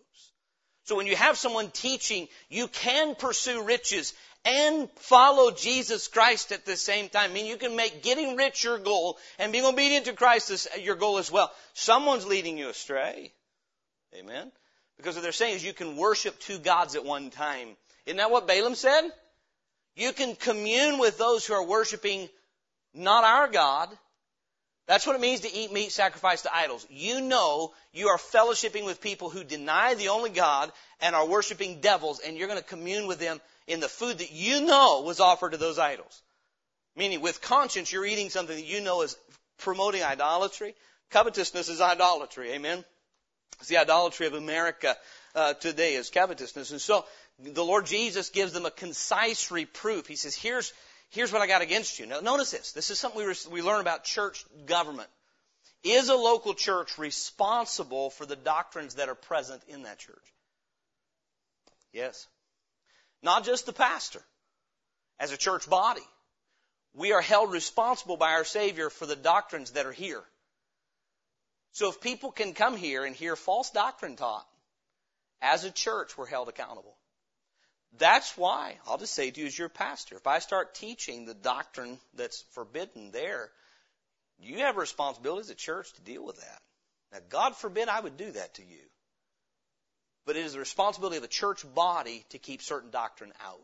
So 0.85 0.97
when 0.97 1.07
you 1.07 1.17
have 1.17 1.37
someone 1.37 1.71
teaching, 1.71 2.29
you 2.49 2.69
can 2.69 3.17
pursue 3.17 3.63
riches 3.63 4.15
and 4.45 4.89
follow 4.97 5.51
Jesus 5.51 6.07
Christ 6.07 6.53
at 6.53 6.65
the 6.65 6.77
same 6.77 7.09
time. 7.09 7.31
I 7.31 7.35
mean, 7.35 7.47
you 7.47 7.57
can 7.57 7.75
make 7.75 8.03
getting 8.03 8.37
rich 8.37 8.63
your 8.63 8.79
goal 8.79 9.19
and 9.39 9.51
being 9.51 9.65
obedient 9.65 10.07
to 10.07 10.13
Christ 10.13 10.51
is 10.53 10.69
your 10.81 10.95
goal 10.95 11.19
as 11.19 11.31
well. 11.31 11.53
Someone's 11.75 12.27
leading 12.27 12.57
you 12.57 12.69
astray. 12.69 13.33
Amen. 14.15 14.53
Because 14.97 15.17
what 15.17 15.23
they're 15.23 15.33
saying 15.33 15.57
is 15.57 15.65
you 15.65 15.75
can 15.75 15.97
worship 15.97 16.39
two 16.39 16.59
gods 16.59 16.95
at 16.95 17.05
one 17.05 17.31
time. 17.31 17.77
Isn't 18.07 18.19
that 18.19 18.31
what 18.31 18.47
Balaam 18.47 18.77
said? 18.77 19.11
You 19.97 20.13
can 20.13 20.37
commune 20.37 20.99
with 20.99 21.19
those 21.19 21.47
who 21.47 21.55
are 21.55 21.67
worshiping 21.67 22.29
not 22.95 23.25
our 23.25 23.49
God. 23.49 23.89
That's 24.87 25.07
what 25.07 25.17
it 25.17 25.23
means 25.23 25.41
to 25.41 25.53
eat 25.53 25.73
meat 25.73 25.91
sacrificed 25.91 26.45
to 26.45 26.55
idols. 26.55 26.87
You 26.91 27.21
know 27.21 27.73
you 27.93 28.09
are 28.09 28.19
fellowshipping 28.19 28.85
with 28.85 29.01
people 29.01 29.31
who 29.31 29.43
deny 29.43 29.95
the 29.95 30.09
only 30.09 30.31
God 30.31 30.71
and 31.01 31.17
are 31.17 31.27
worshiping 31.27 31.81
devils, 31.81 32.21
and 32.21 32.37
you're 32.37 32.47
going 32.47 32.61
to 32.61 32.65
commune 32.65 33.09
with 33.09 33.19
them 33.19 33.41
in 33.67 33.81
the 33.81 33.89
food 33.89 34.19
that 34.19 34.31
you 34.31 34.65
know 34.65 35.03
was 35.05 35.19
offered 35.19 35.53
to 35.53 35.57
those 35.57 35.79
idols. 35.79 36.23
Meaning, 36.95 37.21
with 37.21 37.41
conscience, 37.41 37.91
you're 37.91 38.07
eating 38.07 38.31
something 38.31 38.55
that 38.55 38.65
you 38.65 38.81
know 38.81 39.03
is 39.03 39.17
promoting 39.59 40.03
idolatry. 40.03 40.75
Covetousness 41.11 41.69
is 41.69 41.81
idolatry. 41.81 42.53
Amen. 42.53 42.85
It's 43.61 43.69
the 43.69 43.79
idolatry 43.79 44.27
of 44.27 44.35
America 44.35 44.97
uh, 45.35 45.55
today 45.55 45.95
is 45.95 46.11
covetousness, 46.11 46.71
and 46.71 46.81
so 46.81 47.05
the 47.39 47.65
Lord 47.65 47.87
Jesus 47.87 48.31
gives 48.31 48.53
them 48.53 48.67
a 48.67 48.71
concise 48.71 49.51
reproof. 49.51 50.07
He 50.07 50.17
says, 50.17 50.35
here's, 50.35 50.73
here's 51.11 51.33
what 51.33 51.43
I 51.43 51.47
got 51.47 51.63
against 51.63 51.99
you. 51.99 52.07
Now, 52.07 52.21
notice 52.21 52.51
this. 52.51 52.73
This 52.73 52.91
is 52.91 52.99
something 52.99 53.27
we, 53.27 53.35
we 53.51 53.63
learn 53.63 53.81
about 53.81 54.05
church 54.05 54.45
government. 54.67 55.09
Is 55.83 56.09
a 56.09 56.17
local 56.17 56.55
church 56.55 56.99
responsible 56.99 58.11
for 58.11 58.27
the 58.27 58.37
doctrines 58.37 58.95
that 58.95 59.09
are 59.09 59.15
present 59.15 59.63
in 59.69 59.83
that 59.83 59.99
church? 59.99 60.35
Yes. 61.93 62.27
Not 63.23 63.45
just 63.45 63.67
the 63.67 63.73
pastor. 63.73 64.23
As 65.19 65.33
a 65.33 65.37
church 65.37 65.69
body, 65.69 66.03
we 66.95 67.13
are 67.13 67.21
held 67.21 67.53
responsible 67.53 68.17
by 68.17 68.33
our 68.33 68.45
Savior 68.45 68.91
for 68.91 69.07
the 69.07 69.17
doctrines 69.17 69.73
that 69.73 69.87
are 69.87 69.93
here. 69.93 70.23
So 71.73 71.91
if 71.91 72.01
people 72.01 72.33
can 72.33 72.55
come 72.55 72.77
here 72.77 73.05
and 73.05 73.15
hear 73.15 73.37
false 73.37 73.71
doctrine 73.71 74.17
taught, 74.17 74.47
as 75.43 75.65
a 75.65 75.71
church, 75.71 76.17
we're 76.17 76.27
held 76.27 76.49
accountable. 76.49 76.97
That's 77.99 78.37
why 78.37 78.77
I'll 78.87 78.99
just 78.99 79.15
say 79.15 79.31
to 79.31 79.41
you 79.41 79.47
as 79.47 79.59
your 79.59 79.69
pastor, 79.69 80.17
if 80.17 80.27
I 80.27 80.41
start 80.41 80.75
teaching 80.75 81.25
the 81.25 81.35
doctrine 81.35 81.99
that's 82.15 82.43
forbidden 82.53 83.11
there, 83.11 83.51
you 84.39 84.59
have 84.59 84.77
a 84.77 84.81
responsibility 84.81 85.41
as 85.41 85.51
a 85.51 85.55
church 85.55 85.93
to 85.95 86.03
deal 86.03 86.25
with 86.25 86.37
that. 86.37 86.63
Now, 87.13 87.19
God 87.29 87.57
forbid 87.57 87.89
I 87.89 88.01
would 88.01 88.17
do 88.17 88.31
that 88.33 88.55
to 88.55 88.63
you. 88.63 88.83
But 90.27 90.37
it 90.37 90.45
is 90.45 90.55
the 90.55 90.59
responsibility 90.59 91.17
of 91.17 91.25
a 91.25 91.29
church 91.29 91.65
body 91.75 92.25
to 92.31 92.39
keep 92.39 92.61
certain 92.61 92.91
doctrine 92.91 93.33
out. 93.45 93.61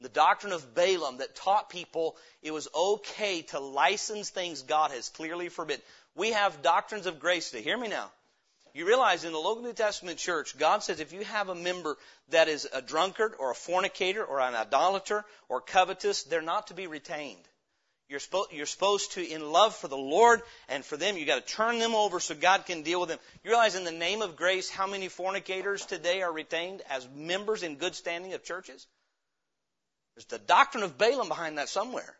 The 0.00 0.08
doctrine 0.08 0.52
of 0.52 0.74
Balaam 0.74 1.18
that 1.18 1.34
taught 1.34 1.70
people 1.70 2.16
it 2.42 2.52
was 2.52 2.68
okay 2.72 3.42
to 3.42 3.58
license 3.58 4.30
things 4.30 4.62
God 4.62 4.92
has 4.92 5.08
clearly 5.08 5.48
forbidden. 5.48 5.82
We 6.14 6.32
have 6.32 6.62
doctrines 6.62 7.06
of 7.06 7.18
grace 7.18 7.50
today. 7.50 7.64
Hear 7.64 7.78
me 7.78 7.88
now. 7.88 8.10
You 8.74 8.86
realize 8.86 9.24
in 9.24 9.32
the 9.32 9.38
local 9.38 9.62
New 9.62 9.72
Testament 9.72 10.18
church, 10.18 10.56
God 10.58 10.82
says 10.82 11.00
if 11.00 11.12
you 11.12 11.24
have 11.24 11.48
a 11.48 11.54
member 11.54 11.96
that 12.30 12.48
is 12.48 12.68
a 12.72 12.82
drunkard 12.82 13.34
or 13.38 13.50
a 13.50 13.54
fornicator 13.54 14.24
or 14.24 14.40
an 14.40 14.54
idolater 14.54 15.24
or 15.48 15.60
covetous, 15.60 16.24
they're 16.24 16.42
not 16.42 16.68
to 16.68 16.74
be 16.74 16.86
retained. 16.86 17.42
You're, 18.08 18.20
spo- 18.20 18.50
you're 18.50 18.66
supposed 18.66 19.12
to, 19.12 19.26
in 19.26 19.52
love 19.52 19.76
for 19.76 19.88
the 19.88 19.96
Lord 19.96 20.40
and 20.68 20.82
for 20.82 20.96
them, 20.96 21.18
you 21.18 21.26
got 21.26 21.46
to 21.46 21.54
turn 21.54 21.78
them 21.78 21.94
over 21.94 22.20
so 22.20 22.34
God 22.34 22.64
can 22.64 22.82
deal 22.82 23.00
with 23.00 23.10
them. 23.10 23.18
You 23.44 23.50
realize 23.50 23.74
in 23.74 23.84
the 23.84 23.90
name 23.90 24.22
of 24.22 24.36
grace 24.36 24.70
how 24.70 24.86
many 24.86 25.08
fornicators 25.08 25.84
today 25.84 26.22
are 26.22 26.32
retained 26.32 26.80
as 26.88 27.06
members 27.14 27.62
in 27.62 27.76
good 27.76 27.94
standing 27.94 28.32
of 28.32 28.44
churches? 28.44 28.86
There's 30.16 30.24
the 30.24 30.38
doctrine 30.38 30.84
of 30.84 30.96
Balaam 30.96 31.28
behind 31.28 31.58
that 31.58 31.68
somewhere. 31.68 32.16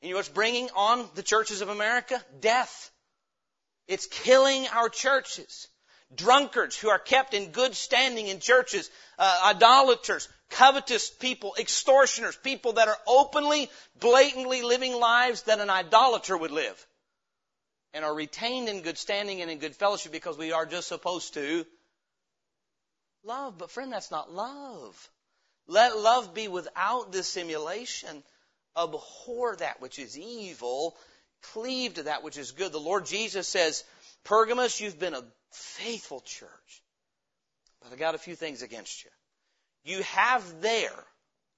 And 0.00 0.08
you 0.08 0.14
know 0.14 0.18
what's 0.18 0.28
bringing 0.28 0.70
on 0.74 1.06
the 1.14 1.22
churches 1.22 1.60
of 1.60 1.68
America? 1.68 2.22
Death. 2.40 2.90
It's 3.88 4.06
killing 4.06 4.66
our 4.68 4.88
churches. 4.88 5.68
Drunkards 6.14 6.76
who 6.78 6.88
are 6.88 6.98
kept 6.98 7.34
in 7.34 7.50
good 7.50 7.74
standing 7.74 8.28
in 8.28 8.38
churches, 8.38 8.90
uh, 9.18 9.40
idolaters, 9.46 10.28
covetous 10.50 11.10
people, 11.10 11.54
extortioners, 11.58 12.36
people 12.36 12.74
that 12.74 12.88
are 12.88 12.98
openly, 13.06 13.68
blatantly 13.98 14.62
living 14.62 14.94
lives 14.94 15.42
that 15.42 15.58
an 15.60 15.68
idolater 15.68 16.36
would 16.36 16.52
live 16.52 16.86
and 17.92 18.04
are 18.04 18.14
retained 18.14 18.68
in 18.68 18.82
good 18.82 18.98
standing 18.98 19.40
and 19.40 19.50
in 19.50 19.58
good 19.58 19.74
fellowship 19.74 20.12
because 20.12 20.36
we 20.36 20.52
are 20.52 20.66
just 20.66 20.86
supposed 20.86 21.34
to 21.34 21.64
love. 23.24 23.58
But 23.58 23.70
friend, 23.70 23.92
that's 23.92 24.10
not 24.10 24.32
love. 24.32 25.10
Let 25.66 25.96
love 25.96 26.34
be 26.34 26.46
without 26.46 27.10
dissimulation. 27.10 28.22
Abhor 28.76 29.56
that 29.56 29.80
which 29.80 29.98
is 29.98 30.18
evil 30.18 30.94
cleave 31.42 31.94
to 31.94 32.04
that 32.04 32.22
which 32.22 32.38
is 32.38 32.52
good. 32.52 32.72
The 32.72 32.78
Lord 32.78 33.06
Jesus 33.06 33.48
says, 33.48 33.84
Pergamos, 34.24 34.80
you've 34.80 34.98
been 34.98 35.14
a 35.14 35.24
faithful 35.52 36.20
church, 36.20 36.82
but 37.82 37.92
I 37.92 37.96
got 37.96 38.14
a 38.14 38.18
few 38.18 38.34
things 38.34 38.62
against 38.62 39.04
you. 39.04 39.10
You 39.84 40.02
have 40.02 40.60
there 40.62 41.04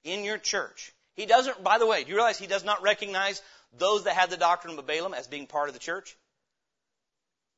in 0.04 0.24
your 0.24 0.38
church, 0.38 0.92
he 1.14 1.26
doesn't, 1.26 1.64
by 1.64 1.78
the 1.78 1.86
way, 1.86 2.04
do 2.04 2.10
you 2.10 2.16
realize 2.16 2.38
he 2.38 2.46
does 2.46 2.64
not 2.64 2.82
recognize 2.82 3.42
those 3.76 4.04
that 4.04 4.14
had 4.14 4.30
the 4.30 4.36
doctrine 4.36 4.78
of 4.78 4.86
Balaam 4.86 5.14
as 5.14 5.26
being 5.26 5.46
part 5.46 5.68
of 5.68 5.74
the 5.74 5.80
church? 5.80 6.16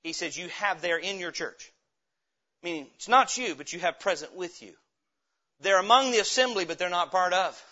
He 0.03 0.15
says, 0.15 0.37
you 0.37 0.49
have 0.49 0.81
there 0.81 0.97
in 0.97 1.19
your 1.19 1.31
church. 1.31 1.71
Meaning, 2.63 2.87
it's 2.95 3.09
not 3.09 3.37
you, 3.37 3.55
but 3.55 3.73
you 3.73 3.81
have 3.81 4.01
present 4.01 4.35
with 4.35 4.63
you. 4.63 4.73
They're 5.61 5.79
among 5.79 6.11
the 6.11 6.21
assembly, 6.21 6.65
but 6.65 6.79
they're 6.79 6.89
not 6.89 7.11
part 7.11 7.33
of. 7.33 7.63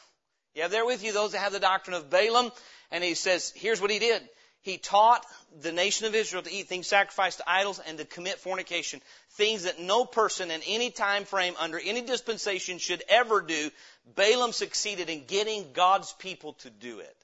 You 0.55 0.63
have 0.63 0.71
there 0.71 0.85
with 0.85 1.03
you 1.03 1.13
those 1.13 1.33
that 1.33 1.39
have 1.39 1.53
the 1.53 1.61
doctrine 1.61 1.97
of 1.97 2.11
Balaam, 2.11 2.51
and 2.91 3.03
he 3.03 3.15
says, 3.15 3.53
here's 3.57 3.81
what 3.81 3.91
he 3.91 3.99
did. 3.99 4.23
He 4.69 4.77
taught 4.77 5.25
the 5.63 5.73
nation 5.73 6.07
of 6.07 6.15
Israel 6.15 6.43
to 6.43 6.53
eat 6.53 6.69
things 6.69 6.87
sacrificed 6.87 7.39
to 7.39 7.51
idols 7.51 7.79
and 7.79 7.97
to 7.97 8.05
commit 8.05 8.39
fornication. 8.39 9.01
Things 9.31 9.63
that 9.63 9.81
no 9.81 10.05
person 10.05 10.51
in 10.51 10.61
any 10.67 10.91
time 10.91 11.25
frame 11.25 11.55
under 11.59 11.79
any 11.79 12.03
dispensation 12.03 12.77
should 12.77 13.03
ever 13.09 13.41
do. 13.41 13.71
Balaam 14.15 14.53
succeeded 14.53 15.09
in 15.09 15.25
getting 15.25 15.73
God's 15.73 16.13
people 16.13 16.53
to 16.65 16.69
do 16.69 16.99
it. 16.99 17.17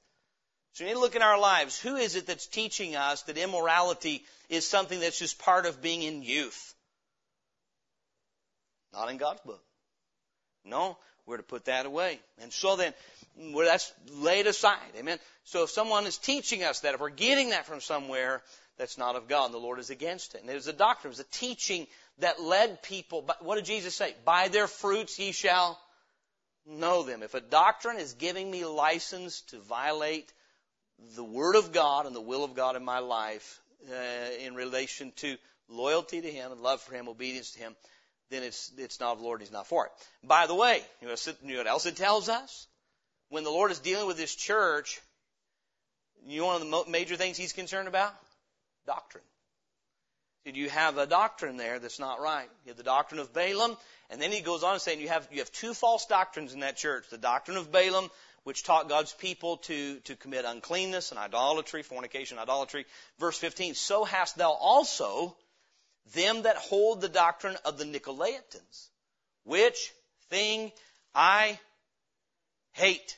So 0.72 0.84
we 0.84 0.88
need 0.88 0.95
to 0.95 1.01
look 1.01 1.16
in 1.16 1.22
our 1.22 1.38
lives. 1.38 1.78
Who 1.78 1.97
is 1.97 2.16
it 2.16 2.26
that's 2.26 2.47
teaching 2.47 2.97
us 2.97 3.20
that 3.24 3.36
immorality 3.36 4.24
is 4.49 4.66
something 4.66 4.99
that's 4.99 5.18
just 5.18 5.38
part 5.38 5.66
of 5.66 5.82
being 5.82 6.03
in 6.03 6.22
youth? 6.22 6.74
Not 8.95 9.11
in 9.11 9.18
God's 9.18 9.42
book. 9.42 9.62
No, 10.64 10.97
we're 11.26 11.38
to 11.38 11.42
put 11.42 11.66
that 11.66 11.86
away. 11.86 12.20
And 12.42 12.52
so 12.52 12.76
then, 12.76 12.92
well, 13.36 13.66
that's 13.66 13.92
laid 14.12 14.46
aside. 14.46 14.78
Amen. 14.98 15.18
So 15.44 15.64
if 15.64 15.70
someone 15.70 16.06
is 16.06 16.18
teaching 16.18 16.62
us 16.62 16.80
that, 16.80 16.94
if 16.94 17.00
we're 17.00 17.10
getting 17.10 17.50
that 17.50 17.66
from 17.66 17.80
somewhere, 17.80 18.42
that's 18.78 18.98
not 18.98 19.16
of 19.16 19.28
God. 19.28 19.52
The 19.52 19.58
Lord 19.58 19.78
is 19.78 19.90
against 19.90 20.34
it. 20.34 20.42
And 20.42 20.50
it 20.50 20.54
was 20.54 20.68
a 20.68 20.72
doctrine, 20.72 21.10
it 21.10 21.18
was 21.18 21.20
a 21.20 21.30
teaching 21.30 21.86
that 22.18 22.40
led 22.40 22.82
people. 22.82 23.22
But 23.22 23.44
What 23.44 23.56
did 23.56 23.64
Jesus 23.64 23.94
say? 23.94 24.14
By 24.24 24.48
their 24.48 24.66
fruits 24.66 25.18
ye 25.18 25.32
shall 25.32 25.78
know 26.66 27.02
them. 27.02 27.22
If 27.22 27.34
a 27.34 27.40
doctrine 27.40 27.98
is 27.98 28.14
giving 28.14 28.50
me 28.50 28.64
license 28.64 29.42
to 29.48 29.58
violate 29.60 30.32
the 31.16 31.24
Word 31.24 31.56
of 31.56 31.72
God 31.72 32.06
and 32.06 32.14
the 32.14 32.20
will 32.20 32.44
of 32.44 32.54
God 32.54 32.76
in 32.76 32.84
my 32.84 33.00
life 33.00 33.60
uh, 33.90 34.44
in 34.44 34.54
relation 34.54 35.12
to 35.16 35.36
loyalty 35.68 36.20
to 36.20 36.30
Him 36.30 36.52
and 36.52 36.60
love 36.60 36.80
for 36.80 36.94
Him, 36.94 37.08
obedience 37.08 37.52
to 37.52 37.58
Him, 37.58 37.76
then 38.30 38.42
it's, 38.42 38.72
it's 38.78 39.00
not 39.00 39.12
of 39.12 39.18
the 39.18 39.24
Lord, 39.24 39.40
and 39.40 39.46
He's 39.46 39.52
not 39.52 39.66
for 39.66 39.86
it. 39.86 39.92
By 40.22 40.46
the 40.46 40.54
way, 40.54 40.82
you 41.00 41.08
know 41.08 41.56
what 41.56 41.66
else 41.66 41.86
it 41.86 41.96
tells 41.96 42.28
us? 42.28 42.66
When 43.28 43.44
the 43.44 43.50
Lord 43.50 43.70
is 43.70 43.78
dealing 43.78 44.06
with 44.06 44.18
His 44.18 44.34
church, 44.34 45.00
you 46.26 46.40
know 46.40 46.46
one 46.46 46.62
of 46.62 46.68
the 46.68 46.90
major 46.90 47.16
things 47.16 47.36
He's 47.36 47.52
concerned 47.52 47.88
about? 47.88 48.14
Doctrine. 48.86 49.24
Did 50.44 50.56
you 50.56 50.68
have 50.68 50.98
a 50.98 51.06
doctrine 51.06 51.56
there 51.56 51.78
that's 51.78 51.98
not 51.98 52.20
right? 52.20 52.48
You 52.64 52.70
have 52.70 52.76
the 52.76 52.82
doctrine 52.82 53.18
of 53.18 53.32
Balaam, 53.32 53.78
and 54.10 54.20
then 54.20 54.30
he 54.30 54.42
goes 54.42 54.62
on 54.62 54.78
saying 54.78 55.00
you 55.00 55.08
have 55.08 55.26
you 55.32 55.38
have 55.38 55.50
two 55.50 55.72
false 55.72 56.04
doctrines 56.04 56.52
in 56.52 56.60
that 56.60 56.76
church: 56.76 57.06
the 57.08 57.16
doctrine 57.16 57.56
of 57.56 57.72
Balaam, 57.72 58.10
which 58.42 58.62
taught 58.62 58.90
God's 58.90 59.14
people 59.14 59.56
to 59.68 60.00
to 60.00 60.16
commit 60.16 60.44
uncleanness 60.44 61.12
and 61.12 61.18
idolatry, 61.18 61.82
fornication, 61.82 62.38
idolatry. 62.38 62.84
Verse 63.18 63.38
15: 63.38 63.74
So 63.74 64.04
hast 64.04 64.36
thou 64.36 64.52
also 64.52 65.34
them 66.12 66.42
that 66.42 66.57
hold 66.57 67.00
the 67.00 67.09
doctrine 67.09 67.57
of 67.64 67.78
the 67.78 67.84
Nicolaitans, 67.84 68.88
which 69.44 69.92
thing 70.30 70.72
I 71.14 71.59
hate. 72.72 73.16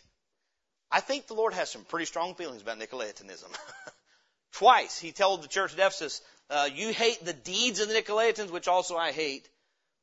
I 0.90 1.00
think 1.00 1.26
the 1.26 1.34
Lord 1.34 1.54
has 1.54 1.70
some 1.70 1.84
pretty 1.84 2.06
strong 2.06 2.34
feelings 2.34 2.62
about 2.62 2.78
Nicolaitanism. 2.78 3.52
Twice 4.52 4.98
he 4.98 5.12
told 5.12 5.42
the 5.42 5.48
church 5.48 5.72
at 5.72 5.78
Ephesus, 5.78 6.20
uh, 6.48 6.68
you 6.72 6.92
hate 6.92 7.24
the 7.24 7.32
deeds 7.32 7.80
of 7.80 7.88
the 7.88 7.94
Nicolaitans, 7.94 8.50
which 8.50 8.68
also 8.68 8.96
I 8.96 9.12
hate. 9.12 9.48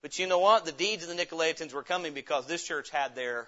But 0.02 0.20
you 0.20 0.28
know 0.28 0.40
what? 0.40 0.66
The 0.66 0.74
deeds 0.74 1.08
of 1.08 1.16
the 1.16 1.26
Nicolaitans 1.26 1.74
were 1.74 1.84
coming 1.84 2.14
because 2.14 2.46
this 2.46 2.64
church 2.64 2.90
had 2.90 3.16
their 3.16 3.48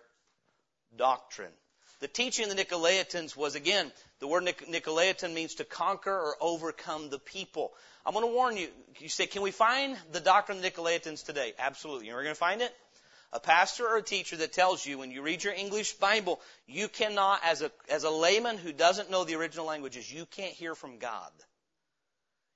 doctrine. 0.96 1.52
the 2.00 2.08
teaching 2.08 2.50
of 2.50 2.56
the 2.56 2.64
Nicolaitans 2.64 3.36
was 3.36 3.56
again, 3.56 3.92
the 4.20 4.28
word 4.28 4.44
Nicolaitan 4.44 5.34
means 5.34 5.56
to 5.56 5.66
conquer 5.66 6.12
or 6.12 6.36
overcome 6.40 7.10
the 7.10 7.20
people. 7.20 7.74
I'm 8.06 8.14
going 8.14 8.26
to 8.26 8.34
warn 8.34 8.56
you. 8.56 8.70
You 9.00 9.10
say, 9.10 9.28
can 9.28 9.42
we 9.42 9.52
find 9.52 9.98
the 10.12 10.20
doctrine 10.20 10.58
of 10.60 10.64
the 10.64 10.70
Nicolaitans 10.70 11.26
today? 11.26 11.54
Absolutely. 11.60 12.08
You're 12.08 12.24
going 12.24 12.36
to 12.36 12.40
find 12.40 12.62
it? 12.62 12.74
A 13.34 13.40
pastor 13.40 13.86
or 13.86 13.98
a 13.98 14.02
teacher 14.02 14.38
that 14.38 14.54
tells 14.54 14.86
you 14.86 14.98
when 14.98 15.12
you 15.12 15.22
read 15.22 15.44
your 15.44 15.54
English 15.54 15.94
Bible, 15.94 16.40
you 16.68 16.88
cannot, 16.88 17.42
as 17.44 17.62
a, 17.62 17.72
as 17.90 18.06
a 18.06 18.10
layman 18.10 18.58
who 18.58 18.72
doesn't 18.72 19.12
know 19.12 19.26
the 19.26 19.36
original 19.36 19.66
languages, 19.66 20.12
you 20.12 20.26
can't 20.26 20.54
hear 20.54 20.76
from 20.76 21.00
God. 21.00 21.32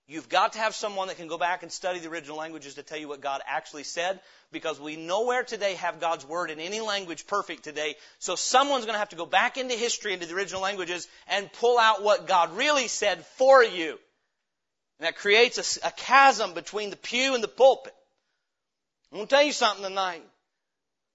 You've 0.09 0.27
got 0.27 0.53
to 0.53 0.59
have 0.59 0.73
someone 0.73 1.09
that 1.09 1.17
can 1.17 1.27
go 1.27 1.37
back 1.37 1.61
and 1.61 1.71
study 1.71 1.99
the 1.99 2.09
original 2.09 2.35
languages 2.35 2.73
to 2.73 2.83
tell 2.83 2.97
you 2.97 3.07
what 3.07 3.21
God 3.21 3.41
actually 3.45 3.83
said 3.83 4.19
because 4.51 4.79
we 4.79 4.95
nowhere 4.95 5.43
today 5.43 5.75
have 5.75 5.99
God's 5.99 6.25
word 6.27 6.49
in 6.49 6.59
any 6.59 6.81
language 6.81 7.27
perfect 7.27 7.63
today. 7.63 7.95
So 8.17 8.35
someone's 8.35 8.85
going 8.85 8.95
to 8.95 8.99
have 8.99 9.09
to 9.09 9.15
go 9.15 9.27
back 9.27 9.57
into 9.57 9.75
history, 9.75 10.13
into 10.13 10.25
the 10.25 10.33
original 10.33 10.61
languages 10.61 11.07
and 11.27 11.53
pull 11.53 11.77
out 11.77 12.01
what 12.01 12.25
God 12.25 12.57
really 12.57 12.87
said 12.87 13.23
for 13.37 13.63
you. 13.63 13.99
And 14.97 15.05
that 15.05 15.15
creates 15.15 15.77
a, 15.77 15.87
a 15.89 15.91
chasm 15.91 16.55
between 16.55 16.89
the 16.89 16.95
pew 16.95 17.35
and 17.35 17.43
the 17.43 17.47
pulpit. 17.47 17.93
I'm 19.11 19.19
going 19.19 19.27
to 19.27 19.35
tell 19.35 19.43
you 19.43 19.51
something 19.51 19.83
tonight. 19.83 20.23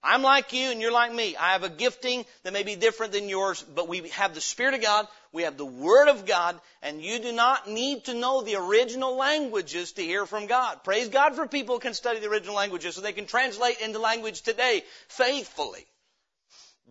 I'm 0.05 0.21
like 0.21 0.53
you 0.53 0.71
and 0.71 0.79
you're 0.79 0.91
like 0.91 1.13
me. 1.13 1.35
I 1.35 1.53
have 1.53 1.63
a 1.63 1.69
gifting 1.69 2.25
that 2.43 2.53
may 2.53 2.63
be 2.63 2.75
different 2.75 3.11
than 3.11 3.27
yours, 3.27 3.63
but 3.63 3.87
we 3.87 4.09
have 4.09 4.35
the 4.35 4.41
Spirit 4.41 4.75
of 4.75 4.81
God, 4.81 5.07
we 5.31 5.43
have 5.43 5.57
the 5.57 5.65
Word 5.65 6.09
of 6.09 6.25
God, 6.25 6.59
and 6.83 7.01
you 7.01 7.19
do 7.19 7.31
not 7.31 7.67
need 7.67 8.05
to 8.05 8.13
know 8.13 8.41
the 8.41 8.55
original 8.55 9.15
languages 9.17 9.93
to 9.93 10.03
hear 10.03 10.25
from 10.25 10.45
God. 10.45 10.83
Praise 10.83 11.09
God 11.09 11.35
for 11.35 11.47
people 11.47 11.75
who 11.75 11.79
can 11.79 11.93
study 11.93 12.19
the 12.19 12.29
original 12.29 12.55
languages 12.55 12.95
so 12.95 13.01
they 13.01 13.13
can 13.13 13.25
translate 13.25 13.81
into 13.81 13.99
language 13.99 14.43
today 14.43 14.83
faithfully. 15.07 15.85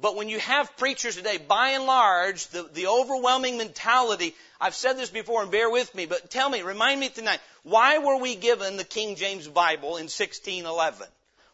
But 0.01 0.17
when 0.17 0.29
you 0.29 0.41
have 0.41 0.77
preachers 0.77 1.15
today, 1.15 1.39
by 1.39 1.71
and 1.71 1.87
large, 1.87 2.49
the, 2.49 2.69
the 2.75 2.89
overwhelming 2.89 3.59
mentality, 3.59 4.35
I've 4.61 4.75
said 4.75 4.99
this 4.99 5.11
before 5.11 5.43
and 5.43 5.53
bear 5.53 5.71
with 5.71 5.95
me, 5.95 6.07
but 6.07 6.31
tell 6.31 6.51
me, 6.51 6.63
remind 6.63 6.99
me 6.99 7.11
tonight, 7.11 7.39
why 7.63 7.99
were 7.99 8.17
we 8.17 8.35
given 8.35 8.77
the 8.77 8.85
King 8.85 9.15
James 9.15 9.47
Bible 9.47 9.97
in 9.99 10.09
1611? 10.11 11.07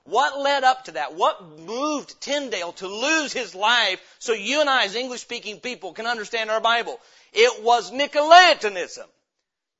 What 0.05 0.41
led 0.41 0.65
up 0.65 0.85
to 0.85 0.93
that? 0.93 1.15
What 1.15 1.61
moved 1.61 2.21
Tyndale 2.21 2.73
to 2.75 2.89
lose 2.89 3.33
his 3.33 3.55
life 3.55 4.01
so 4.19 4.33
you 4.33 4.61
and 4.61 4.71
I 4.71 4.85
as 4.85 4.95
English 4.95 5.21
speaking 5.21 5.61
people 5.61 5.93
can 5.93 6.07
understand 6.07 6.51
our 6.51 6.61
Bible? 6.61 6.99
It 7.33 7.63
was 7.63 7.93
Nicolaitanism. 7.93 9.07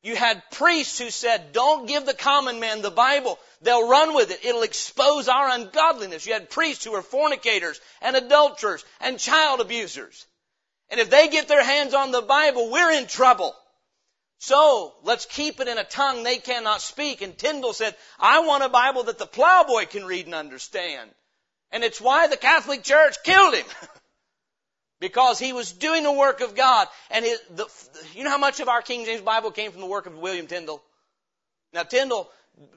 You 0.03 0.17
had 0.17 0.43
priests 0.51 0.99
who 0.99 1.11
said, 1.11 1.53
don't 1.53 1.87
give 1.87 2.07
the 2.07 2.15
common 2.15 2.59
man 2.59 2.81
the 2.81 2.91
Bible. 2.91 3.39
They'll 3.61 3.89
run 3.89 4.15
with 4.15 4.31
it. 4.31 4.45
It'll 4.45 4.63
expose 4.63 5.29
our 5.29 5.51
ungodliness. 5.51 6.27
You 6.27 6.33
had 6.33 6.49
priests 6.49 6.85
who 6.85 6.93
were 6.93 7.03
fornicators 7.03 7.81
and 8.01 8.17
adulterers 8.17 8.85
and 9.01 9.19
child 9.19 9.61
abusers. 9.61 10.27
And 10.89 11.01
if 11.01 11.11
they 11.11 11.29
get 11.29 11.49
their 11.49 11.63
hands 11.63 11.93
on 11.93 12.13
the 12.13 12.23
Bible, 12.23 12.71
we're 12.71 12.93
in 12.93 13.07
trouble. 13.07 13.55
So, 14.43 14.95
let's 15.03 15.27
keep 15.27 15.61
it 15.61 15.69
in 15.69 15.77
a 15.77 15.85
tongue 15.85 16.23
they 16.23 16.39
cannot 16.39 16.81
speak. 16.81 17.21
And 17.21 17.37
Tyndale 17.37 17.75
said, 17.75 17.95
I 18.19 18.41
want 18.41 18.65
a 18.65 18.71
Bible 18.71 19.03
that 19.05 19.19
the 19.19 19.27
plowboy 19.27 19.85
can 19.85 20.07
read 20.07 20.25
and 20.25 20.35
understand. 20.35 21.11
And 21.71 21.85
it's 21.85 22.01
why 22.01 22.27
the 22.27 22.39
Catholic 22.39 22.83
Church 22.83 23.23
killed 23.23 23.55
him. 23.55 23.67
because 24.99 25.39
he 25.39 25.53
was 25.53 25.73
doing 25.73 26.05
the 26.05 26.13
work 26.13 26.41
of 26.41 26.55
God. 26.55 26.89
And 27.11 27.23
his, 27.23 27.39
the, 27.51 27.67
you 28.15 28.25
know 28.25 28.31
how 28.31 28.39
much 28.39 28.61
of 28.61 28.69
our 28.69 28.81
King 28.81 29.05
James 29.05 29.21
Bible 29.21 29.51
came 29.51 29.73
from 29.73 29.83
the 29.83 29.87
work 29.87 30.07
of 30.07 30.17
William 30.17 30.47
Tyndale? 30.47 30.83
Now, 31.75 31.83
Tyndale 31.83 32.27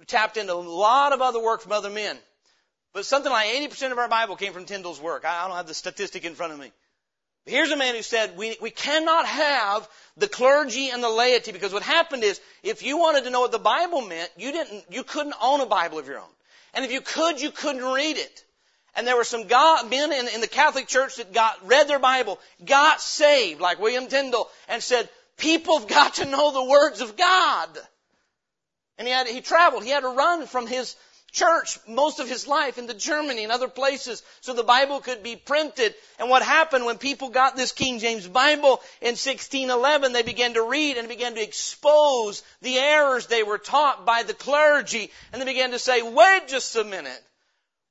tapped 0.07 0.35
into 0.35 0.53
a 0.53 0.55
lot 0.55 1.13
of 1.13 1.21
other 1.21 1.41
work 1.41 1.61
from 1.61 1.71
other 1.71 1.89
men. 1.89 2.17
But 2.93 3.05
something 3.05 3.31
like 3.31 3.47
80% 3.47 3.93
of 3.93 3.97
our 3.99 4.09
Bible 4.09 4.35
came 4.35 4.51
from 4.51 4.65
Tyndale's 4.65 4.99
work. 4.99 5.23
I 5.23 5.47
don't 5.47 5.55
have 5.55 5.67
the 5.67 5.73
statistic 5.73 6.25
in 6.25 6.35
front 6.35 6.51
of 6.51 6.59
me. 6.59 6.73
Here's 7.45 7.71
a 7.71 7.77
man 7.77 7.95
who 7.95 8.01
said, 8.01 8.37
we, 8.37 8.55
we 8.61 8.69
cannot 8.69 9.25
have 9.25 9.89
the 10.15 10.29
clergy 10.29 10.89
and 10.89 11.03
the 11.03 11.09
laity 11.09 11.51
because 11.51 11.73
what 11.73 11.83
happened 11.83 12.23
is, 12.23 12.39
if 12.63 12.83
you 12.83 12.97
wanted 12.97 13.25
to 13.25 13.29
know 13.29 13.41
what 13.41 13.51
the 13.51 13.59
Bible 13.59 14.01
meant, 14.01 14.29
you 14.37 14.51
didn't, 14.51 14.85
you 14.89 15.03
couldn't 15.03 15.35
own 15.41 15.59
a 15.59 15.65
Bible 15.65 15.99
of 15.99 16.07
your 16.07 16.19
own. 16.19 16.29
And 16.73 16.85
if 16.85 16.91
you 16.91 17.01
could, 17.01 17.41
you 17.41 17.51
couldn't 17.51 17.83
read 17.83 18.17
it. 18.17 18.45
And 18.95 19.05
there 19.05 19.17
were 19.17 19.23
some 19.23 19.47
God, 19.47 19.89
men 19.89 20.13
in, 20.13 20.27
in 20.29 20.41
the 20.41 20.47
Catholic 20.47 20.87
Church 20.87 21.17
that 21.17 21.33
got, 21.33 21.67
read 21.67 21.87
their 21.87 21.99
Bible, 21.99 22.39
got 22.63 23.01
saved, 23.01 23.59
like 23.59 23.79
William 23.79 24.07
Tyndale, 24.07 24.49
and 24.69 24.81
said, 24.81 25.09
people 25.35 25.79
have 25.79 25.89
got 25.89 26.15
to 26.15 26.25
know 26.25 26.53
the 26.53 26.63
words 26.63 27.01
of 27.01 27.17
God. 27.17 27.69
And 28.97 29.07
he 29.07 29.13
had, 29.13 29.27
he 29.27 29.41
traveled, 29.41 29.83
he 29.83 29.89
had 29.89 30.01
to 30.01 30.09
run 30.09 30.45
from 30.45 30.67
his, 30.67 30.95
church 31.33 31.79
most 31.87 32.19
of 32.19 32.29
his 32.29 32.47
life 32.47 32.77
into 32.77 32.93
Germany 32.93 33.43
and 33.43 33.51
other 33.51 33.67
places 33.67 34.23
so 34.41 34.53
the 34.53 34.63
Bible 34.63 35.01
could 35.01 35.23
be 35.23 35.35
printed. 35.35 35.93
And 36.19 36.29
what 36.29 36.43
happened 36.43 36.85
when 36.85 36.97
people 36.97 37.29
got 37.29 37.57
this 37.57 37.71
King 37.71 37.99
James 37.99 38.27
Bible 38.27 38.81
in 39.01 39.17
1611, 39.17 40.13
they 40.13 40.21
began 40.21 40.53
to 40.53 40.61
read 40.61 40.97
and 40.97 41.09
began 41.09 41.33
to 41.33 41.41
expose 41.41 42.43
the 42.61 42.77
errors 42.77 43.27
they 43.27 43.43
were 43.43 43.57
taught 43.57 44.05
by 44.05 44.23
the 44.23 44.35
clergy. 44.35 45.11
And 45.31 45.41
they 45.41 45.45
began 45.45 45.71
to 45.71 45.79
say, 45.79 46.01
wait 46.03 46.47
just 46.47 46.75
a 46.75 46.83
minute. 46.83 47.21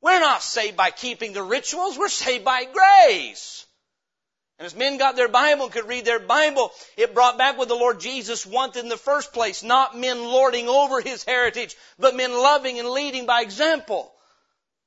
We're 0.00 0.20
not 0.20 0.42
saved 0.42 0.76
by 0.76 0.90
keeping 0.90 1.32
the 1.32 1.42
rituals. 1.42 1.98
We're 1.98 2.08
saved 2.08 2.44
by 2.44 2.64
grace. 2.64 3.66
And 4.62 4.66
as 4.66 4.76
men 4.76 4.96
got 4.96 5.16
their 5.16 5.26
Bible 5.26 5.64
and 5.64 5.72
could 5.72 5.88
read 5.88 6.04
their 6.04 6.20
Bible, 6.20 6.70
it 6.96 7.14
brought 7.14 7.36
back 7.36 7.58
what 7.58 7.66
the 7.66 7.74
Lord 7.74 7.98
Jesus 7.98 8.46
wanted 8.46 8.84
in 8.84 8.88
the 8.88 8.96
first 8.96 9.32
place. 9.32 9.64
Not 9.64 9.98
men 9.98 10.22
lording 10.22 10.68
over 10.68 11.00
His 11.00 11.24
heritage, 11.24 11.76
but 11.98 12.14
men 12.14 12.32
loving 12.32 12.78
and 12.78 12.88
leading 12.88 13.26
by 13.26 13.40
example. 13.40 14.12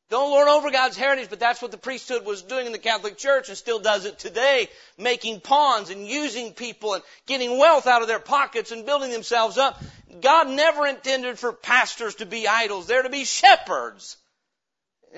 Don't 0.10 0.32
lord 0.32 0.48
over 0.48 0.72
God's 0.72 0.96
heritage, 0.96 1.28
but 1.30 1.42
that's 1.42 1.62
what 1.62 1.72
the 1.72 1.78
priesthood 1.78 2.24
was 2.24 2.42
doing 2.42 2.68
in 2.68 2.72
the 2.72 2.78
Catholic 2.78 3.18
Church 3.18 3.50
and 3.50 3.58
still 3.58 3.80
does 3.80 4.06
it 4.06 4.18
today. 4.18 4.70
Making 4.98 5.42
pawns 5.42 5.90
and 5.90 6.08
using 6.08 6.54
people 6.54 6.94
and 6.94 7.04
getting 7.28 7.58
wealth 7.58 7.86
out 7.86 8.02
of 8.02 8.08
their 8.08 8.20
pockets 8.20 8.72
and 8.72 8.86
building 8.86 9.12
themselves 9.12 9.58
up. 9.58 9.84
God 10.22 10.48
never 10.48 10.88
intended 10.88 11.38
for 11.38 11.52
pastors 11.52 12.16
to 12.16 12.26
be 12.26 12.48
idols. 12.48 12.88
They're 12.88 13.04
to 13.04 13.10
be 13.10 13.26
shepherds. 13.26 14.16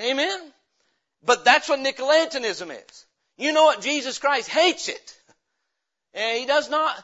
Amen? 0.01 0.51
But 1.23 1.45
that's 1.45 1.69
what 1.69 1.77
Nicolaitanism 1.77 2.71
is. 2.71 3.06
You 3.37 3.53
know 3.53 3.65
what? 3.65 3.81
Jesus 3.81 4.19
Christ 4.19 4.49
hates 4.49 4.89
it. 4.89 5.17
And 6.13 6.39
he 6.39 6.45
does 6.45 6.69
not, 6.69 6.95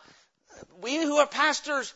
we 0.81 0.95
who 0.95 1.17
are 1.17 1.27
pastors, 1.27 1.93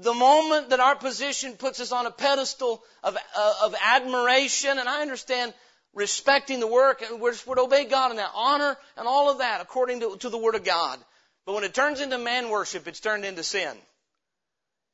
the 0.00 0.14
moment 0.14 0.70
that 0.70 0.80
our 0.80 0.96
position 0.96 1.54
puts 1.54 1.80
us 1.80 1.92
on 1.92 2.06
a 2.06 2.10
pedestal 2.10 2.82
of, 3.02 3.16
uh, 3.16 3.54
of 3.64 3.74
admiration, 3.82 4.78
and 4.78 4.88
I 4.88 5.00
understand 5.00 5.54
respecting 5.94 6.60
the 6.60 6.66
work, 6.66 7.02
and 7.02 7.20
we're, 7.20 7.34
we're 7.46 7.54
to 7.54 7.62
obey 7.62 7.84
God 7.84 8.10
in 8.10 8.18
that 8.18 8.32
honor 8.34 8.76
and 8.96 9.08
all 9.08 9.30
of 9.30 9.38
that 9.38 9.60
according 9.60 10.00
to, 10.00 10.16
to 10.18 10.28
the 10.28 10.38
Word 10.38 10.54
of 10.54 10.64
God. 10.64 10.98
But 11.46 11.54
when 11.54 11.64
it 11.64 11.72
turns 11.72 12.00
into 12.00 12.18
man 12.18 12.50
worship, 12.50 12.86
it's 12.88 13.00
turned 13.00 13.24
into 13.24 13.42
sin. 13.42 13.74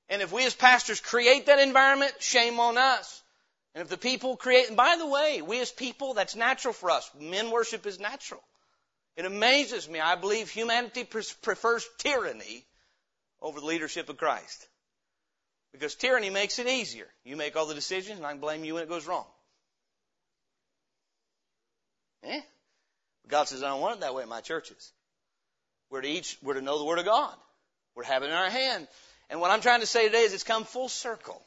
And 0.08 0.20
if 0.20 0.30
we 0.30 0.44
as 0.44 0.54
pastors 0.54 1.00
create 1.00 1.46
that 1.46 1.58
environment, 1.58 2.12
shame 2.20 2.60
on 2.60 2.76
us. 2.76 3.22
And 3.74 3.82
if 3.82 3.88
the 3.88 3.96
people 3.96 4.36
create, 4.36 4.68
and 4.68 4.76
by 4.76 4.96
the 4.96 5.06
way, 5.06 5.40
we 5.40 5.60
as 5.60 5.72
people, 5.72 6.12
that's 6.12 6.36
natural 6.36 6.74
for 6.74 6.90
us. 6.90 7.10
Men 7.18 7.50
worship 7.50 7.86
is 7.86 7.98
natural. 7.98 8.42
It 9.16 9.26
amazes 9.26 9.88
me. 9.88 10.00
I 10.00 10.14
believe 10.14 10.48
humanity 10.48 11.04
prefers 11.04 11.86
tyranny 11.98 12.64
over 13.40 13.60
the 13.60 13.66
leadership 13.66 14.08
of 14.08 14.16
Christ. 14.16 14.66
Because 15.72 15.94
tyranny 15.94 16.30
makes 16.30 16.58
it 16.58 16.66
easier. 16.66 17.06
You 17.24 17.36
make 17.36 17.56
all 17.56 17.66
the 17.66 17.74
decisions 17.74 18.18
and 18.18 18.26
I 18.26 18.30
can 18.30 18.40
blame 18.40 18.64
you 18.64 18.74
when 18.74 18.82
it 18.82 18.88
goes 18.88 19.06
wrong. 19.06 19.26
Eh? 22.24 22.40
God 23.28 23.48
says, 23.48 23.62
I 23.62 23.68
don't 23.68 23.80
want 23.80 23.96
it 23.96 24.00
that 24.00 24.14
way 24.14 24.22
in 24.22 24.28
my 24.28 24.40
churches. 24.40 24.92
We're 25.90 26.02
to 26.02 26.08
each, 26.08 26.38
we're 26.42 26.54
to 26.54 26.62
know 26.62 26.78
the 26.78 26.84
Word 26.84 26.98
of 26.98 27.04
God. 27.04 27.34
We're 27.94 28.04
to 28.04 28.08
have 28.08 28.22
it 28.22 28.26
in 28.26 28.32
our 28.32 28.50
hand. 28.50 28.86
And 29.28 29.40
what 29.40 29.50
I'm 29.50 29.60
trying 29.60 29.80
to 29.80 29.86
say 29.86 30.06
today 30.06 30.22
is 30.22 30.32
it's 30.32 30.42
come 30.42 30.64
full 30.64 30.88
circle. 30.88 31.40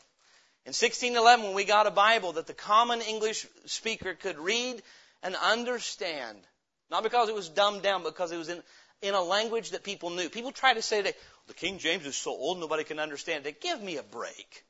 In 0.66 0.70
1611, 0.70 1.46
when 1.46 1.54
we 1.54 1.64
got 1.64 1.86
a 1.86 1.92
Bible 1.92 2.34
that 2.34 2.48
the 2.48 2.54
common 2.54 3.02
English 3.02 3.46
speaker 3.66 4.16
could 4.16 4.40
read 4.40 4.82
and 5.22 5.36
understand, 5.36 6.38
not 6.90 7.04
because 7.04 7.30
it 7.30 7.36
was 7.36 7.50
dumbed 7.50 7.82
down, 7.82 8.04
but 8.04 8.14
because 8.14 8.32
it 8.32 8.38
was 8.38 8.50
in, 8.50 8.62
in 9.02 9.14
a 9.14 9.22
language 9.22 9.72
that 9.72 9.84
people 9.84 10.10
knew. 10.10 10.30
People 10.30 10.52
try 10.52 10.74
to 10.74 10.82
say 10.82 10.98
today, 10.98 11.14
the 11.48 11.54
King 11.54 11.78
James 11.80 12.06
is 12.06 12.16
so 12.16 12.32
old 12.32 12.60
nobody 12.60 12.84
can 12.84 13.00
understand 13.00 13.46
it. 13.46 13.62
Give 13.62 13.82
me 13.82 13.98
a 13.98 14.04
break. 14.04 14.64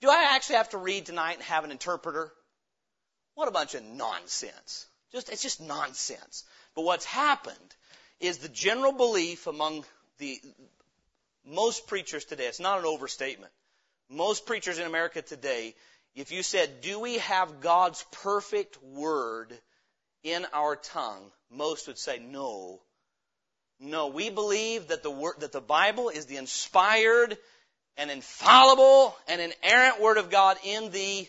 Do 0.00 0.08
I 0.10 0.34
actually 0.34 0.56
have 0.56 0.70
to 0.70 0.78
read 0.78 1.06
tonight 1.06 1.34
and 1.34 1.42
have 1.42 1.64
an 1.64 1.70
interpreter? 1.70 2.32
What 3.34 3.48
a 3.48 3.52
bunch 3.52 3.74
of 3.74 3.84
nonsense. 3.84 4.86
Just, 5.12 5.30
it's 5.30 5.42
just 5.42 5.60
nonsense. 5.60 6.44
But 6.74 6.82
what's 6.82 7.04
happened 7.04 7.56
is 8.20 8.38
the 8.38 8.48
general 8.48 8.92
belief 8.92 9.46
among 9.46 9.84
the 10.18 10.40
most 11.44 11.86
preachers 11.86 12.24
today, 12.24 12.46
it's 12.46 12.60
not 12.60 12.78
an 12.78 12.84
overstatement. 12.84 13.52
Most 14.10 14.46
preachers 14.46 14.78
in 14.78 14.86
America 14.86 15.22
today, 15.22 15.74
if 16.14 16.32
you 16.32 16.42
said, 16.42 16.80
do 16.80 17.00
we 17.00 17.18
have 17.18 17.60
God's 17.60 18.04
perfect 18.10 18.82
word 18.82 19.52
in 20.22 20.46
our 20.52 20.76
tongue, 20.76 21.30
most 21.50 21.86
would 21.86 21.98
say 21.98 22.18
no. 22.18 22.80
No, 23.80 24.08
we 24.08 24.30
believe 24.30 24.88
that 24.88 25.02
the 25.02 25.10
word, 25.10 25.34
that 25.40 25.52
the 25.52 25.60
Bible 25.60 26.08
is 26.08 26.26
the 26.26 26.36
inspired 26.36 27.38
and 27.96 28.10
infallible 28.10 29.16
and 29.28 29.40
inerrant 29.40 30.00
Word 30.00 30.18
of 30.18 30.30
God 30.30 30.56
in 30.64 30.90
the 30.90 31.28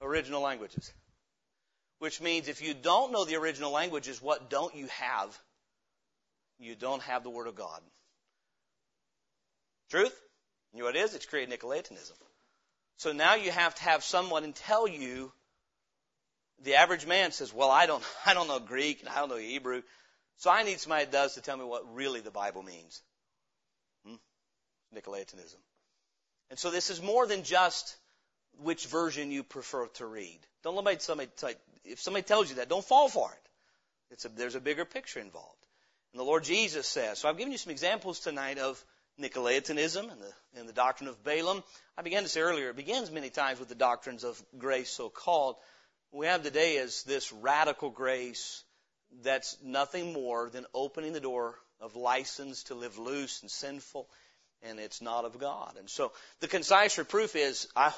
original 0.00 0.42
languages. 0.42 0.92
which 2.02 2.20
means 2.20 2.48
if 2.48 2.60
you 2.60 2.74
don't 2.74 3.12
know 3.12 3.24
the 3.24 3.36
original 3.36 3.70
languages, 3.70 4.20
what 4.20 4.50
don't 4.50 4.74
you 4.74 4.88
have? 4.88 5.38
You 6.58 6.74
don't 6.74 7.00
have 7.02 7.22
the 7.22 7.30
Word 7.30 7.46
of 7.46 7.54
God. 7.54 7.80
Truth? 9.88 10.20
You 10.72 10.80
know 10.80 10.86
what 10.86 10.96
it 10.96 10.98
is? 10.98 11.14
It's 11.14 11.26
created 11.26 11.56
Nicolaitanism. 11.56 12.16
So 12.96 13.12
now 13.12 13.36
you 13.36 13.52
have 13.52 13.76
to 13.76 13.82
have 13.84 14.02
someone 14.02 14.42
and 14.42 14.52
tell 14.52 14.88
you. 14.88 15.32
The 16.62 16.76
average 16.76 17.06
man 17.06 17.32
says, 17.32 17.52
"Well, 17.52 17.70
I 17.70 17.86
don't, 17.86 18.04
I 18.26 18.34
don't 18.34 18.48
know 18.48 18.60
Greek 18.60 19.00
and 19.00 19.08
I 19.08 19.16
don't 19.16 19.28
know 19.28 19.36
Hebrew, 19.36 19.82
so 20.38 20.50
I 20.50 20.62
need 20.62 20.80
somebody 20.80 21.04
that 21.04 21.12
does 21.12 21.34
to 21.34 21.40
tell 21.40 21.56
me 21.56 21.64
what 21.64 21.94
really 21.94 22.20
the 22.20 22.30
Bible 22.30 22.62
means." 22.62 23.02
Hmm? 24.06 24.16
Nicolaitanism. 24.94 25.60
And 26.50 26.58
so 26.58 26.70
this 26.70 26.90
is 26.90 27.00
more 27.00 27.26
than 27.26 27.44
just 27.44 27.96
which 28.58 28.86
version 28.86 29.30
you 29.30 29.42
prefer 29.42 29.86
to 29.86 30.06
read. 30.06 30.38
Don't 30.62 30.76
let 30.84 31.02
somebody, 31.02 31.30
if 31.84 32.00
somebody 32.00 32.22
tells 32.22 32.50
you 32.50 32.56
that, 32.56 32.68
don't 32.68 32.84
fall 32.84 33.08
for 33.08 33.32
it. 33.32 34.24
A, 34.24 34.28
there's 34.28 34.54
a 34.54 34.60
bigger 34.60 34.84
picture 34.84 35.20
involved. 35.20 35.66
And 36.12 36.20
the 36.20 36.24
Lord 36.24 36.44
Jesus 36.44 36.86
says. 36.86 37.18
So 37.18 37.28
I've 37.28 37.38
given 37.38 37.52
you 37.52 37.58
some 37.58 37.70
examples 37.70 38.20
tonight 38.20 38.58
of 38.58 38.82
Nicolaitanism 39.18 40.10
and 40.10 40.20
the, 40.20 40.60
and 40.60 40.68
the 40.68 40.74
doctrine 40.74 41.08
of 41.08 41.24
Balaam. 41.24 41.62
I 41.96 42.02
began 42.02 42.22
to 42.22 42.28
say 42.28 42.40
earlier, 42.40 42.70
it 42.70 42.76
begins 42.76 43.10
many 43.10 43.30
times 43.30 43.58
with 43.58 43.68
the 43.68 43.74
doctrines 43.74 44.24
of 44.24 44.42
grace, 44.58 44.90
so 44.90 45.08
called. 45.08 45.56
What 46.12 46.20
we 46.20 46.26
have 46.26 46.42
today 46.42 46.76
is 46.76 47.04
this 47.04 47.32
radical 47.32 47.88
grace 47.88 48.64
that's 49.22 49.56
nothing 49.64 50.12
more 50.12 50.50
than 50.50 50.66
opening 50.74 51.14
the 51.14 51.20
door 51.20 51.54
of 51.80 51.96
license 51.96 52.64
to 52.64 52.74
live 52.74 52.98
loose 52.98 53.40
and 53.40 53.50
sinful, 53.50 54.10
and 54.62 54.78
it's 54.78 55.00
not 55.00 55.24
of 55.24 55.38
God. 55.38 55.76
And 55.78 55.88
so 55.88 56.12
the 56.40 56.48
concise 56.48 56.98
reproof 56.98 57.34
is, 57.34 57.66
I, 57.74 57.94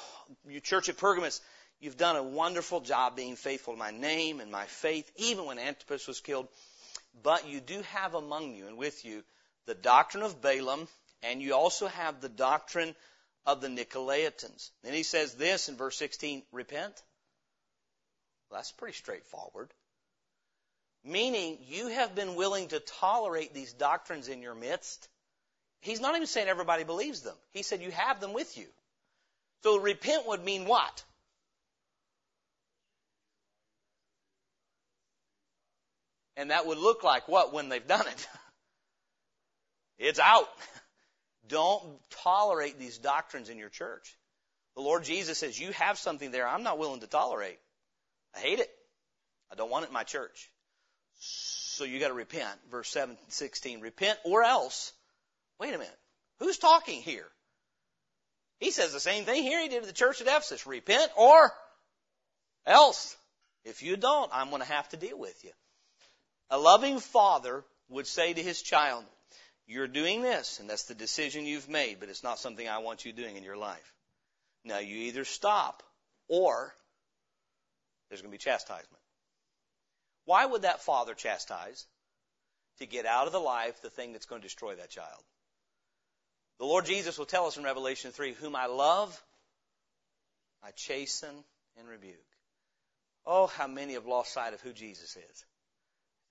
you 0.47 0.61
church 0.61 0.87
at 0.87 0.95
Pergamos, 0.95 1.41
you've 1.81 1.97
done 1.97 2.15
a 2.15 2.23
wonderful 2.23 2.79
job 2.79 3.17
being 3.17 3.35
faithful 3.35 3.73
to 3.73 3.79
my 3.79 3.91
name 3.91 4.39
and 4.39 4.49
my 4.49 4.63
faith, 4.63 5.11
even 5.17 5.43
when 5.43 5.59
Antipas 5.59 6.07
was 6.07 6.21
killed. 6.21 6.47
But 7.21 7.49
you 7.49 7.59
do 7.59 7.81
have 7.91 8.13
among 8.13 8.55
you 8.55 8.67
and 8.67 8.77
with 8.77 9.03
you 9.03 9.25
the 9.65 9.75
doctrine 9.75 10.23
of 10.23 10.41
Balaam 10.41 10.87
and 11.21 11.41
you 11.41 11.53
also 11.53 11.87
have 11.87 12.21
the 12.21 12.29
doctrine 12.29 12.95
of 13.45 13.59
the 13.59 13.67
Nicolaitans. 13.67 14.69
And 14.85 14.95
he 14.95 15.03
says 15.03 15.33
this 15.33 15.67
in 15.67 15.75
verse 15.75 15.97
16, 15.97 16.43
repent. 16.53 16.93
Well, 18.49 18.59
that's 18.59 18.71
pretty 18.71 18.95
straightforward. 18.95 19.71
Meaning, 21.03 21.59
you 21.67 21.87
have 21.87 22.15
been 22.15 22.35
willing 22.35 22.69
to 22.69 22.79
tolerate 22.79 23.53
these 23.53 23.73
doctrines 23.73 24.27
in 24.27 24.41
your 24.41 24.55
midst. 24.55 25.07
He's 25.81 26.01
not 26.01 26.15
even 26.15 26.27
saying 26.27 26.47
everybody 26.47 26.83
believes 26.83 27.21
them. 27.21 27.35
He 27.51 27.61
said 27.61 27.81
you 27.81 27.91
have 27.91 28.19
them 28.19 28.33
with 28.33 28.57
you. 28.57 28.65
So 29.63 29.79
repent 29.79 30.27
would 30.27 30.43
mean 30.43 30.65
what? 30.65 31.03
And 36.37 36.51
that 36.51 36.65
would 36.65 36.77
look 36.77 37.03
like 37.03 37.27
what 37.27 37.53
when 37.53 37.69
they've 37.69 37.87
done 37.87 38.07
it? 38.07 38.27
It's 39.97 40.19
out. 40.19 40.49
Don't 41.47 41.97
tolerate 42.23 42.77
these 42.77 42.97
doctrines 42.97 43.49
in 43.49 43.57
your 43.57 43.69
church. 43.69 44.17
The 44.75 44.81
Lord 44.81 45.05
Jesus 45.05 45.37
says, 45.37 45.57
You 45.57 45.71
have 45.71 45.97
something 45.97 46.31
there 46.31 46.45
I'm 46.45 46.63
not 46.63 46.77
willing 46.77 46.99
to 46.99 47.07
tolerate. 47.07 47.59
I 48.35 48.39
hate 48.39 48.59
it. 48.59 48.69
I 49.51 49.55
don't 49.55 49.71
want 49.71 49.85
it 49.85 49.89
in 49.89 49.93
my 49.93 50.03
church. 50.03 50.49
So 51.19 51.83
you 51.83 51.99
got 51.99 52.09
to 52.09 52.13
repent. 52.13 52.59
Verse 52.69 52.89
7, 52.89 53.17
16. 53.29 53.81
Repent 53.81 54.19
or 54.23 54.43
else. 54.43 54.91
Wait 55.59 55.73
a 55.73 55.77
minute. 55.77 55.99
Who's 56.39 56.57
talking 56.57 57.01
here? 57.01 57.27
He 58.59 58.71
says 58.71 58.93
the 58.93 58.99
same 58.99 59.25
thing 59.25 59.43
here 59.43 59.61
he 59.61 59.69
did 59.69 59.81
to 59.81 59.87
the 59.87 59.93
church 59.93 60.21
at 60.21 60.27
Ephesus. 60.27 60.65
Repent 60.65 61.11
or 61.17 61.51
else. 62.65 63.15
If 63.63 63.81
you 63.81 63.97
don't, 63.97 64.29
I'm 64.33 64.49
going 64.49 64.61
to 64.61 64.67
have 64.67 64.89
to 64.89 64.97
deal 64.97 65.17
with 65.17 65.43
you. 65.43 65.51
A 66.49 66.59
loving 66.59 66.99
father 66.99 67.63
would 67.89 68.07
say 68.07 68.33
to 68.33 68.41
his 68.41 68.61
child, 68.61 69.03
you're 69.67 69.87
doing 69.87 70.21
this, 70.21 70.59
and 70.59 70.69
that's 70.69 70.83
the 70.83 70.93
decision 70.93 71.45
you've 71.45 71.69
made, 71.69 71.99
but 71.99 72.09
it's 72.09 72.23
not 72.23 72.37
something 72.37 72.67
I 72.67 72.79
want 72.79 73.03
you 73.03 73.13
doing 73.13 73.35
in 73.35 73.43
your 73.43 73.57
life. 73.57 73.93
Now 74.63 74.79
you 74.79 74.95
either 74.95 75.25
stop 75.25 75.81
or 76.27 76.75
there's 78.15 78.21
going 78.21 78.31
to 78.31 78.37
be 78.37 78.49
chastisement. 78.49 79.01
Why 80.23 80.45
would 80.45 80.61
that 80.61 80.81
father 80.81 81.13
chastise? 81.13 81.85
To 82.79 82.85
get 82.85 83.05
out 83.05 83.27
of 83.27 83.33
the 83.33 83.39
life 83.39 83.81
the 83.81 83.89
thing 83.89 84.13
that's 84.13 84.25
going 84.25 84.41
to 84.41 84.45
destroy 84.47 84.75
that 84.75 84.89
child. 84.89 85.23
The 86.59 86.65
Lord 86.65 86.85
Jesus 86.85 87.17
will 87.17 87.25
tell 87.25 87.45
us 87.45 87.57
in 87.57 87.63
Revelation 87.63 88.11
3, 88.11 88.33
whom 88.33 88.55
I 88.55 88.67
love, 88.67 89.21
I 90.63 90.71
chasten 90.71 91.35
and 91.77 91.87
rebuke. 91.89 92.15
Oh, 93.25 93.47
how 93.47 93.67
many 93.67 93.93
have 93.93 94.05
lost 94.05 94.31
sight 94.31 94.53
of 94.53 94.61
who 94.61 94.71
Jesus 94.71 95.17
is. 95.17 95.45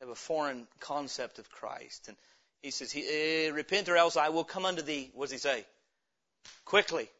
They 0.01 0.07
have 0.07 0.13
a 0.13 0.15
foreign 0.15 0.67
concept 0.81 1.39
of 1.39 1.51
Christ. 1.51 2.09
And 2.09 2.17
he 2.63 2.71
says, 2.71 2.95
eh, 2.97 3.51
Repent 3.51 3.91
or 3.91 3.97
else 3.97 4.17
I 4.17 4.31
will 4.31 4.45
come 4.45 4.65
unto 4.65 4.83
thee. 4.83 5.11
What 5.15 5.27
does 5.27 5.33
he 5.33 5.39
say? 5.39 5.65
Quickly. 6.65 7.11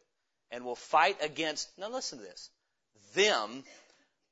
And 0.49 0.65
will 0.65 0.75
fight 0.75 1.17
against, 1.21 1.69
now 1.77 1.89
listen 1.89 2.19
to 2.19 2.25
this, 2.25 2.49
them 3.13 3.63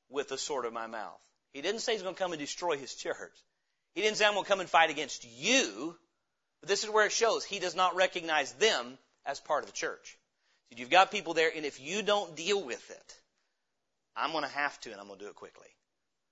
with 0.10 0.30
the 0.30 0.38
sword 0.38 0.66
of 0.66 0.74
my 0.74 0.88
mouth. 0.88 1.22
He 1.54 1.62
didn't 1.62 1.82
say 1.82 1.94
he's 1.94 2.02
going 2.02 2.16
to 2.16 2.20
come 2.22 2.32
and 2.34 2.40
destroy 2.40 2.78
his 2.78 2.96
church. 2.96 3.34
He 3.94 4.02
didn't 4.02 4.18
say 4.18 4.26
I'm 4.26 4.34
going 4.34 4.44
to 4.44 4.50
come 4.50 4.60
and 4.60 4.70
fight 4.70 4.90
against 4.90 5.26
you. 5.26 5.96
But 6.62 6.70
this 6.70 6.84
is 6.84 6.90
where 6.90 7.06
it 7.06 7.12
shows 7.12 7.44
he 7.44 7.60
does 7.60 7.76
not 7.76 7.96
recognize 7.96 8.54
them 8.54 8.98
as 9.26 9.40
part 9.40 9.64
of 9.64 9.70
the 9.70 9.76
church. 9.76 10.18
So 10.70 10.80
you've 10.80 10.90
got 10.90 11.12
people 11.12 11.34
there, 11.34 11.52
and 11.56 11.66
if 11.66 11.80
you 11.80 12.02
don't 12.02 12.36
deal 12.36 12.64
with 12.64 12.90
it, 12.90 13.20
I'm 14.16 14.32
going 14.32 14.44
to 14.44 14.50
have 14.50 14.80
to, 14.82 14.92
and 14.92 15.00
I'm 15.00 15.08
going 15.08 15.20
to 15.20 15.26
do 15.26 15.30
it 15.30 15.36
quickly. 15.36 15.68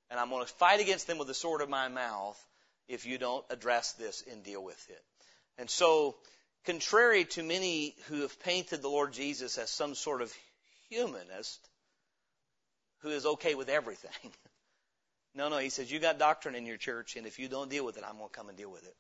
And 0.10 0.20
I'm 0.20 0.30
going 0.30 0.46
to 0.46 0.54
fight 0.54 0.80
against 0.80 1.08
them 1.08 1.18
with 1.18 1.28
the 1.28 1.34
sword 1.34 1.62
of 1.62 1.70
my 1.70 1.88
mouth 1.88 2.42
if 2.88 3.06
you 3.06 3.18
don't 3.18 3.46
address 3.50 3.94
this 3.94 4.24
and 4.30 4.44
deal 4.44 4.64
with 4.64 4.90
it. 4.90 5.04
And 5.58 5.70
so, 5.70 6.16
contrary 6.66 7.26
to 7.26 7.44
many 7.44 7.96
who 8.08 8.22
have 8.22 8.40
painted 8.42 8.82
the 8.82 8.90
Lord 8.90 9.14
Jesus 9.14 9.58
as 9.58 9.70
some 9.70 9.96
sort 9.96 10.22
of 10.22 10.34
humanist 10.90 11.60
who 13.02 13.10
is 13.10 13.26
okay 13.26 13.56
with 13.56 13.70
everything. 13.70 14.12
No, 15.34 15.48
no, 15.48 15.60
he 15.60 15.70
says, 15.70 15.90
you 15.90 16.00
got 16.00 16.20
doctrine 16.20 16.56
in 16.56 16.66
your 16.66 16.76
church, 16.76 17.16
and 17.16 17.26
if 17.26 17.40
you 17.40 17.48
don't 17.48 17.70
deal 17.70 17.86
with 17.86 17.98
it, 17.98 18.04
I'm 18.06 18.18
going 18.18 18.28
to 18.28 18.38
come 18.38 18.50
and 18.50 18.58
deal 18.58 18.70
with 18.70 18.84
it. 18.84 18.96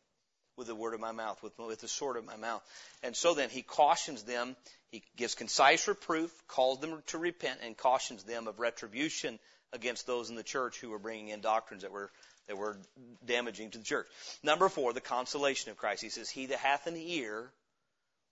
With 0.55 0.67
the 0.67 0.75
word 0.75 0.93
of 0.93 1.01
my 1.01 1.11
mouth, 1.11 1.43
with, 1.43 1.57
with 1.59 1.81
the 1.81 1.89
sword 1.89 2.15
of 2.15 2.25
my 2.25 2.37
mouth. 2.37 2.63
And 3.03 3.15
so 3.15 3.33
then 3.33 3.49
he 3.49 3.61
cautions 3.61 4.23
them, 4.23 4.55
he 4.91 5.03
gives 5.17 5.35
concise 5.35 5.89
reproof, 5.89 6.31
calls 6.47 6.79
them 6.79 7.03
to 7.07 7.17
repent, 7.17 7.59
and 7.63 7.75
cautions 7.75 8.23
them 8.23 8.47
of 8.47 8.59
retribution 8.59 9.39
against 9.73 10.07
those 10.07 10.29
in 10.29 10.37
the 10.37 10.43
church 10.43 10.79
who 10.79 10.89
were 10.89 10.99
bringing 10.99 11.29
in 11.29 11.41
doctrines 11.41 11.83
that 11.83 11.91
were 11.91 12.11
that 12.47 12.57
were 12.57 12.77
damaging 13.25 13.69
to 13.71 13.77
the 13.77 13.83
church. 13.83 14.07
Number 14.43 14.67
four, 14.67 14.93
the 14.93 15.01
consolation 15.01 15.71
of 15.71 15.77
Christ. 15.77 16.01
He 16.01 16.09
says, 16.09 16.29
He 16.29 16.47
that 16.47 16.57
hath 16.57 16.87
an 16.87 16.97
ear, 16.97 17.51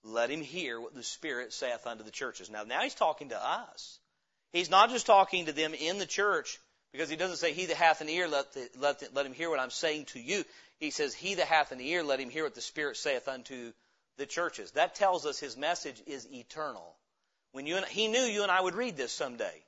let 0.02 0.30
him 0.30 0.40
hear 0.40 0.80
what 0.80 0.94
the 0.94 1.02
Spirit 1.02 1.52
saith 1.52 1.86
unto 1.86 2.04
the 2.04 2.10
churches. 2.10 2.50
Now, 2.50 2.64
now 2.64 2.82
he's 2.82 2.94
talking 2.94 3.28
to 3.28 3.42
us. 3.42 3.99
He's 4.52 4.70
not 4.70 4.90
just 4.90 5.06
talking 5.06 5.46
to 5.46 5.52
them 5.52 5.74
in 5.74 5.98
the 5.98 6.06
church 6.06 6.58
because 6.92 7.08
he 7.08 7.16
doesn't 7.16 7.36
say, 7.36 7.52
He 7.52 7.66
that 7.66 7.76
hath 7.76 8.00
an 8.00 8.08
ear, 8.08 8.28
let, 8.28 8.52
the, 8.52 8.68
let, 8.78 9.00
the, 9.00 9.08
let 9.14 9.26
him 9.26 9.32
hear 9.32 9.50
what 9.50 9.60
I'm 9.60 9.70
saying 9.70 10.06
to 10.06 10.20
you. 10.20 10.44
He 10.78 10.90
says, 10.90 11.14
He 11.14 11.34
that 11.34 11.46
hath 11.46 11.72
an 11.72 11.80
ear, 11.80 12.02
let 12.02 12.20
him 12.20 12.30
hear 12.30 12.44
what 12.44 12.54
the 12.54 12.60
Spirit 12.60 12.96
saith 12.96 13.28
unto 13.28 13.72
the 14.16 14.26
churches. 14.26 14.72
That 14.72 14.94
tells 14.94 15.26
us 15.26 15.38
his 15.38 15.56
message 15.56 16.02
is 16.06 16.26
eternal. 16.32 16.96
When 17.52 17.66
you 17.66 17.76
and, 17.76 17.86
he 17.86 18.08
knew 18.08 18.20
you 18.20 18.42
and 18.42 18.50
I 18.50 18.60
would 18.60 18.74
read 18.74 18.96
this 18.96 19.12
someday. 19.12 19.64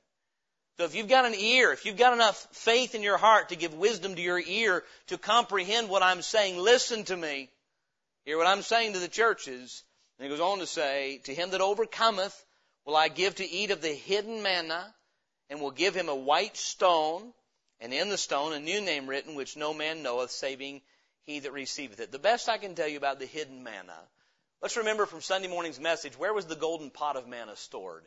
So 0.77 0.85
if 0.85 0.95
you've 0.95 1.09
got 1.09 1.25
an 1.25 1.35
ear, 1.35 1.71
if 1.71 1.85
you've 1.85 1.97
got 1.97 2.13
enough 2.13 2.47
faith 2.51 2.95
in 2.95 3.03
your 3.03 3.17
heart 3.17 3.49
to 3.49 3.55
give 3.55 3.73
wisdom 3.73 4.15
to 4.15 4.21
your 4.21 4.39
ear 4.39 4.83
to 5.07 5.17
comprehend 5.17 5.89
what 5.89 6.01
I'm 6.01 6.21
saying, 6.21 6.57
listen 6.57 7.03
to 7.05 7.15
me. 7.15 7.49
Hear 8.25 8.37
what 8.37 8.47
I'm 8.47 8.61
saying 8.61 8.93
to 8.93 8.99
the 8.99 9.07
churches. 9.07 9.83
And 10.17 10.25
he 10.25 10.29
goes 10.29 10.39
on 10.39 10.59
to 10.59 10.67
say, 10.67 11.19
To 11.25 11.33
him 11.33 11.51
that 11.51 11.61
overcometh 11.61 12.33
will 12.85 12.95
I 12.95 13.07
give 13.07 13.35
to 13.35 13.49
eat 13.49 13.71
of 13.71 13.81
the 13.81 13.93
hidden 13.93 14.43
manna, 14.43 14.93
and 15.49 15.61
will 15.61 15.71
give 15.71 15.95
him 15.95 16.09
a 16.09 16.15
white 16.15 16.57
stone, 16.57 17.33
and 17.79 17.93
in 17.93 18.09
the 18.09 18.17
stone 18.17 18.53
a 18.53 18.59
new 18.59 18.81
name 18.81 19.07
written, 19.07 19.35
which 19.35 19.57
no 19.57 19.73
man 19.73 20.03
knoweth, 20.03 20.31
saving 20.31 20.81
he 21.25 21.39
that 21.39 21.51
receiveth 21.51 21.99
it. 21.99 22.11
The 22.11 22.19
best 22.19 22.49
I 22.49 22.57
can 22.57 22.75
tell 22.75 22.87
you 22.87 22.97
about 22.97 23.19
the 23.19 23.25
hidden 23.25 23.63
manna. 23.63 23.97
Let's 24.61 24.77
remember 24.77 25.05
from 25.05 25.21
Sunday 25.21 25.47
morning's 25.47 25.79
message, 25.79 26.17
where 26.17 26.33
was 26.33 26.45
the 26.45 26.55
golden 26.55 26.89
pot 26.89 27.17
of 27.17 27.27
manna 27.27 27.55
stored? 27.55 28.03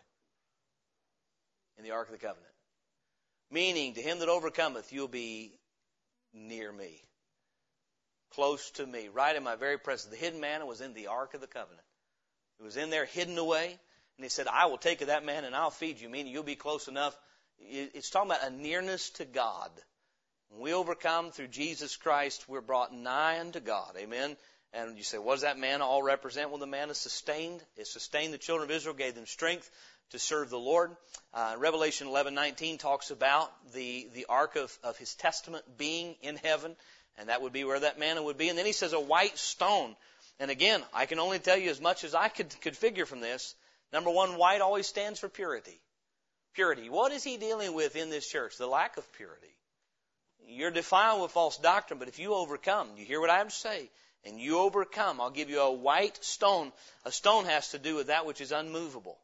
In 1.79 1.85
the 1.85 1.91
Ark 1.91 2.09
of 2.09 2.13
the 2.13 2.27
Covenant. 2.27 2.53
Meaning, 3.51 3.95
to 3.95 4.03
him 4.03 4.19
that 4.21 4.29
overcometh, 4.29 4.93
you'll 4.93 5.09
be 5.09 5.53
near 6.33 6.73
me. 6.73 7.03
Close 8.35 8.71
to 8.73 8.87
me. 8.87 9.09
Right 9.09 9.37
in 9.37 9.45
my 9.45 9.57
very 9.57 9.79
presence. 9.79 10.11
The 10.11 10.19
hidden 10.19 10.41
manna 10.41 10.67
was 10.67 10.81
in 10.81 10.95
the 10.95 11.09
Ark 11.09 11.35
of 11.35 11.41
the 11.41 11.47
Covenant. 11.47 11.87
It 12.59 12.65
was 12.65 12.77
in 12.77 12.91
there 12.91 13.05
hidden 13.05 13.39
away. 13.39 13.79
And 14.17 14.25
he 14.25 14.29
said, 14.29 14.47
I 14.47 14.67
will 14.67 14.79
take 14.79 15.01
of 15.03 15.09
that 15.09 15.25
man 15.25 15.45
and 15.45 15.55
I'll 15.55 15.71
feed 15.71 16.01
you. 16.01 16.09
Meaning, 16.09 16.33
you'll 16.33 16.43
be 16.43 16.57
close 16.57 16.89
enough. 16.89 17.17
It's 17.59 18.11
talking 18.11 18.31
about 18.31 18.47
a 18.47 18.51
nearness 18.51 19.11
to 19.11 19.25
God. 19.25 19.71
When 20.51 20.61
we 20.61 20.73
overcome 20.73 21.31
through 21.33 21.49
Jesus 21.49 21.97
Christ, 21.97 22.49
we're 22.49 22.61
brought 22.61 22.95
nigh 22.95 23.41
unto 23.41 23.61
God. 23.61 23.95
Amen. 23.99 24.37
And 24.73 24.97
you 24.97 25.05
say, 25.05 25.19
what 25.19 25.35
does 25.35 25.43
that 25.43 25.59
man 25.59 25.81
all 25.81 26.03
represent? 26.03 26.51
Well, 26.51 26.59
the 26.59 26.67
man 26.67 26.91
is 26.91 26.99
sustained. 26.99 27.63
It 27.77 27.87
sustained 27.87 28.33
the 28.33 28.39
children 28.39 28.69
of 28.69 28.75
Israel, 28.75 28.95
gave 28.95 29.15
them 29.15 29.27
strength 29.27 29.71
to 30.11 30.19
serve 30.19 30.51
the 30.51 30.59
Lord. 30.59 30.97
Uh, 31.35 31.57
Revelation 31.59 32.09
11:19 32.09 32.79
talks 32.79 33.11
about 33.11 33.51
the 33.73 34.09
the 34.15 34.27
ark 34.29 34.57
of, 34.57 34.77
of 34.83 34.97
His 34.99 35.15
testament 35.15 35.65
being 35.77 36.17
in 36.23 36.37
heaven, 36.37 36.77
and 37.19 37.29
that 37.29 37.43
would 37.43 37.53
be 37.53 37.65
where 37.65 37.81
that 37.81 37.99
manna 37.99 38.23
would 38.23 38.39
be. 38.39 38.49
And 38.49 38.59
then 38.59 38.67
He 38.67 38.73
says 38.73 38.93
a 38.93 39.01
white 39.01 39.37
stone. 39.39 39.97
And 40.39 40.51
again, 40.51 40.83
I 40.93 41.07
can 41.07 41.19
only 41.19 41.39
tell 41.39 41.57
you 41.57 41.71
as 41.71 41.81
much 41.81 42.05
as 42.05 42.15
I 42.15 42.29
could 42.29 42.55
could 42.61 42.77
figure 42.77 43.07
from 43.07 43.21
this. 43.21 43.55
Number 43.93 44.11
one, 44.11 44.37
white 44.37 44.61
always 44.61 44.87
stands 44.87 45.21
for 45.21 45.29
purity. 45.29 45.81
Purity. 46.55 46.89
What 46.91 47.13
is 47.13 47.23
He 47.23 47.37
dealing 47.37 47.75
with 47.75 47.97
in 47.97 48.11
this 48.11 48.29
church? 48.29 48.57
The 48.57 48.67
lack 48.67 48.97
of 48.97 49.13
purity. 49.13 49.55
You're 50.49 50.71
defiled 50.71 51.23
with 51.23 51.33
false 51.33 51.59
doctrine, 51.59 51.99
but 51.99 52.09
if 52.09 52.19
you 52.19 52.35
overcome, 52.35 52.91
you 52.97 53.05
hear 53.05 53.21
what 53.21 53.31
I 53.31 53.39
have 53.39 53.49
to 53.49 53.55
say, 53.55 53.91
and 54.25 54.41
you 54.41 54.59
overcome, 54.59 55.21
I'll 55.21 55.31
give 55.31 55.51
you 55.51 55.61
a 55.61 55.73
white 55.73 56.23
stone. 56.25 56.73
A 57.05 57.13
stone 57.13 57.47
has 57.47 57.71
to 57.71 57.79
do 57.79 57.97
with 57.97 58.09
that 58.09 58.27
which 58.27 58.41
is 58.41 58.53
unmovable. 58.53 59.19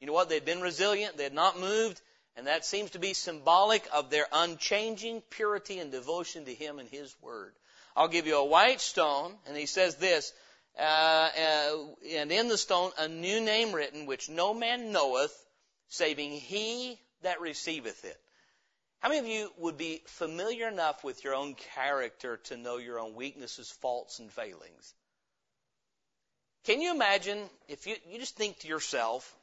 You 0.00 0.06
know 0.06 0.12
what? 0.12 0.28
They'd 0.28 0.44
been 0.44 0.60
resilient, 0.60 1.16
they 1.16 1.24
had 1.24 1.34
not 1.34 1.60
moved, 1.60 2.00
and 2.36 2.46
that 2.46 2.64
seems 2.64 2.90
to 2.92 2.98
be 2.98 3.14
symbolic 3.14 3.86
of 3.92 4.10
their 4.10 4.26
unchanging 4.32 5.22
purity 5.30 5.78
and 5.78 5.90
devotion 5.90 6.44
to 6.44 6.54
Him 6.54 6.78
and 6.78 6.88
His 6.88 7.14
Word. 7.20 7.52
I'll 7.96 8.08
give 8.08 8.26
you 8.26 8.36
a 8.36 8.44
white 8.44 8.80
stone, 8.80 9.34
and 9.46 9.56
he 9.56 9.66
says 9.66 9.96
this, 9.96 10.32
uh, 10.78 11.30
and 12.14 12.32
in 12.32 12.48
the 12.48 12.58
stone 12.58 12.90
a 12.98 13.08
new 13.08 13.40
name 13.40 13.72
written, 13.72 14.06
which 14.06 14.28
no 14.28 14.54
man 14.54 14.92
knoweth, 14.92 15.34
saving 15.88 16.32
he 16.32 16.98
that 17.22 17.40
receiveth 17.40 18.04
it. 18.04 18.18
How 19.00 19.08
many 19.08 19.20
of 19.20 19.26
you 19.26 19.50
would 19.58 19.78
be 19.78 20.02
familiar 20.06 20.68
enough 20.68 21.02
with 21.02 21.24
your 21.24 21.34
own 21.34 21.54
character 21.74 22.36
to 22.44 22.56
know 22.56 22.76
your 22.76 22.98
own 22.98 23.14
weaknesses, 23.14 23.70
faults, 23.70 24.18
and 24.18 24.30
failings? 24.30 24.94
Can 26.64 26.82
you 26.82 26.94
imagine 26.94 27.38
if 27.68 27.86
you, 27.86 27.96
you 28.10 28.18
just 28.18 28.36
think 28.36 28.58
to 28.58 28.68
yourself, 28.68 29.34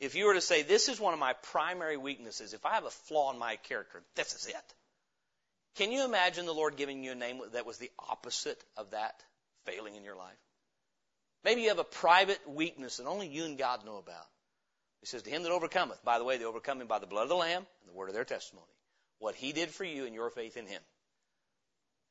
if 0.00 0.16
you 0.16 0.26
were 0.26 0.34
to 0.34 0.40
say, 0.40 0.62
this 0.62 0.88
is 0.88 0.98
one 0.98 1.14
of 1.14 1.20
my 1.20 1.32
primary 1.32 1.96
weaknesses, 1.96 2.54
if 2.54 2.66
I 2.66 2.74
have 2.74 2.84
a 2.84 2.90
flaw 2.90 3.32
in 3.32 3.38
my 3.38 3.56
character, 3.56 4.02
this 4.16 4.34
is 4.34 4.46
it. 4.46 4.74
Can 5.76 5.92
you 5.92 6.04
imagine 6.04 6.46
the 6.46 6.54
Lord 6.54 6.76
giving 6.76 7.04
you 7.04 7.12
a 7.12 7.14
name 7.14 7.40
that 7.52 7.66
was 7.66 7.78
the 7.78 7.90
opposite 7.98 8.62
of 8.76 8.90
that 8.90 9.22
failing 9.64 9.94
in 9.94 10.02
your 10.02 10.16
life? 10.16 10.36
Maybe 11.44 11.62
you 11.62 11.68
have 11.68 11.78
a 11.78 11.84
private 11.84 12.40
weakness 12.48 12.96
that 12.96 13.06
only 13.06 13.28
you 13.28 13.44
and 13.44 13.56
God 13.56 13.84
know 13.84 13.96
about. 13.96 14.26
He 15.00 15.06
says, 15.06 15.22
To 15.22 15.30
him 15.30 15.44
that 15.44 15.52
overcometh, 15.52 16.04
by 16.04 16.18
the 16.18 16.24
way, 16.24 16.38
they 16.38 16.44
overcome 16.44 16.80
him 16.80 16.88
by 16.88 16.98
the 16.98 17.06
blood 17.06 17.22
of 17.22 17.28
the 17.28 17.36
Lamb 17.36 17.66
and 17.80 17.88
the 17.88 17.96
word 17.96 18.08
of 18.08 18.14
their 18.14 18.24
testimony 18.24 18.66
what 19.18 19.34
he 19.34 19.52
did 19.52 19.70
for 19.70 19.84
you 19.84 20.06
and 20.06 20.14
your 20.14 20.30
faith 20.30 20.56
in 20.56 20.66
him. 20.66 20.80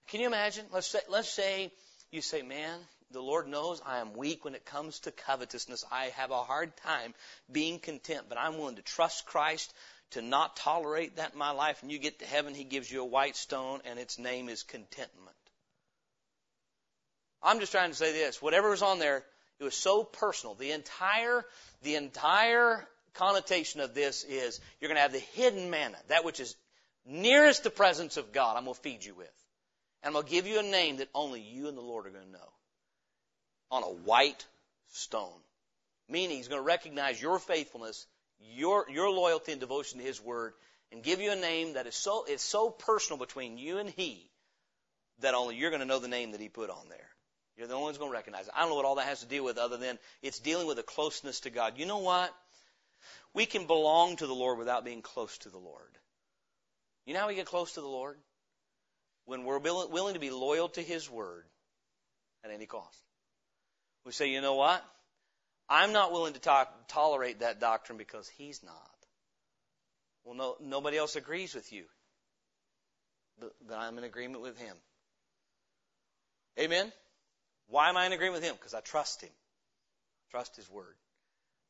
Can 0.10 0.22
you 0.22 0.28
imagine? 0.28 0.66
Let's 0.72 0.88
say, 0.88 1.00
let's 1.10 1.30
say 1.30 1.72
you 2.12 2.22
say, 2.22 2.42
man, 2.42 2.80
the 3.12 3.22
Lord 3.22 3.48
knows 3.48 3.82
I 3.86 4.00
am 4.00 4.14
weak 4.14 4.44
when 4.44 4.56
it 4.56 4.66
comes 4.66 5.00
to 5.00 5.12
covetousness. 5.12 5.86
I 5.92 6.06
have 6.16 6.32
a 6.32 6.44
hard 6.44 6.76
time 6.78 7.14
being 7.52 7.80
content, 7.80 8.26
but 8.30 8.38
I'm 8.38 8.58
willing 8.58 8.76
to 8.76 8.82
trust 8.82 9.26
Christ 9.26 9.74
to 10.12 10.22
not 10.22 10.56
tolerate 10.56 11.18
that 11.18 11.34
in 11.34 11.40
my 11.40 11.52
life. 11.52 11.82
And 11.82 11.92
you 11.92 12.00
get 12.00 12.20
to 12.20 12.26
heaven, 12.26 12.54
He 12.54 12.64
gives 12.64 12.92
you 12.92 13.02
a 13.02 13.06
white 13.06 13.36
stone, 13.36 13.82
and 13.86 14.00
its 14.00 14.20
name 14.20 14.50
is 14.50 14.64
contentment. 14.64 15.37
I'm 17.42 17.60
just 17.60 17.72
trying 17.72 17.92
to 17.92 17.96
say 17.96 18.12
this. 18.14 18.42
Whatever 18.42 18.70
was 18.70 18.82
on 18.82 19.00
there, 19.00 19.24
it 19.60 19.64
was 19.64 19.76
so 19.76 20.04
personal. 20.04 20.56
The 20.56 20.72
entire, 20.72 21.46
the 21.84 21.96
entire 21.96 22.88
connotation 23.14 23.82
of 23.82 23.94
this 23.94 24.24
is 24.24 24.60
you're 24.80 24.90
going 24.90 24.98
to 24.98 25.02
have 25.02 25.14
the 25.14 25.20
hidden 25.20 25.70
manna, 25.70 25.98
that 26.08 26.26
which 26.26 26.40
is 26.40 26.56
nearest 27.06 27.64
the 27.64 27.70
presence 27.70 28.18
of 28.18 28.32
God, 28.32 28.58
I'm 28.58 28.66
going 28.66 28.76
to 28.76 28.82
feed 28.82 29.04
you 29.04 29.16
with. 29.16 29.32
And 30.04 30.10
I'm 30.10 30.14
going 30.14 30.26
to 30.26 30.32
give 30.32 30.48
you 30.48 30.60
a 30.60 30.64
name 30.64 30.98
that 30.98 31.10
only 31.14 31.42
you 31.42 31.68
and 31.68 31.78
the 31.78 31.82
Lord 31.82 32.06
are 32.06 32.12
going 32.12 32.26
to 32.26 32.32
know. 32.32 32.50
On 33.72 33.84
a 33.84 33.88
white 33.88 34.46
stone. 34.90 35.40
Meaning 36.10 36.38
he's 36.38 36.48
going 36.48 36.62
to 36.62 36.66
recognize 36.66 37.22
your 37.22 37.40
faithfulness, 37.40 38.06
your, 38.40 38.86
your 38.90 39.10
loyalty 39.10 39.52
and 39.52 39.60
devotion 39.60 40.00
to 40.00 40.06
his 40.06 40.22
word, 40.22 40.54
and 40.92 41.04
give 41.04 41.20
you 41.20 41.32
a 41.32 41.36
name 41.36 41.74
that 41.74 41.88
is 41.88 41.96
so, 41.96 42.26
it's 42.28 42.44
so 42.44 42.70
personal 42.70 43.18
between 43.18 43.58
you 43.58 43.80
and 43.80 43.90
he 43.90 44.30
that 45.20 45.34
only 45.34 45.56
you're 45.56 45.72
going 45.72 45.82
to 45.82 45.88
know 45.88 46.00
the 46.00 46.08
name 46.08 46.32
that 46.32 46.40
he 46.40 46.48
put 46.48 46.70
on 46.70 46.88
there. 46.90 47.10
You're 47.58 47.68
the 47.68 47.74
only 47.74 47.86
one's 47.86 47.98
going 47.98 48.12
to 48.12 48.16
recognize 48.16 48.48
it. 48.48 48.54
I 48.56 48.62
don't 48.62 48.70
know 48.70 48.76
what 48.76 48.86
all 48.86 48.96
that 48.96 49.08
has 49.08 49.22
to 49.22 49.26
deal 49.26 49.44
with 49.44 49.58
other 49.58 49.78
than 49.78 49.98
it's 50.22 50.40
dealing 50.40 50.68
with 50.68 50.78
a 50.78 50.84
closeness 50.84 51.40
to 51.42 51.50
God. 51.50 51.74
You 51.78 51.88
know 51.88 51.98
what? 51.98 52.32
We 53.34 53.48
can 53.48 53.66
belong 53.66 54.16
to 54.18 54.28
the 54.28 54.36
Lord 54.36 54.60
without 54.60 54.86
being 54.86 55.02
close 55.02 55.38
to 55.40 55.50
the 55.50 55.58
Lord. 55.58 55.98
You 57.06 57.14
know 57.14 57.22
how 57.22 57.28
we 57.28 57.36
get 57.36 57.48
close 57.48 57.74
to 57.74 57.82
the 57.82 57.88
Lord? 57.88 58.18
When 59.26 59.44
we're 59.44 59.60
willing 59.60 60.14
to 60.14 60.20
be 60.20 60.30
loyal 60.30 60.70
to 60.70 60.82
His 60.82 61.10
Word 61.10 61.46
at 62.46 62.52
any 62.52 62.66
cost. 62.68 63.02
We 64.06 64.12
say, 64.12 64.30
you 64.30 64.40
know 64.40 64.56
what? 64.56 64.84
I'm 65.68 65.92
not 65.94 66.12
willing 66.12 66.34
to 66.34 66.40
talk, 66.40 66.72
tolerate 66.88 67.40
that 67.40 67.60
doctrine 67.60 67.98
because 67.98 68.30
He's 68.30 68.64
not. 68.64 68.76
Well, 70.24 70.36
no, 70.36 70.56
nobody 70.62 70.98
else 70.98 71.16
agrees 71.16 71.56
with 71.56 71.74
you. 71.74 71.86
But, 73.40 73.54
but 73.68 73.78
I'm 73.78 73.98
in 73.98 74.04
agreement 74.04 74.44
with 74.44 74.58
Him. 74.58 74.76
Amen? 76.60 76.92
Why 77.70 77.90
am 77.90 77.98
I 77.98 78.06
in 78.06 78.14
agreement 78.14 78.42
with 78.42 78.50
Him? 78.50 78.56
Because 78.56 78.74
I 78.74 78.82
trust 78.82 79.22
Him. 79.22 79.32
Trust 80.32 80.56
His 80.56 80.70
Word. 80.70 80.96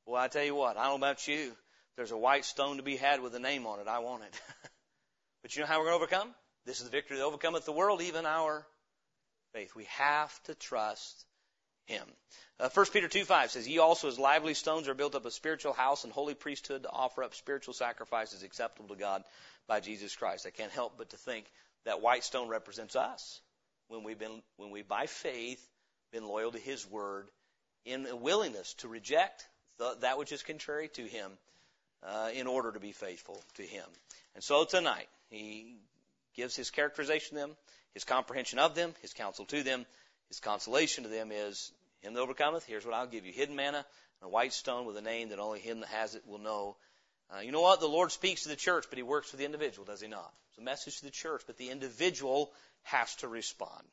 Well, 0.06 0.22
I 0.22 0.28
tell 0.28 0.44
you 0.44 0.56
what, 0.56 0.78
I 0.78 0.84
don't 0.84 1.00
know 1.00 1.08
about 1.08 1.28
you. 1.28 1.52
There's 1.96 2.12
a 2.12 2.18
white 2.18 2.46
stone 2.46 2.78
to 2.78 2.84
be 2.84 2.96
had 2.96 3.22
with 3.22 3.34
a 3.36 3.40
name 3.40 3.66
on 3.66 3.80
it. 3.80 3.88
I 3.88 4.00
want 4.00 4.24
it. 4.24 4.42
But 5.48 5.56
you 5.56 5.62
know 5.62 5.68
how 5.68 5.80
we're 5.80 5.86
going 5.86 6.00
to 6.00 6.04
overcome? 6.04 6.36
This 6.66 6.80
is 6.80 6.84
the 6.84 6.90
victory 6.90 7.16
that 7.16 7.24
overcometh 7.24 7.64
the 7.64 7.72
world, 7.72 8.02
even 8.02 8.26
our 8.26 8.68
faith. 9.54 9.74
We 9.76 9.86
have 9.86 10.44
to 10.44 10.56
trust 10.56 11.26
Him. 11.86 12.04
Uh, 12.60 12.68
1 12.74 12.86
Peter 12.92 13.08
2 13.08 13.24
5 13.24 13.52
says, 13.52 13.66
Ye 13.66 13.78
also 13.78 14.10
as 14.10 14.20
lively 14.20 14.56
stones 14.56 14.90
are 14.90 14.94
built 14.94 15.16
up 15.16 15.26
a 15.26 15.32
spiritual 15.32 15.72
house 15.72 16.04
and 16.04 16.12
holy 16.12 16.34
priesthood 16.34 16.84
to 16.84 16.90
offer 16.90 17.24
up 17.24 17.34
spiritual 17.34 17.74
sacrifices 17.74 18.44
acceptable 18.44 18.90
to 18.90 19.00
God 19.00 19.24
by 19.68 19.80
Jesus 19.80 20.16
Christ. 20.16 20.46
I 20.46 20.50
can't 20.50 20.72
help 20.72 20.98
but 20.98 21.12
to 21.12 21.18
think 21.18 21.46
that 21.86 22.02
white 22.02 22.26
stone 22.26 22.50
represents 22.50 22.98
us 22.98 23.40
when 23.88 24.04
we've 24.04 24.20
been, 24.20 24.42
when 24.58 24.72
we 24.72 24.82
by 24.82 25.06
faith 25.06 25.66
been 26.12 26.28
loyal 26.28 26.52
to 26.52 26.60
His 26.60 26.90
word 26.90 27.28
in 27.86 28.06
a 28.08 28.16
willingness 28.16 28.74
to 28.76 28.88
reject 28.88 29.48
the, 29.78 29.98
that 30.02 30.18
which 30.18 30.32
is 30.32 30.44
contrary 30.44 30.90
to 30.90 31.04
Him 31.04 31.32
uh, 32.04 32.30
in 32.34 32.48
order 32.48 32.72
to 32.72 32.80
be 32.80 32.92
faithful 32.92 33.42
to 33.56 33.64
Him. 33.64 33.86
And 34.36 34.44
so 34.44 34.66
tonight, 34.66 35.08
he 35.30 35.78
gives 36.36 36.56
his 36.56 36.70
characterization 36.70 37.36
to 37.36 37.42
them, 37.42 37.58
his 37.94 38.04
comprehension 38.04 38.60
of 38.60 38.76
them, 38.76 38.94
his 39.02 39.14
counsel 39.14 39.46
to 39.46 39.64
them. 39.64 39.86
His 40.28 40.40
consolation 40.40 41.04
to 41.04 41.10
them 41.10 41.32
is, 41.32 41.72
Him 42.02 42.14
that 42.14 42.20
overcometh, 42.22 42.66
here's 42.66 42.86
what 42.86 42.94
I'll 42.94 43.08
give 43.08 43.26
you 43.26 43.32
hidden 43.32 43.56
manna, 43.56 43.78
and 43.78 44.28
a 44.28 44.30
white 44.30 44.54
stone 44.54 44.86
with 44.86 44.98
a 44.98 45.02
name 45.02 45.30
that 45.30 45.40
only 45.40 45.60
him 45.60 45.80
that 45.80 45.90
has 45.90 46.16
it 46.16 46.28
will 46.28 46.38
know. 46.38 46.76
Uh, 47.34 47.40
you 47.40 47.52
know 47.52 47.62
what? 47.62 47.80
The 47.80 47.88
Lord 47.88 48.12
speaks 48.12 48.44
to 48.44 48.50
the 48.50 48.56
church, 48.56 48.86
but 48.90 48.98
He 48.98 49.04
works 49.04 49.30
for 49.30 49.38
the 49.38 49.46
individual, 49.46 49.86
does 49.86 50.02
He 50.02 50.08
not? 50.08 50.32
It's 50.50 50.60
a 50.60 50.62
message 50.62 51.00
to 51.00 51.06
the 51.06 51.12
church, 51.12 51.44
but 51.48 51.58
the 51.58 51.70
individual 51.70 52.52
has 52.84 53.16
to 53.16 53.28
respond. 53.28 53.84